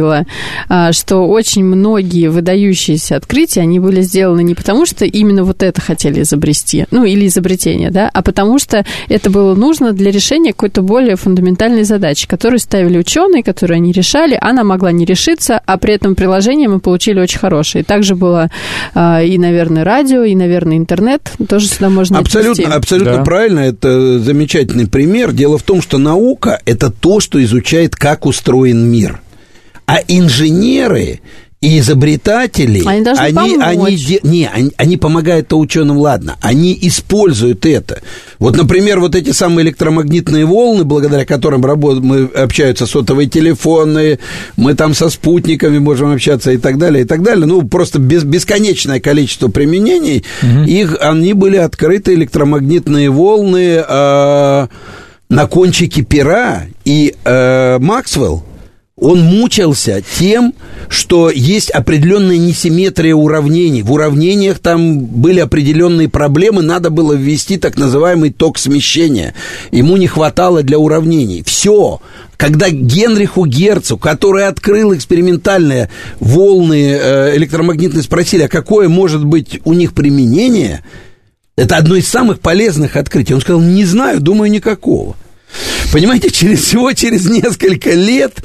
говорила, 0.00 0.26
а, 0.68 0.92
что 0.92 1.28
очень 1.28 1.64
многие 1.64 2.28
выдающиеся 2.28 3.16
открытия, 3.16 3.60
они 3.60 3.78
были 3.78 4.02
сделаны 4.02 4.42
не 4.42 4.54
потому, 4.54 4.86
что 4.86 5.04
именно 5.04 5.44
вот 5.44 5.62
это 5.62 5.80
хотели 5.80 6.22
изобрести, 6.22 6.86
ну, 6.90 7.04
или 7.04 7.26
изобретение, 7.26 7.90
да, 7.90 8.10
а 8.12 8.22
потому 8.22 8.58
что 8.58 8.84
это 9.08 9.30
было 9.30 9.54
нужно 9.54 9.92
для 9.92 10.10
решения 10.10 10.52
какой-то 10.52 10.82
более 10.82 11.16
фундаментальной 11.16 11.84
задачи, 11.84 12.26
которую 12.26 12.58
ставили 12.58 12.98
ученые, 12.98 13.42
которые 13.42 13.76
они 13.76 13.92
решали, 13.92 14.38
она 14.40 14.64
могла 14.64 14.92
не 14.92 15.04
решиться, 15.04 15.60
а 15.64 15.78
при 15.78 15.94
этом 15.94 16.14
приложение 16.14 16.68
мы 16.68 16.80
получили 16.80 17.20
очень 17.20 17.38
хорошее. 17.38 17.82
И 17.82 17.86
также 17.86 18.14
было 18.14 18.50
а, 18.94 19.22
и, 19.22 19.38
наверное, 19.38 19.84
радио, 19.84 20.24
и, 20.24 20.34
наверное, 20.34 20.76
интернет, 20.76 21.32
тоже 21.48 21.68
сюда 21.68 21.90
можно 21.90 22.18
Абсолютно, 22.18 22.64
отнести. 22.64 22.78
абсолютно 22.78 23.16
да. 23.18 23.24
правильно, 23.24 23.60
это 23.60 24.18
замечательный 24.18 24.86
пример. 24.86 25.32
Дело 25.32 25.58
в 25.58 25.62
том, 25.62 25.82
что 25.82 25.98
наука– 25.98 26.60
это 26.64 26.90
то, 26.90 27.20
что 27.20 27.42
изучает, 27.42 27.94
как 27.96 28.26
устроен 28.26 28.90
мир. 28.90 29.20
А 29.90 30.00
инженеры 30.06 31.20
и 31.60 31.78
изобретатели, 31.78 32.82
они, 32.86 33.56
они, 33.60 33.84
они, 33.84 34.18
не, 34.22 34.48
они, 34.50 34.72
они 34.78 34.96
помогают-то 34.96 35.58
ученым, 35.58 35.98
ладно, 35.98 36.38
они 36.40 36.76
используют 36.80 37.66
это. 37.66 38.00
Вот, 38.38 38.56
например, 38.56 38.98
вот 38.98 39.14
эти 39.14 39.32
самые 39.32 39.66
электромагнитные 39.66 40.46
волны, 40.46 40.84
благодаря 40.84 41.26
которым 41.26 41.66
работают, 41.66 42.02
мы 42.02 42.24
общаются 42.24 42.86
сотовые 42.86 43.28
телефоны, 43.28 44.20
мы 44.56 44.72
там 44.72 44.94
со 44.94 45.10
спутниками 45.10 45.76
можем 45.78 46.12
общаться 46.12 46.50
и 46.50 46.56
так 46.56 46.78
далее, 46.78 47.04
и 47.04 47.06
так 47.06 47.22
далее. 47.22 47.44
Ну, 47.44 47.60
просто 47.68 47.98
без, 47.98 48.24
бесконечное 48.24 48.98
количество 48.98 49.48
применений. 49.48 50.24
Угу. 50.42 50.62
Их, 50.62 50.96
они 50.98 51.34
были 51.34 51.58
открыты, 51.58 52.14
электромагнитные 52.14 53.10
волны, 53.10 53.84
э, 53.86 54.66
на 55.28 55.46
кончике 55.46 56.02
пера, 56.02 56.64
и 56.86 57.14
э, 57.24 57.78
Максвелл, 57.78 58.44
он 59.00 59.22
мучился 59.22 60.02
тем, 60.18 60.54
что 60.88 61.30
есть 61.30 61.70
определенная 61.70 62.36
несимметрия 62.36 63.14
уравнений. 63.14 63.82
В 63.82 63.92
уравнениях 63.92 64.58
там 64.58 65.00
были 65.00 65.40
определенные 65.40 66.08
проблемы, 66.08 66.62
надо 66.62 66.90
было 66.90 67.14
ввести 67.14 67.56
так 67.56 67.78
называемый 67.78 68.30
ток 68.30 68.58
смещения. 68.58 69.34
Ему 69.70 69.96
не 69.96 70.06
хватало 70.06 70.62
для 70.62 70.78
уравнений. 70.78 71.42
Все. 71.44 72.00
Когда 72.36 72.70
Генриху 72.70 73.46
Герцу, 73.46 73.98
который 73.98 74.46
открыл 74.46 74.94
экспериментальные 74.94 75.90
волны 76.20 76.98
э, 77.00 77.36
электромагнитные, 77.36 78.02
спросили, 78.02 78.44
а 78.44 78.48
какое 78.48 78.88
может 78.88 79.24
быть 79.24 79.60
у 79.64 79.72
них 79.72 79.94
применение, 79.94 80.84
это 81.56 81.76
одно 81.76 81.96
из 81.96 82.08
самых 82.08 82.40
полезных 82.40 82.96
открытий. 82.96 83.34
Он 83.34 83.40
сказал, 83.40 83.60
не 83.60 83.84
знаю, 83.84 84.20
думаю, 84.20 84.50
никакого. 84.50 85.16
Понимаете, 85.92 86.30
через 86.30 86.64
всего 86.64 86.92
через 86.92 87.28
несколько 87.28 87.90
лет 87.90 88.42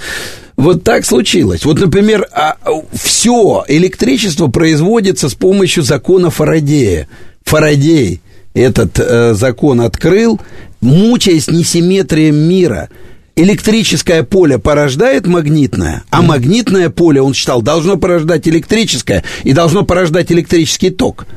вот 0.57 0.83
так 0.83 1.05
случилось. 1.05 1.65
Вот, 1.65 1.79
например, 1.79 2.27
а, 2.31 2.57
все 2.93 3.63
электричество 3.67 4.47
производится 4.47 5.29
с 5.29 5.35
помощью 5.35 5.83
закона 5.83 6.29
Фарадея. 6.29 7.07
Фарадей 7.43 8.21
этот 8.53 8.97
э, 8.99 9.33
закон 9.33 9.81
открыл, 9.81 10.39
мучаясь 10.81 11.49
несимметрией 11.49 12.31
мира. 12.31 12.89
Электрическое 13.35 14.23
поле 14.23 14.57
порождает 14.57 15.27
магнитное, 15.27 16.03
а 16.09 16.21
магнитное 16.21 16.89
поле, 16.89 17.21
он 17.21 17.33
считал, 17.33 17.61
должно 17.61 17.97
порождать 17.97 18.47
электрическое 18.47 19.25
и 19.43 19.51
должно 19.51 19.83
порождать 19.83 20.31
электрический 20.31 20.89
ток. 20.89 21.27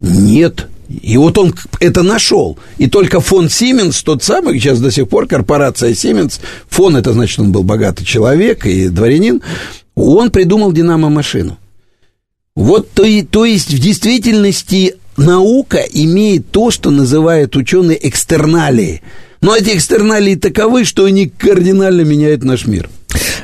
Нет, 0.00 0.66
и 0.88 1.16
вот 1.16 1.36
он 1.38 1.54
это 1.80 2.02
нашел. 2.02 2.58
И 2.78 2.88
только 2.88 3.20
фон 3.20 3.48
Сименс, 3.48 4.02
тот 4.02 4.22
самый, 4.22 4.58
сейчас 4.58 4.80
до 4.80 4.90
сих 4.90 5.08
пор 5.08 5.26
корпорация 5.26 5.94
Сименс, 5.94 6.40
фон 6.68 6.96
это 6.96 7.12
значит, 7.12 7.40
он 7.40 7.52
был 7.52 7.62
богатый 7.62 8.04
человек 8.04 8.66
и 8.66 8.88
дворянин, 8.88 9.42
он 9.94 10.30
придумал 10.30 10.72
динамо-машину. 10.72 11.58
Вот 12.54 12.90
то, 12.92 13.04
и, 13.04 13.22
то 13.22 13.44
есть 13.44 13.72
в 13.72 13.78
действительности 13.78 14.94
наука 15.16 15.78
имеет 15.78 16.50
то, 16.50 16.70
что 16.70 16.90
называют 16.90 17.56
ученые 17.56 18.08
экстерналии. 18.08 19.02
Но 19.40 19.54
эти 19.54 19.76
экстерналии 19.76 20.34
таковы, 20.34 20.84
что 20.84 21.04
они 21.04 21.28
кардинально 21.28 22.02
меняют 22.02 22.44
наш 22.44 22.66
мир. 22.66 22.88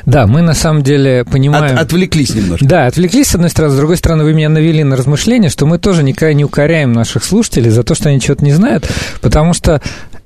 Да, 0.05 0.27
мы 0.27 0.41
на 0.41 0.53
самом 0.53 0.83
деле 0.83 1.25
понимаем... 1.25 1.75
От, 1.75 1.83
отвлеклись 1.83 2.35
немножко. 2.35 2.65
Да, 2.65 2.87
отвлеклись, 2.87 3.27
с 3.27 3.35
одной 3.35 3.49
стороны. 3.49 3.73
С 3.73 3.77
другой 3.77 3.97
стороны, 3.97 4.23
вы 4.23 4.33
меня 4.33 4.49
навели 4.49 4.83
на 4.83 4.95
размышление, 4.95 5.49
что 5.49 5.65
мы 5.65 5.77
тоже 5.79 6.03
никогда 6.03 6.33
не 6.33 6.43
укоряем 6.43 6.91
наших 6.93 7.23
слушателей 7.23 7.69
за 7.69 7.83
то, 7.83 7.95
что 7.95 8.09
они 8.09 8.19
что-то 8.19 8.43
не 8.43 8.51
знают, 8.51 8.89
потому 9.21 9.53
что 9.53 9.81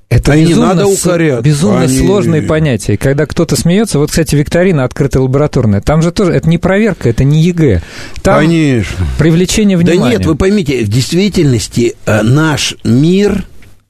это 0.09 0.32
а 0.32 0.38
безумно, 0.38 0.67
надо 0.67 0.88
укорять. 0.88 1.41
безумно 1.41 1.82
Они... 1.82 1.97
сложные 1.97 2.41
понятия. 2.41 2.93
И 2.93 2.97
когда 2.97 3.25
кто-то 3.25 3.57
смеется, 3.57 3.99
вот, 3.99 4.09
кстати, 4.09 4.36
викторина 4.36 4.86
открытая 4.86 5.21
лабораторная, 5.21 5.82
там 5.82 6.01
же 6.01 6.11
тоже, 6.11 6.32
это 6.32 6.47
не 6.47 6.57
проверка, 6.57 7.09
это 7.09 7.25
не 7.25 7.41
ЕГЭ. 7.43 7.82
Там 8.21 8.39
Конечно. 8.39 9.05
привлечение 9.17 9.78
внимания. 9.78 9.99
Да 9.99 10.09
нет, 10.09 10.25
вы 10.25 10.36
поймите, 10.36 10.86
в 10.86 10.88
действительности 10.88 11.95
э, 12.05 12.21
наш 12.23 12.75
мир 12.86 13.43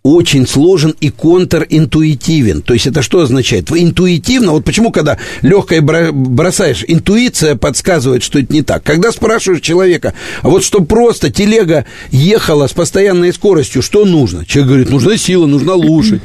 очень 0.08 0.48
сложен 0.48 0.96
и 1.02 1.10
контринтуитивен. 1.10 2.62
То 2.62 2.74
есть 2.74 2.88
это 2.88 3.02
что 3.02 3.22
означает? 3.22 3.70
Интуитивно, 3.72 4.54
вот 4.54 4.64
почему, 4.64 4.92
когда 4.92 5.18
легкое 5.42 5.82
бросаешь, 5.82 6.86
интуиция 6.88 7.56
подсказывает, 7.56 8.24
что 8.24 8.40
это 8.40 8.54
не 8.54 8.62
так. 8.62 8.84
Когда 8.84 9.12
спрашиваешь 9.12 9.62
человека, 9.62 10.14
а 10.42 10.50
вот 10.50 10.64
что 10.64 10.82
просто 10.82 11.30
телега 11.30 11.86
ехала 12.10 12.68
с 12.68 12.74
постоянной 12.74 13.34
скоростью, 13.34 13.82
что 13.82 14.06
нужно? 14.06 14.46
Человек 14.46 14.68
говорит, 14.70 14.90
нужна 14.90 15.18
сила, 15.18 15.46
нужна 15.46 15.74
лошадь. 15.74 16.22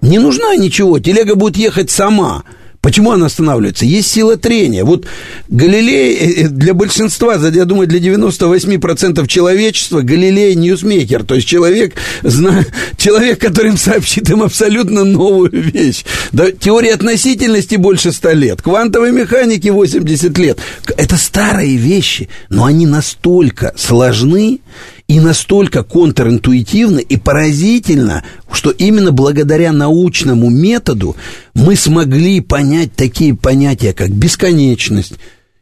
Не 0.00 0.18
нужна 0.18 0.54
ничего, 0.54 1.00
телега 1.00 1.34
будет 1.34 1.56
ехать 1.56 1.90
сама 1.90 2.44
Почему 2.86 3.10
она 3.10 3.26
останавливается? 3.26 3.84
Есть 3.84 4.12
сила 4.12 4.36
трения. 4.36 4.84
Вот 4.84 5.06
Галилей 5.48 6.14
э, 6.14 6.44
э, 6.44 6.48
для 6.48 6.72
большинства, 6.72 7.34
я 7.34 7.64
думаю, 7.64 7.88
для 7.88 7.98
98% 7.98 9.26
человечества 9.26 10.02
Галилей 10.02 10.54
ньюсмейкер, 10.54 11.24
то 11.24 11.34
есть 11.34 11.48
человек, 11.48 11.94
зна, 12.22 12.64
человек, 12.96 13.40
который 13.40 13.72
им 13.72 13.76
сообщит 13.76 14.30
им 14.30 14.40
абсолютно 14.40 15.02
новую 15.02 15.50
вещь. 15.50 16.04
Да, 16.30 16.52
теория 16.52 16.94
относительности 16.94 17.74
больше 17.74 18.12
100 18.12 18.32
лет, 18.34 18.62
квантовой 18.62 19.10
механики 19.10 19.68
80 19.68 20.38
лет. 20.38 20.60
Это 20.96 21.16
старые 21.16 21.74
вещи, 21.74 22.28
но 22.50 22.66
они 22.66 22.86
настолько 22.86 23.74
сложны, 23.76 24.60
и 25.08 25.20
настолько 25.20 25.84
контринтуитивно 25.84 26.98
и 26.98 27.16
поразительно, 27.16 28.24
что 28.50 28.70
именно 28.70 29.12
благодаря 29.12 29.72
научному 29.72 30.50
методу 30.50 31.16
мы 31.54 31.76
смогли 31.76 32.40
понять 32.40 32.92
такие 32.94 33.34
понятия, 33.34 33.92
как 33.92 34.10
бесконечность, 34.10 35.14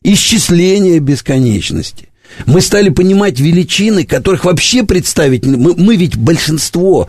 исчисление 0.03 0.99
бесконечности, 0.99 2.09
мы 2.47 2.61
стали 2.61 2.89
понимать 2.89 3.41
величины, 3.41 4.05
которых 4.05 4.45
вообще 4.45 4.83
представить... 4.83 5.47
Мы, 5.47 5.75
мы 5.77 5.97
ведь 5.97 6.17
большинство 6.17 7.09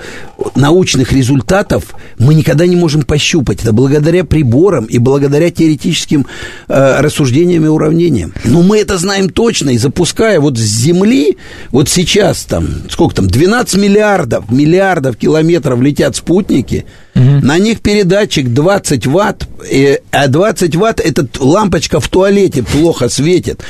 научных 0.55 1.11
результатов 1.11 1.95
мы 2.17 2.33
никогда 2.33 2.65
не 2.65 2.75
можем 2.75 3.03
пощупать. 3.03 3.61
Это 3.61 3.73
благодаря 3.73 4.23
приборам 4.23 4.85
и 4.85 4.97
благодаря 4.97 5.49
теоретическим 5.51 6.25
э, 6.67 7.01
рассуждениям 7.01 7.65
и 7.65 7.67
уравнениям. 7.67 8.33
Но 8.43 8.61
мы 8.61 8.79
это 8.79 8.97
знаем 8.97 9.29
точно, 9.29 9.71
и 9.71 9.77
запуская 9.77 10.39
вот 10.39 10.57
с 10.57 10.61
Земли, 10.61 11.37
вот 11.71 11.89
сейчас 11.89 12.43
там, 12.43 12.67
сколько 12.89 13.15
там, 13.15 13.27
12 13.27 13.75
миллиардов, 13.79 14.51
миллиардов 14.51 15.17
километров 15.17 15.81
летят 15.81 16.15
спутники, 16.15 16.85
угу. 17.15 17.23
на 17.23 17.57
них 17.57 17.81
передатчик 17.81 18.53
20 18.53 19.07
ватт, 19.07 19.47
э, 19.69 19.97
а 20.11 20.27
20 20.27 20.75
ватт, 20.75 20.99
эта 20.99 21.27
лампочка 21.39 21.99
в 21.99 22.07
туалете 22.07 22.63
плохо 22.63 23.09
светит. 23.09 23.61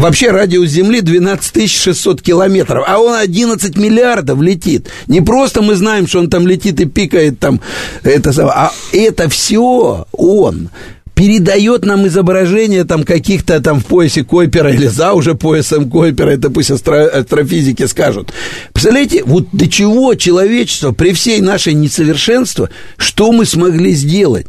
Вообще 0.00 0.30
радиус 0.30 0.70
Земли 0.70 1.02
12 1.02 1.70
600 1.70 2.22
километров, 2.22 2.84
а 2.88 2.98
он 2.98 3.12
11 3.12 3.76
миллиардов 3.76 4.40
летит. 4.40 4.88
Не 5.08 5.20
просто 5.20 5.60
мы 5.60 5.74
знаем, 5.74 6.06
что 6.06 6.20
он 6.20 6.30
там 6.30 6.48
летит 6.48 6.80
и 6.80 6.86
пикает 6.86 7.38
там, 7.38 7.60
это, 8.02 8.30
а 8.48 8.72
это 8.92 9.28
все 9.28 10.06
он 10.12 10.70
передает 11.14 11.84
нам 11.84 12.06
изображение 12.06 12.84
там 12.84 13.04
каких-то 13.04 13.60
там 13.60 13.80
в 13.80 13.84
поясе 13.84 14.24
Койпера 14.24 14.72
или 14.72 14.86
за 14.86 15.12
уже 15.12 15.34
поясом 15.34 15.90
Койпера, 15.90 16.30
это 16.30 16.48
пусть 16.48 16.70
астро, 16.70 17.06
астрофизики 17.06 17.86
скажут. 17.86 18.32
Представляете, 18.72 19.22
вот 19.24 19.48
до 19.52 19.68
чего 19.68 20.14
человечество 20.14 20.92
при 20.92 21.12
всей 21.12 21.42
нашей 21.42 21.74
несовершенстве, 21.74 22.70
что 22.96 23.32
мы 23.32 23.44
смогли 23.44 23.92
сделать? 23.92 24.46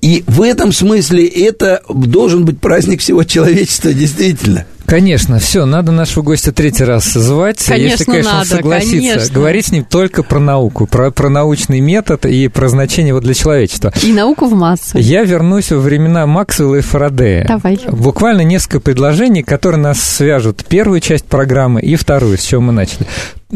И 0.00 0.24
в 0.26 0.42
этом 0.42 0.72
смысле 0.72 1.26
это 1.26 1.82
должен 1.88 2.44
быть 2.44 2.60
праздник 2.60 3.00
всего 3.00 3.24
человечества, 3.24 3.92
действительно. 3.92 4.64
Конечно, 4.88 5.38
все, 5.38 5.66
надо 5.66 5.92
нашего 5.92 6.22
гостя 6.22 6.50
третий 6.50 6.84
раз 6.84 7.12
звать. 7.12 7.62
Конечно, 7.62 7.90
если, 7.90 8.04
конечно, 8.04 8.32
надо, 8.32 8.40
он 8.40 8.46
согласится. 8.46 8.96
Конечно. 8.96 9.34
Говорить 9.34 9.66
с 9.66 9.70
ним 9.70 9.84
только 9.84 10.22
про 10.22 10.38
науку, 10.38 10.86
про, 10.86 11.10
про 11.10 11.28
научный 11.28 11.80
метод 11.80 12.24
и 12.24 12.48
про 12.48 12.70
значение 12.70 13.08
его 13.08 13.20
для 13.20 13.34
человечества. 13.34 13.92
И 14.02 14.14
науку 14.14 14.46
в 14.46 14.54
массу. 14.54 14.96
Я 14.96 15.24
вернусь 15.24 15.72
во 15.72 15.78
времена 15.78 16.26
Максвелла 16.26 16.76
и 16.76 16.80
Фарадея. 16.80 17.46
Давай. 17.46 17.78
Буквально 17.86 18.42
несколько 18.42 18.80
предложений, 18.80 19.42
которые 19.42 19.78
нас 19.78 20.00
свяжут. 20.00 20.64
Первую 20.64 21.00
часть 21.00 21.26
программы 21.26 21.82
и 21.82 21.94
вторую, 21.94 22.38
с 22.38 22.42
чего 22.42 22.62
мы 22.62 22.72
начали. 22.72 23.06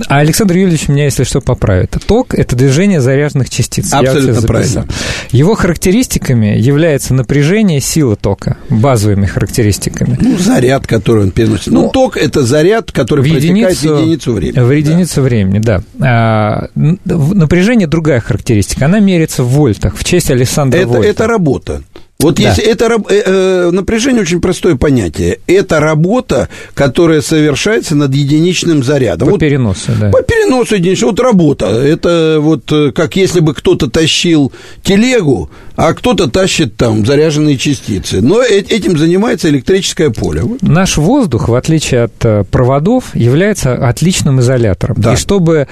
А 0.06 0.20
Александр 0.20 0.56
Юрьевич 0.56 0.88
меня, 0.88 1.04
если 1.04 1.24
что, 1.24 1.42
поправит. 1.42 1.96
Ток– 2.06 2.34
это 2.36 2.56
движение 2.56 3.02
заряженных 3.02 3.50
частиц. 3.50 3.92
Абсолютно 3.92 4.40
правильно. 4.42 4.86
Его 5.32 5.54
характеристиками 5.54 6.56
является 6.58 7.12
напряжение, 7.12 7.80
сила 7.80 8.16
тока, 8.16 8.56
базовыми 8.70 9.26
характеристиками. 9.26 10.16
Ну, 10.18 10.38
заряд, 10.38 10.86
который 10.86 11.24
он 11.24 11.30
переносит. 11.30 11.72
Ну, 11.74 11.82
ну 11.82 11.90
ток– 11.90 12.16
это 12.18 12.42
заряд, 12.42 12.90
который 12.90 13.20
в 13.20 13.24
протекает 13.24 13.44
единицу, 13.44 13.96
в 13.96 14.00
единицу 14.00 14.32
времени. 14.32 14.60
В 14.60 14.70
единицу 14.70 15.16
да. 15.16 15.22
времени, 15.22 15.58
да. 15.58 15.82
А, 16.00 16.68
напряжение– 16.74 17.86
другая 17.88 18.20
характеристика. 18.20 18.86
Она 18.86 18.98
меряется 19.00 19.42
в 19.42 19.48
вольтах, 19.48 19.96
в 19.96 20.04
честь 20.04 20.30
Александра 20.30 20.78
это, 20.78 20.88
Вольта. 20.88 21.08
Это 21.08 21.26
работа. 21.26 21.82
Вот 22.22 22.36
да. 22.36 22.42
если 22.44 22.64
это 22.64 22.98
э, 23.08 23.22
э, 23.24 23.70
напряжение 23.72 24.22
очень 24.22 24.40
простое 24.40 24.76
понятие. 24.76 25.40
Это 25.46 25.80
работа, 25.80 26.48
которая 26.74 27.20
совершается 27.20 27.94
над 27.96 28.14
единичным 28.14 28.82
зарядом. 28.82 29.26
По 29.26 29.32
вот, 29.32 29.40
переносу, 29.40 29.92
да. 30.00 30.10
По 30.10 30.22
переносу 30.22 30.76
единичного. 30.76 31.10
Вот 31.10 31.20
работа. 31.20 31.66
Это 31.66 32.38
вот 32.40 32.70
э, 32.72 32.92
как 32.92 33.16
если 33.16 33.40
бы 33.40 33.54
кто-то 33.54 33.90
тащил 33.90 34.52
телегу, 34.82 35.50
а 35.74 35.94
кто-то 35.94 36.28
тащит 36.28 36.76
там 36.76 37.04
заряженные 37.04 37.56
частицы. 37.56 38.20
Но 38.20 38.42
этим 38.42 38.98
занимается 38.98 39.48
электрическое 39.48 40.10
поле. 40.10 40.42
Наш 40.60 40.96
воздух, 40.96 41.48
в 41.48 41.54
отличие 41.54 42.04
от 42.04 42.48
проводов, 42.50 43.14
является 43.14 43.74
отличным 43.74 44.40
изолятором. 44.40 44.96
Да. 44.98 45.14
И 45.14 45.16
чтобы 45.16 45.66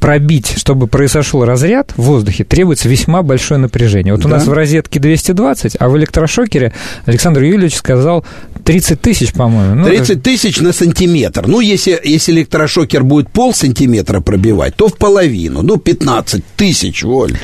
пробить, 0.00 0.54
чтобы 0.56 0.86
произошел 0.86 1.44
разряд 1.44 1.92
в 1.96 2.02
воздухе, 2.02 2.44
требуется 2.44 2.88
весьма 2.88 3.22
большое 3.22 3.58
напряжение. 3.58 4.12
Вот 4.12 4.22
да. 4.22 4.28
у 4.28 4.32
нас 4.32 4.46
в 4.46 4.52
розетке 4.52 5.00
220, 5.00 5.76
а 5.78 5.88
в 5.94 5.98
электрошокере 5.98 6.72
Александр 7.06 7.42
Юрьевич 7.42 7.76
сказал 7.76 8.24
30 8.64 9.00
тысяч, 9.00 9.32
по-моему. 9.32 9.74
Ну, 9.74 9.84
30 9.86 10.22
тысяч 10.22 10.60
на 10.60 10.72
сантиметр. 10.72 11.46
Ну, 11.46 11.60
если, 11.60 12.00
если 12.02 12.32
электрошокер 12.32 13.04
будет 13.04 13.30
пол 13.30 13.54
сантиметра 13.54 14.20
пробивать, 14.20 14.74
то 14.76 14.88
в 14.88 14.96
половину. 14.96 15.62
Ну, 15.62 15.76
15 15.76 16.44
тысяч 16.56 17.02
вольт. 17.02 17.38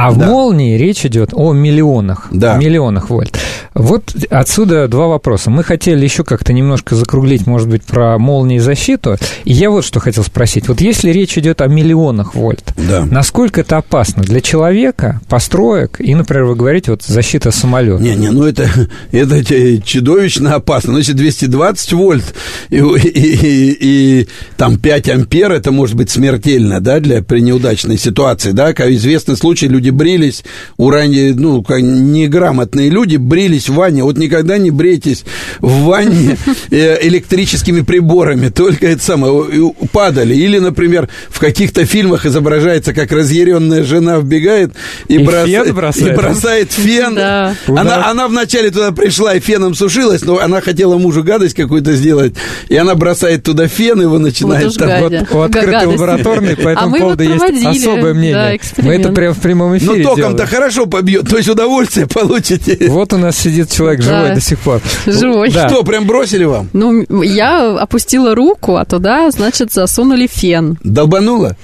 А 0.00 0.10
в 0.10 0.16
да. 0.16 0.26
молнии 0.26 0.78
речь 0.78 1.04
идет 1.04 1.30
о 1.34 1.52
миллионах, 1.52 2.28
да. 2.30 2.56
миллионах 2.56 3.10
вольт. 3.10 3.38
Вот 3.74 4.14
отсюда 4.30 4.88
два 4.88 5.08
вопроса. 5.08 5.50
Мы 5.50 5.62
хотели 5.62 6.02
еще 6.02 6.24
как-то 6.24 6.54
немножко 6.54 6.94
закруглить, 6.94 7.46
может 7.46 7.68
быть, 7.68 7.82
про 7.82 8.18
молнии 8.18 8.58
защиту. 8.58 9.18
И 9.44 9.52
я 9.52 9.70
вот 9.70 9.84
что 9.84 10.00
хотел 10.00 10.24
спросить. 10.24 10.68
Вот 10.68 10.80
если 10.80 11.10
речь 11.10 11.36
идет 11.36 11.60
о 11.60 11.66
миллионах 11.66 12.34
вольт, 12.34 12.72
да. 12.78 13.04
насколько 13.04 13.60
это 13.60 13.76
опасно 13.76 14.22
для 14.22 14.40
человека, 14.40 15.20
построек 15.28 16.00
и, 16.00 16.14
например, 16.14 16.44
вы 16.44 16.54
говорите, 16.54 16.92
вот 16.92 17.02
защита 17.02 17.50
самолета? 17.50 18.02
Не-не, 18.02 18.30
ну 18.30 18.44
это, 18.44 18.70
это 19.12 19.82
чудовищно 19.82 20.54
опасно. 20.54 20.92
Ну, 20.92 20.98
если 20.98 21.12
220 21.12 21.92
вольт 21.92 22.34
и, 22.70 22.78
и, 22.78 23.08
и, 23.08 23.76
и 24.20 24.28
там 24.56 24.78
5 24.78 25.08
ампер, 25.10 25.52
это 25.52 25.72
может 25.72 25.94
быть 25.94 26.08
смертельно, 26.08 26.80
да, 26.80 27.00
для 27.00 27.22
при 27.22 27.40
неудачной 27.40 27.98
ситуации, 27.98 28.52
да, 28.52 28.72
как 28.72 28.88
известный 28.88 29.36
случай, 29.36 29.68
люди 29.68 29.89
люди 29.90 29.96
брились, 29.96 30.44
уране, 30.76 31.34
ну, 31.36 31.64
неграмотные 31.68 32.88
люди 32.88 33.16
брились 33.16 33.68
в 33.68 33.74
ванне. 33.74 34.02
Вот 34.04 34.16
никогда 34.18 34.58
не 34.58 34.70
брейтесь 34.70 35.24
в 35.60 35.84
ванне 35.84 36.36
э, 36.70 37.06
электрическими 37.06 37.80
приборами, 37.82 38.48
только 38.48 38.88
это 38.88 39.02
самое, 39.02 39.72
падали. 39.92 40.34
Или, 40.34 40.58
например, 40.58 41.08
в 41.28 41.38
каких-то 41.40 41.84
фильмах 41.84 42.26
изображается, 42.26 42.94
как 42.94 43.12
разъяренная 43.12 43.82
жена 43.82 44.18
вбегает 44.18 44.72
и, 45.08 45.14
и, 45.14 45.18
брос... 45.18 45.46
фен 45.46 45.74
бросает. 45.74 46.12
и 46.12 46.16
бросает 46.16 46.72
фен. 46.72 47.14
Да. 47.14 47.54
Она, 47.66 48.10
она 48.10 48.28
вначале 48.28 48.70
туда 48.70 48.92
пришла 48.92 49.34
и 49.34 49.40
феном 49.40 49.74
сушилась, 49.74 50.22
но 50.22 50.38
она 50.38 50.60
хотела 50.60 50.98
мужу 50.98 51.22
гадость 51.22 51.54
какую-то 51.54 51.92
сделать, 51.94 52.34
и 52.68 52.76
она 52.76 52.94
бросает 52.94 53.42
туда 53.42 53.66
фен, 53.66 54.00
его 54.00 54.18
начинает 54.18 54.66
вот 54.66 54.76
там... 54.76 55.00
Вот, 55.00 55.12
у 55.32 55.40
открытой 55.40 55.86
лабораторной 55.86 56.56
по 56.56 56.70
а 56.70 56.72
этому 56.72 56.96
а 56.96 56.98
поводу 56.98 57.24
вот 57.24 57.50
есть 57.50 57.64
особое 57.64 58.14
мнение. 58.14 58.60
Да, 58.76 58.82
мы 58.82 58.94
это 58.94 59.12
прямо 59.12 59.34
в 59.34 59.40
прямом 59.40 59.79
эфире 59.80 60.04
Но 60.04 60.14
током-то 60.14 60.46
хорошо 60.46 60.86
побьет, 60.86 61.28
то 61.28 61.36
есть 61.36 61.48
удовольствие 61.48 62.06
получите. 62.12 62.76
Вот 62.88 63.12
у 63.12 63.18
нас 63.18 63.36
сидит 63.38 63.70
человек 63.70 64.02
живой 64.02 64.28
да. 64.28 64.34
до 64.34 64.40
сих 64.40 64.58
пор. 64.58 64.80
Живой. 65.06 65.50
Да. 65.50 65.68
Что, 65.68 65.82
прям 65.82 66.06
бросили 66.06 66.44
вам? 66.44 66.68
Ну, 66.72 67.22
я 67.22 67.78
опустила 67.78 68.34
руку, 68.34 68.76
а 68.76 68.84
туда, 68.84 69.30
значит, 69.30 69.72
засунули 69.72 70.26
фен. 70.26 70.78
Долбануло? 70.82 71.56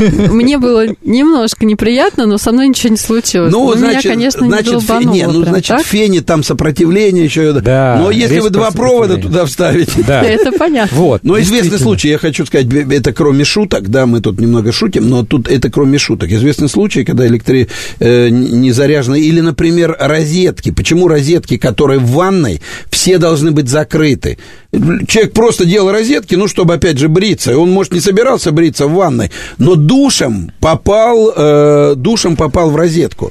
Мне 0.00 0.58
было 0.58 0.86
немножко 1.02 1.66
неприятно, 1.66 2.26
но 2.26 2.38
со 2.38 2.52
мной 2.52 2.68
ничего 2.68 2.90
не 2.90 2.96
случилось. 2.96 3.52
Ну, 3.52 3.74
значит, 3.74 4.04
меня, 4.04 4.14
конечно, 4.14 4.46
значит, 4.46 4.66
не 4.66 4.72
долбануло. 4.72 5.14
Не, 5.14 5.26
ну, 5.26 5.44
значит, 5.44 5.80
в 5.80 5.84
фене 5.84 6.20
там 6.20 6.42
сопротивление 6.42 7.24
еще. 7.24 7.52
Да, 7.52 7.96
но 7.98 8.10
если 8.10 8.38
вы 8.40 8.50
два 8.50 8.70
провода 8.70 9.16
туда 9.16 9.44
вставите... 9.44 10.02
Да. 10.06 10.22
Это 10.28 10.52
понятно. 10.52 10.96
Вот. 10.96 11.24
Но 11.24 11.38
известный 11.40 11.78
случай, 11.78 12.08
я 12.08 12.18
хочу 12.18 12.46
сказать, 12.46 12.66
это 12.72 13.12
кроме 13.12 13.44
шуток, 13.44 13.88
да, 13.88 14.06
мы 14.06 14.20
тут 14.20 14.40
немного 14.40 14.72
шутим, 14.72 15.08
но 15.08 15.24
тут 15.24 15.48
это 15.48 15.70
кроме 15.70 15.98
шуток. 15.98 16.30
Известный 16.30 16.68
случай, 16.68 17.04
когда 17.04 17.26
электри... 17.38 17.68
э, 18.00 18.28
не 18.28 18.72
заряжены, 18.72 19.20
или, 19.20 19.40
например, 19.40 19.96
розетки. 19.98 20.70
Почему 20.70 21.08
розетки, 21.08 21.56
которые 21.56 21.98
в 21.98 22.10
ванной, 22.10 22.60
все 22.90 23.18
должны 23.18 23.50
быть 23.50 23.68
закрыты? 23.68 24.38
Человек 24.70 25.32
просто 25.32 25.64
делал 25.64 25.90
розетки, 25.90 26.34
ну, 26.34 26.46
чтобы, 26.46 26.74
опять 26.74 26.98
же, 26.98 27.08
бриться. 27.08 27.58
Он, 27.58 27.70
может, 27.70 27.94
не 27.94 28.00
собирался 28.00 28.52
бриться 28.52 28.86
в 28.86 28.92
ванной, 28.92 29.30
но 29.56 29.76
душем 29.76 30.52
попал, 30.60 31.32
э, 31.34 31.94
душем 31.96 32.36
попал 32.36 32.70
в 32.70 32.76
розетку. 32.76 33.30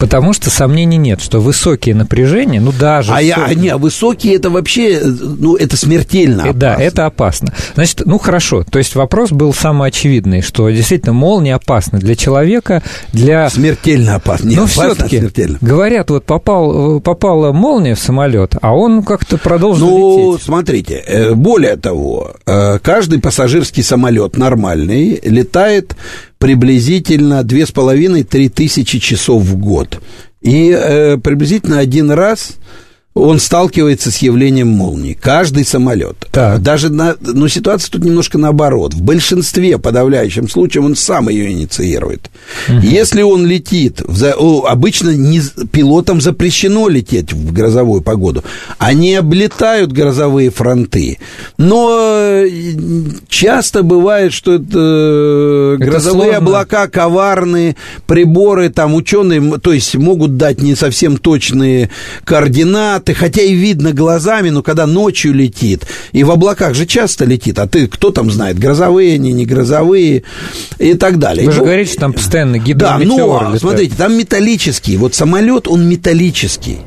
Потому 0.00 0.32
что 0.32 0.48
сомнений 0.48 0.96
нет, 0.96 1.20
что 1.20 1.40
высокие 1.40 1.94
напряжения, 1.94 2.58
ну 2.58 2.72
даже... 2.72 3.12
А, 3.12 3.20
я, 3.20 3.52
не, 3.54 3.76
высокие 3.76 4.34
это 4.34 4.48
вообще, 4.48 4.98
ну 5.02 5.56
это 5.56 5.76
смертельно 5.76 6.44
опасно. 6.44 6.58
Да, 6.58 6.74
это 6.76 7.04
опасно. 7.04 7.52
Значит, 7.74 8.02
ну 8.06 8.18
хорошо, 8.18 8.64
то 8.64 8.78
есть 8.78 8.94
вопрос 8.94 9.30
был 9.30 9.52
самый 9.52 9.88
очевидный, 9.88 10.40
что 10.40 10.70
действительно 10.70 11.12
молния 11.12 11.56
опасна 11.56 11.98
для 11.98 12.16
человека, 12.16 12.82
для... 13.12 13.50
Смертельно 13.50 14.14
опасно. 14.14 14.48
Не 14.48 14.56
Но 14.56 14.62
а 14.62 14.66
все-таки, 14.66 15.18
смертельно. 15.18 15.58
говорят, 15.60 16.08
вот 16.08 16.24
попал, 16.24 17.00
попала 17.00 17.52
молния 17.52 17.94
в 17.94 18.00
самолет, 18.00 18.54
а 18.62 18.74
он 18.74 19.02
как-то 19.02 19.36
продолжил 19.36 19.86
Ну, 19.86 20.32
лететь. 20.32 20.44
Смотрите, 20.60 21.02
э, 21.06 21.34
более 21.34 21.76
того, 21.76 22.34
э, 22.46 22.78
каждый 22.82 23.18
пассажирский 23.18 23.82
самолет 23.82 24.36
нормальный 24.36 25.18
летает 25.24 25.96
приблизительно 26.38 27.42
2,5-3 27.42 28.50
тысячи 28.50 28.98
часов 28.98 29.42
в 29.42 29.56
год. 29.56 30.00
И 30.42 30.70
э, 30.70 31.16
приблизительно 31.16 31.78
один 31.78 32.10
раз 32.10 32.56
он 33.12 33.40
сталкивается 33.40 34.12
с 34.12 34.18
явлением 34.18 34.68
молнии. 34.68 35.18
Каждый 35.20 35.64
самолет. 35.64 36.28
Так. 36.30 36.62
Даже 36.62 36.90
на, 36.90 37.16
но 37.20 37.48
ситуация 37.48 37.90
тут 37.90 38.04
немножко 38.04 38.38
наоборот. 38.38 38.94
В 38.94 39.02
большинстве 39.02 39.78
подавляющем 39.78 40.48
случаев 40.48 40.84
он 40.84 40.94
сам 40.94 41.28
ее 41.28 41.50
инициирует. 41.50 42.30
Если 42.68 43.22
он 43.22 43.46
летит, 43.46 44.00
в 44.06 44.64
обычно 44.64 45.10
не, 45.10 45.40
пилотам 45.72 46.20
запрещено 46.20 46.88
лететь 46.88 47.32
в 47.32 47.52
грозовую 47.52 48.00
погоду. 48.00 48.44
Они 48.78 49.14
облетают 49.16 49.90
грозовые 49.90 50.50
фронты. 50.50 51.18
Но 51.58 51.90
э, 52.00 52.48
часто 53.28 53.82
бывает, 53.82 54.32
что 54.32 54.54
это, 54.54 54.64
э, 54.72 55.76
Это 55.80 55.84
грозовые 55.90 56.30
сложно. 56.30 56.36
облака 56.38 56.86
коварные, 56.86 57.76
приборы, 58.06 58.68
там 58.68 58.94
ученые, 58.94 59.58
то 59.58 59.72
есть 59.72 59.96
могут 59.96 60.36
дать 60.36 60.62
не 60.62 60.76
совсем 60.76 61.16
точные 61.16 61.90
координаты, 62.24 62.99
хотя 63.14 63.42
и 63.42 63.54
видно 63.54 63.92
глазами, 63.92 64.50
но 64.50 64.62
когда 64.62 64.86
ночью 64.86 65.32
летит, 65.34 65.86
и 66.12 66.24
в 66.24 66.30
облаках 66.30 66.74
же 66.74 66.86
часто 66.86 67.24
летит, 67.24 67.58
а 67.58 67.66
ты 67.66 67.86
кто 67.86 68.10
там 68.10 68.30
знает, 68.30 68.58
грозовые 68.58 69.14
они, 69.14 69.32
не 69.32 69.46
грозовые 69.46 70.22
и 70.78 70.94
так 70.94 71.18
далее. 71.18 71.46
Вы 71.46 71.52
же 71.52 71.58
Ну, 71.58 71.64
говорите, 71.64 71.92
что 71.92 72.00
там 72.00 72.12
постоянно 72.12 72.58
да, 72.58 72.64
гидрометеоры 72.64 73.16
но, 73.16 73.38
летают. 73.38 73.60
смотрите, 73.60 73.94
там 73.96 74.16
металлический. 74.18 74.96
Вот 74.96 75.14
самолет, 75.14 75.68
он 75.68 75.88
металлический. 75.88 76.78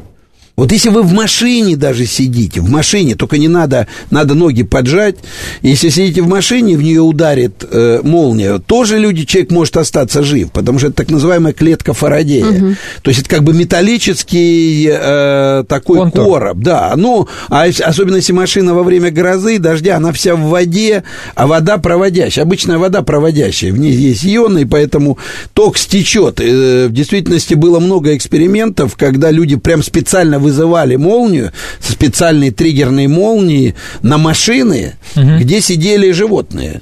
Вот 0.55 0.71
если 0.71 0.89
вы 0.89 1.01
в 1.01 1.11
машине 1.13 1.75
даже 1.75 2.05
сидите, 2.05 2.61
в 2.61 2.69
машине, 2.69 3.15
только 3.15 3.39
не 3.39 3.47
надо, 3.47 3.87
надо 4.11 4.35
ноги 4.35 4.61
поджать. 4.61 5.15
Если 5.63 5.89
сидите 5.89 6.21
в 6.21 6.27
машине, 6.27 6.77
в 6.77 6.83
нее 6.83 7.01
ударит 7.01 7.65
э, 7.69 8.01
молния, 8.03 8.59
тоже 8.59 8.99
люди, 8.99 9.25
человек 9.25 9.49
может 9.51 9.77
остаться 9.77 10.21
жив, 10.21 10.51
потому 10.51 10.77
что 10.77 10.89
это 10.89 10.97
так 10.97 11.09
называемая 11.09 11.53
клетка 11.53 11.93
Фарадея. 11.93 12.77
То 13.01 13.09
есть 13.09 13.21
это 13.21 13.29
как 13.29 13.43
бы 13.43 13.53
металлический 13.53 14.89
э, 14.91 15.63
такой 15.67 15.97
Контур. 15.97 16.23
короб, 16.25 16.57
да. 16.59 16.93
Ну, 16.95 17.27
а 17.49 17.63
особенно 17.63 18.17
если 18.17 18.33
машина 18.33 18.75
во 18.75 18.83
время 18.83 19.09
грозы, 19.09 19.57
дождя, 19.57 19.97
она 19.97 20.11
вся 20.11 20.35
в 20.35 20.41
воде, 20.49 21.03
а 21.33 21.47
вода 21.47 21.79
проводящая. 21.79 22.45
Обычная 22.45 22.77
вода 22.77 23.01
проводящая, 23.01 23.71
в 23.73 23.79
ней 23.79 23.93
есть 23.93 24.23
ионы, 24.23 24.59
и 24.59 24.65
поэтому 24.65 25.17
ток 25.53 25.79
стечет. 25.79 26.39
Э, 26.39 26.87
В 26.89 26.93
действительности 26.93 27.55
было 27.55 27.79
много 27.79 28.15
экспериментов, 28.15 28.95
когда 28.97 29.31
люди 29.31 29.55
прям 29.55 29.81
специально 29.81 30.42
вызывали 30.43 30.95
молнию, 30.97 31.51
специальные 31.79 32.51
триггерные 32.51 33.07
молнии 33.07 33.73
на 34.01 34.17
машины, 34.17 34.93
где 35.15 35.61
сидели 35.61 36.11
животные. 36.11 36.81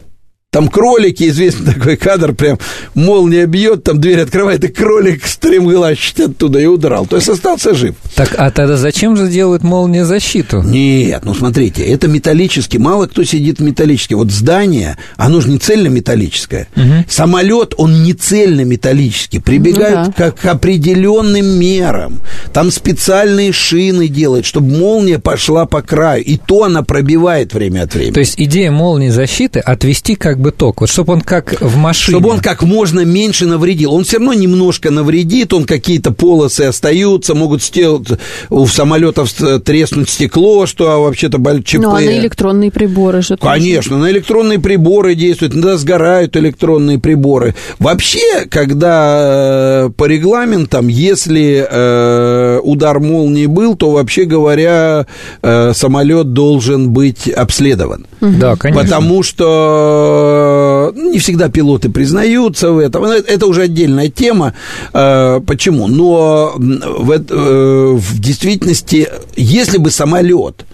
Там 0.53 0.67
кролики, 0.67 1.29
известный 1.29 1.73
такой 1.73 1.95
кадр, 1.95 2.33
прям 2.33 2.59
молния 2.93 3.45
бьет, 3.45 3.85
там 3.85 4.01
дверь 4.01 4.19
открывает, 4.19 4.61
и 4.65 4.67
кролик 4.67 5.25
стремглав 5.25 5.97
оттуда 6.19 6.59
и 6.59 6.65
удрал. 6.65 7.05
То 7.05 7.15
есть 7.15 7.29
остался 7.29 7.73
жив. 7.73 7.95
Так, 8.15 8.35
а 8.37 8.51
тогда 8.51 8.75
зачем 8.75 9.15
же 9.15 9.29
делают 9.29 9.63
молниезащиту? 9.63 10.61
Нет, 10.61 11.21
ну 11.23 11.33
смотрите, 11.33 11.85
это 11.85 12.09
металлический. 12.09 12.79
Мало 12.79 13.07
кто 13.07 13.23
сидит 13.23 13.59
в 13.59 13.63
металлический. 13.63 14.15
Вот 14.15 14.29
здание, 14.29 14.97
оно 15.15 15.39
же 15.39 15.47
не 15.47 15.57
цельно-металлическое. 15.57 16.67
Самолет, 17.07 17.73
он 17.77 18.03
не 18.03 18.11
цельно-металлический. 18.11 19.39
Прибегают 19.39 20.07
Ну 20.07 20.31
к, 20.31 20.31
к 20.33 20.45
определенным 20.47 21.45
мерам. 21.45 22.19
Там 22.51 22.71
специальные 22.71 23.53
шины 23.53 24.09
делают, 24.09 24.45
чтобы 24.45 24.77
молния 24.77 25.17
пошла 25.17 25.65
по 25.65 25.81
краю. 25.81 26.25
И 26.25 26.35
то 26.35 26.65
она 26.65 26.83
пробивает 26.83 27.53
время 27.53 27.83
от 27.83 27.93
времени. 27.93 28.11
То 28.11 28.19
есть 28.19 28.33
идея 28.35 28.71
молниезащиты 28.71 29.59
отвести 29.59 30.15
как 30.15 30.40
бы 30.41 30.51
ток, 30.51 30.81
вот 30.81 30.89
чтобы 30.89 31.13
он 31.13 31.21
как 31.21 31.61
в 31.61 31.77
машине. 31.77 32.17
Чтобы 32.17 32.29
он 32.29 32.39
как 32.39 32.63
можно 32.63 33.01
меньше 33.05 33.45
навредил. 33.45 33.93
Он 33.93 34.03
все 34.03 34.17
равно 34.17 34.33
немножко 34.33 34.91
навредит, 34.91 35.53
он 35.53 35.65
какие-то 35.65 36.11
полосы 36.11 36.63
остаются, 36.63 37.35
могут 37.35 37.63
сделать 37.63 38.07
у 38.49 38.67
самолетов 38.67 39.31
треснуть 39.63 40.09
стекло, 40.09 40.65
что 40.65 40.91
а, 40.91 40.97
вообще-то 40.97 41.37
ЧП. 41.63 41.79
Ну, 41.81 41.91
а 41.91 41.99
на 41.99 42.17
электронные 42.17 42.71
приборы 42.71 43.21
же 43.21 43.37
тоже. 43.37 43.53
Конечно, 43.53 43.97
на 43.97 44.09
электронные 44.11 44.59
приборы 44.59 45.15
действуют, 45.15 45.53
иногда 45.53 45.77
сгорают 45.77 46.35
электронные 46.37 46.99
приборы. 46.99 47.55
Вообще, 47.79 48.45
когда 48.49 49.85
э, 49.85 49.89
по 49.95 50.05
регламентам, 50.05 50.87
если 50.87 51.65
э, 51.69 52.59
удар 52.63 52.99
молнии 52.99 53.45
был, 53.45 53.75
то 53.75 53.91
вообще 53.91 54.25
говоря, 54.25 55.05
э, 55.41 55.73
самолет 55.73 56.33
должен 56.33 56.91
быть 56.91 57.27
обследован. 57.29 58.05
Да, 58.21 58.55
конечно. 58.55 58.83
Потому 58.83 59.23
что 59.23 60.93
ну, 60.95 61.11
не 61.11 61.19
всегда 61.19 61.49
пилоты 61.49 61.89
признаются 61.89 62.71
в 62.71 62.77
этом. 62.77 63.03
Это- 63.03 63.47
уже 63.47 63.63
отдельная 63.63 64.09
тема. 64.09 64.53
Э, 64.93 65.41
Почему? 65.45 65.87
Но 65.87 66.53
в, 66.57 67.11
э, 67.11 67.93
в 67.97 68.19
действительности, 68.19 69.09
если 69.35 69.77
бы 69.77 69.89
самолет 69.91 70.65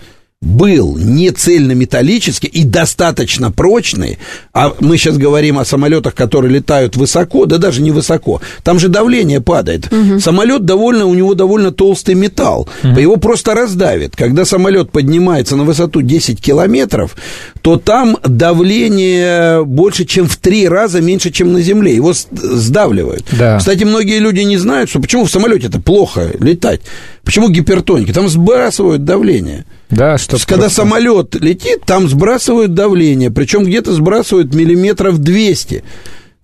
был 0.41 0.97
не 0.97 1.31
цельнометаллический 1.31 2.47
и 2.47 2.63
достаточно 2.63 3.51
прочный, 3.51 4.19
а 4.53 4.73
мы 4.79 4.97
сейчас 4.97 5.17
говорим 5.17 5.57
о 5.57 5.65
самолетах, 5.65 6.13
которые 6.13 6.53
летают 6.53 6.95
высоко, 6.95 7.47
да 7.47 7.57
даже 7.57 7.81
не 7.81 7.89
высоко, 7.89 8.39
там 8.63 8.77
же 8.77 8.87
давление 8.87 9.41
падает. 9.41 9.91
Самолет 10.19 10.63
довольно, 10.63 11.07
у 11.07 11.15
него 11.15 11.33
довольно 11.33 11.71
толстый 11.71 12.13
металл, 12.13 12.69
его 12.83 13.17
просто 13.17 13.55
раздавит. 13.55 14.15
Когда 14.15 14.45
самолет 14.45 14.91
поднимается 14.91 15.55
на 15.55 15.63
высоту 15.63 16.03
10 16.03 16.39
километров, 16.39 17.15
то 17.63 17.77
там 17.77 18.17
давление 18.23 19.65
больше, 19.65 20.05
чем 20.05 20.27
в 20.27 20.37
три 20.37 20.67
раза 20.67 21.01
меньше, 21.01 21.31
чем 21.31 21.51
на 21.51 21.61
Земле. 21.61 21.95
Его 21.95 22.13
сдавливают. 22.13 23.25
Да. 23.31 23.57
Кстати, 23.57 23.83
многие 23.83 24.19
люди 24.19 24.41
не 24.41 24.57
знают, 24.57 24.89
что 24.89 24.99
почему 24.99 25.25
в 25.25 25.31
самолете 25.31 25.67
это 25.67 25.81
плохо 25.81 26.31
летать. 26.39 26.81
Почему 27.23 27.49
гипертоники? 27.49 28.13
Там 28.13 28.29
сбрасывают 28.29 29.03
давление. 29.03 29.65
Да, 29.89 30.17
То 30.17 30.37
что 30.37 30.47
когда 30.47 30.69
самолет 30.69 31.35
летит, 31.35 31.83
там 31.85 32.09
сбрасывают 32.09 32.73
давление, 32.73 33.31
причем 33.31 33.63
где-то 33.63 33.93
сбрасывают 33.93 34.53
миллиметров 34.53 35.19
200. 35.19 35.83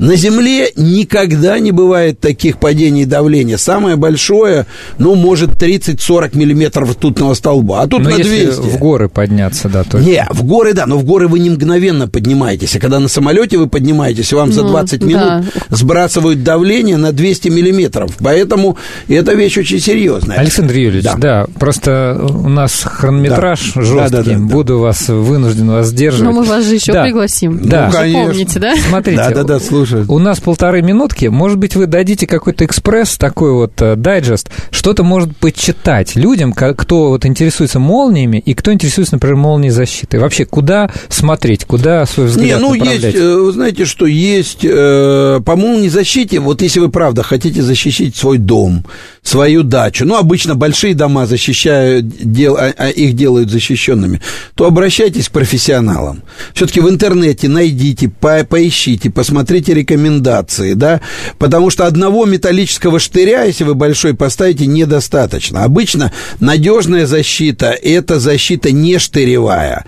На 0.03 0.17
Земле 0.17 0.69
никогда 0.75 1.57
не 1.59 1.71
бывает 1.71 2.19
таких 2.19 2.57
падений 2.57 3.05
давления. 3.05 3.55
Самое 3.57 3.95
большое, 3.95 4.65
ну, 4.97 5.15
может, 5.15 5.51
30-40 5.51 6.35
миллиметров 6.37 6.91
ртутного 6.91 7.33
столба, 7.35 7.81
а 7.83 7.87
тут 7.87 8.03
Ну, 8.03 8.09
на 8.09 8.15
если 8.17 8.45
200. 8.47 8.59
в 8.59 8.77
горы 8.79 9.07
подняться, 9.07 9.69
да, 9.69 9.83
то 9.85 9.97
есть. 9.97 10.09
Не, 10.09 10.27
в 10.29 10.43
горы, 10.43 10.73
да, 10.73 10.85
но 10.87 10.97
в 10.97 11.05
горы 11.05 11.29
вы 11.29 11.39
не 11.39 11.49
мгновенно 11.49 12.09
поднимаетесь. 12.09 12.75
А 12.75 12.79
когда 12.79 12.99
на 12.99 13.07
самолете 13.07 13.57
вы 13.57 13.67
поднимаетесь, 13.67 14.33
вам 14.33 14.51
за 14.51 14.63
Ну, 14.63 14.69
20 14.69 14.99
да. 14.99 15.05
минут 15.05 15.53
сбрасывают 15.69 16.43
давление 16.43 16.97
на 16.97 17.13
200 17.13 17.47
миллиметров. 17.47 18.11
Поэтому 18.19 18.77
эта 19.07 19.33
вещь 19.35 19.57
очень 19.57 19.79
серьезная. 19.79 20.37
Александр 20.37 20.73
Юрьевич, 20.75 21.05
да. 21.05 21.15
Да. 21.15 21.45
просто 21.57 22.19
у 22.29 22.49
нас 22.49 22.81
хронометраж 22.83 23.71
Да. 23.73 23.81
жесткий, 23.81 24.09
Да, 24.09 24.09
да, 24.09 24.23
да, 24.23 24.31
да. 24.33 24.37
буду 24.39 24.79
вас 24.79 25.07
вынужден 25.07 25.69
вас 25.71 25.87
сдерживать. 25.87 26.33
Но 26.33 26.41
мы 26.41 26.45
вас 26.45 26.65
же 26.65 26.75
еще 26.75 26.91
Да. 26.91 27.03
пригласим. 27.03 27.61
Да. 27.63 27.89
Же 27.89 27.97
конечно. 27.97 28.31
Помните, 28.31 28.59
да? 28.59 28.73
Смотрите, 28.89 29.17
Да-да-да, 29.17 29.59
слушаю. 29.93 30.11
у 30.11 30.19
нас 30.19 30.39
полторы 30.39 30.81
минутки, 30.81 31.25
может 31.27 31.57
быть, 31.57 31.75
вы 31.75 31.85
дадите 31.87 32.27
какой-то 32.27 32.65
экспресс, 32.65 33.17
такой 33.17 33.51
вот 33.53 33.73
э, 33.81 33.95
дайджест, 33.95 34.49
что-то 34.71 35.03
может 35.03 35.35
почитать 35.37 36.15
людям, 36.15 36.53
ко- 36.53 36.73
кто 36.73 37.09
вот 37.09 37.25
интересуется 37.25 37.79
молниями 37.79 38.37
и 38.45 38.53
кто 38.53 38.71
интересуется, 38.73 39.15
например, 39.15 39.35
молнией 39.37 39.71
защиты. 39.71 40.19
Вообще, 40.19 40.45
куда 40.45 40.89
смотреть, 41.09 41.65
куда 41.65 42.05
свой 42.05 42.27
взгляд 42.27 42.45
Не, 42.45 42.57
ну 42.57 42.73
направлять? 42.73 43.03
есть, 43.03 43.17
э, 43.17 43.35
вы 43.35 43.51
знаете, 43.51 43.85
что 43.85 44.05
есть 44.05 44.59
э, 44.63 45.39
по 45.45 45.55
молнии 45.55 45.89
защите, 45.89 46.39
вот 46.39 46.61
если 46.61 46.79
вы 46.79 46.89
правда 46.89 47.23
хотите 47.23 47.61
защищать 47.61 48.15
свой 48.15 48.37
дом, 48.37 48.85
свою 49.21 49.63
дачу, 49.63 50.05
ну, 50.05 50.15
обычно 50.17 50.55
большие 50.55 50.93
дома 50.95 51.25
защищают, 51.25 52.05
дел, 52.07 52.55
а- 52.57 52.73
а 52.77 52.89
их 52.89 53.15
делают 53.15 53.49
защищенными, 53.49 54.21
то 54.55 54.65
обращайтесь 54.65 55.29
к 55.29 55.31
профессионалам. 55.31 56.23
Все-таки 56.53 56.79
в 56.81 56.89
интернете 56.89 57.47
найдите, 57.47 58.09
по- 58.09 58.43
поищите, 58.43 59.09
посмотрите 59.09 59.72
рекомендации, 59.73 60.73
да, 60.73 61.01
потому 61.37 61.69
что 61.69 61.85
одного 61.85 62.25
металлического 62.25 62.99
штыря, 62.99 63.43
если 63.43 63.63
вы 63.63 63.75
большой 63.75 64.13
поставите, 64.13 64.65
недостаточно. 64.65 65.63
Обычно 65.63 66.11
надежная 66.39 67.05
защита– 67.05 67.67
это 67.83 68.19
защита 68.19 68.71
не 68.71 68.97
штыревая. 68.99 69.85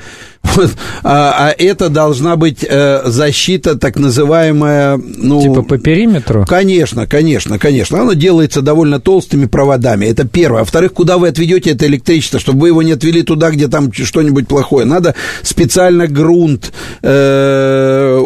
Вот, 0.55 0.71
а, 1.03 1.49
а 1.49 1.55
это 1.57 1.89
должна 1.89 2.35
быть 2.35 2.65
э, 2.67 3.01
защита, 3.05 3.77
так 3.77 3.97
называемая... 3.97 4.97
Ну, 4.97 5.41
типа 5.41 5.63
по 5.63 5.77
периметру? 5.77 6.45
Конечно, 6.47 7.07
конечно, 7.07 7.59
конечно. 7.59 8.01
Она 8.01 8.15
делается 8.15 8.61
довольно 8.61 8.99
толстыми 8.99 9.45
проводами. 9.45 10.05
Это 10.05 10.25
первое. 10.25 10.61
А 10.61 10.63
во-вторых, 10.63 10.93
куда 10.93 11.17
вы 11.17 11.27
отведете 11.27 11.71
это 11.71 11.85
электричество, 11.87 12.39
чтобы 12.39 12.61
вы 12.61 12.67
его 12.69 12.83
не 12.83 12.93
отвели 12.93 13.23
туда, 13.23 13.51
где 13.51 13.67
там 13.67 13.91
что-нибудь 13.91 14.47
плохое. 14.47 14.85
Надо 14.85 15.15
специально 15.43 16.07
грунт. 16.07 16.71
Э, 17.01 18.21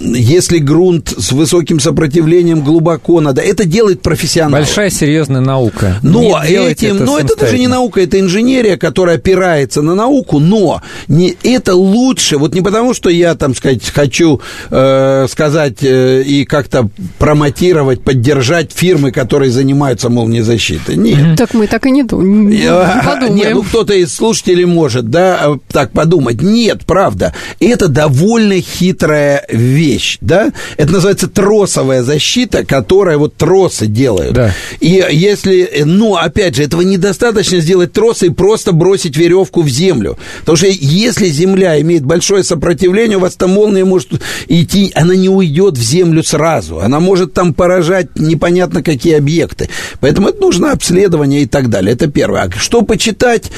если 0.00 0.58
грунт 0.58 1.14
с 1.16 1.32
высоким 1.32 1.80
сопротивлением 1.80 2.62
глубоко 2.62 3.20
надо. 3.20 3.40
Это 3.40 3.64
делает 3.64 4.02
профессионал. 4.02 4.60
Большая 4.60 4.90
серьезная 4.90 5.40
наука. 5.40 5.98
Но 6.02 6.42
этим, 6.42 6.96
это 6.96 7.04
но 7.04 7.18
это 7.18 7.36
даже 7.36 7.58
не 7.58 7.66
наука, 7.66 8.00
это 8.00 8.18
инженерия, 8.20 8.76
которая 8.76 9.16
опирается 9.16 9.82
на 9.82 9.94
науку, 9.94 10.38
но 10.38 10.82
не, 11.08 11.36
это 11.42 11.74
лучше, 11.74 12.38
вот 12.38 12.54
не 12.54 12.60
потому, 12.60 12.94
что 12.94 13.10
я, 13.10 13.34
там 13.34 13.54
сказать, 13.54 13.88
хочу 13.90 14.40
э, 14.70 15.26
сказать 15.30 15.82
э, 15.82 16.22
и 16.22 16.44
как-то 16.44 16.88
промотировать, 17.18 18.02
поддержать 18.02 18.72
фирмы, 18.72 19.12
которые 19.12 19.50
занимаются 19.50 20.08
молниезащитой. 20.08 20.96
Нет. 20.96 21.38
Так 21.38 21.54
мы 21.54 21.66
так 21.66 21.86
и 21.86 21.90
не, 21.90 22.02
думаем. 22.02 22.48
Нет, 22.48 23.54
ну 23.54 23.62
кто-то 23.62 23.94
из 23.94 24.14
слушателей 24.14 24.64
может, 24.64 25.10
да, 25.10 25.58
так 25.70 25.92
подумать. 25.92 26.42
Нет, 26.42 26.84
правда. 26.86 27.34
Это 27.60 27.88
довольно 27.88 28.60
хитрая 28.60 29.44
вещь, 29.48 30.18
да. 30.20 30.52
Это 30.76 30.92
называется 30.92 31.28
тросовая 31.28 32.02
защита, 32.02 32.64
которая 32.64 33.18
вот 33.18 33.36
тросы 33.36 33.86
делают. 33.86 34.34
Да. 34.34 34.52
И 34.80 35.04
если, 35.10 35.82
ну, 35.84 36.16
опять 36.16 36.56
же, 36.56 36.62
этого 36.62 36.82
недостаточно 36.82 37.60
сделать 37.60 37.92
тросы 37.92 38.26
и 38.26 38.30
просто 38.30 38.72
бросить 38.72 39.16
веревку 39.16 39.62
в 39.62 39.68
землю. 39.68 40.18
Потому 40.40 40.56
что 40.56 40.66
если 40.84 41.28
Земля 41.28 41.80
имеет 41.80 42.04
большое 42.04 42.44
сопротивление, 42.44 43.16
у 43.16 43.20
вас 43.20 43.36
там 43.36 43.50
молния 43.50 43.84
может 43.84 44.10
идти, 44.48 44.92
она 44.94 45.14
не 45.14 45.28
уйдет 45.28 45.78
в 45.78 45.82
Землю 45.82 46.22
сразу. 46.22 46.80
Она 46.80 47.00
может 47.00 47.32
там 47.32 47.54
поражать 47.54 48.08
непонятно 48.16 48.82
какие 48.82 49.14
объекты. 49.14 49.68
Поэтому 50.00 50.28
это 50.28 50.40
нужно 50.40 50.72
обследование 50.72 51.42
и 51.42 51.46
так 51.46 51.70
далее. 51.70 51.94
Это 51.94 52.08
первое. 52.08 52.42
А 52.42 52.50
что 52.50 52.82
почитать? 52.82 53.50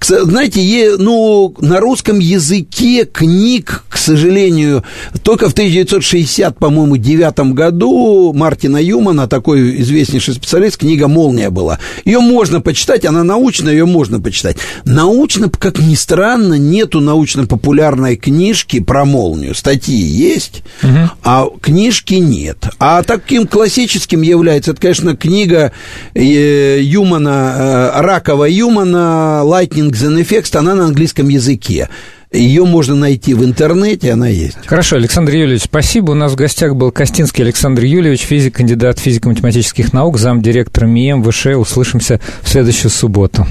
Знаете, 0.00 0.96
ну, 0.98 1.54
на 1.60 1.80
русском 1.80 2.18
языке 2.18 3.04
книг, 3.04 3.84
к 3.88 3.96
сожалению, 3.96 4.84
только 5.22 5.48
в 5.48 5.52
1960, 5.52 6.58
по-моему, 6.58 6.96
девятом 6.96 7.54
году 7.54 8.32
Мартина 8.32 8.78
Юмана, 8.78 9.26
такой 9.28 9.80
известнейший 9.82 10.34
специалист, 10.34 10.76
книга 10.76 11.08
«Молния» 11.08 11.50
была. 11.50 11.78
Ее 12.04 12.20
можно 12.20 12.60
почитать, 12.60 13.04
она 13.04 13.24
научная, 13.24 13.72
ее 13.72 13.86
можно 13.86 14.20
почитать. 14.20 14.58
Научно, 14.84 15.50
как 15.50 15.78
ни 15.78 15.94
странно, 15.94 16.54
нету 16.68 17.00
научно-популярной 17.00 18.16
книжки 18.16 18.80
про 18.80 19.04
молнию. 19.04 19.54
Статьи 19.54 19.96
есть, 19.96 20.62
угу. 20.82 21.10
а 21.22 21.46
книжки 21.60 22.14
нет. 22.14 22.68
А 22.78 23.02
таким 23.02 23.46
классическим 23.46 24.22
является, 24.22 24.72
это, 24.72 24.80
конечно, 24.80 25.16
книга 25.16 25.72
э, 26.14 26.80
Юмана, 26.80 27.54
э, 27.96 28.00
Ракова 28.00 28.44
Юмана 28.44 29.42
«Lightning 29.44 29.90
and 29.90 30.22
Effects», 30.22 30.56
она 30.56 30.74
на 30.74 30.86
английском 30.86 31.28
языке. 31.28 31.88
Ее 32.30 32.66
можно 32.66 32.94
найти 32.94 33.32
в 33.32 33.42
интернете, 33.42 34.12
она 34.12 34.28
есть. 34.28 34.58
Хорошо, 34.66 34.96
Александр 34.96 35.32
Юльевич, 35.32 35.62
спасибо. 35.62 36.10
У 36.10 36.14
нас 36.14 36.32
в 36.32 36.36
гостях 36.36 36.76
был 36.76 36.92
Костинский 36.92 37.42
Александр 37.42 37.84
Юльевич, 37.84 38.20
физик, 38.20 38.56
кандидат 38.56 38.98
физико-математических 38.98 39.94
наук, 39.94 40.18
замдиректора 40.18 40.86
МИЭМ 40.86 41.24
ВШ. 41.24 41.46
Услышимся 41.56 42.20
в 42.42 42.48
следующую 42.50 42.90
субботу. 42.90 43.46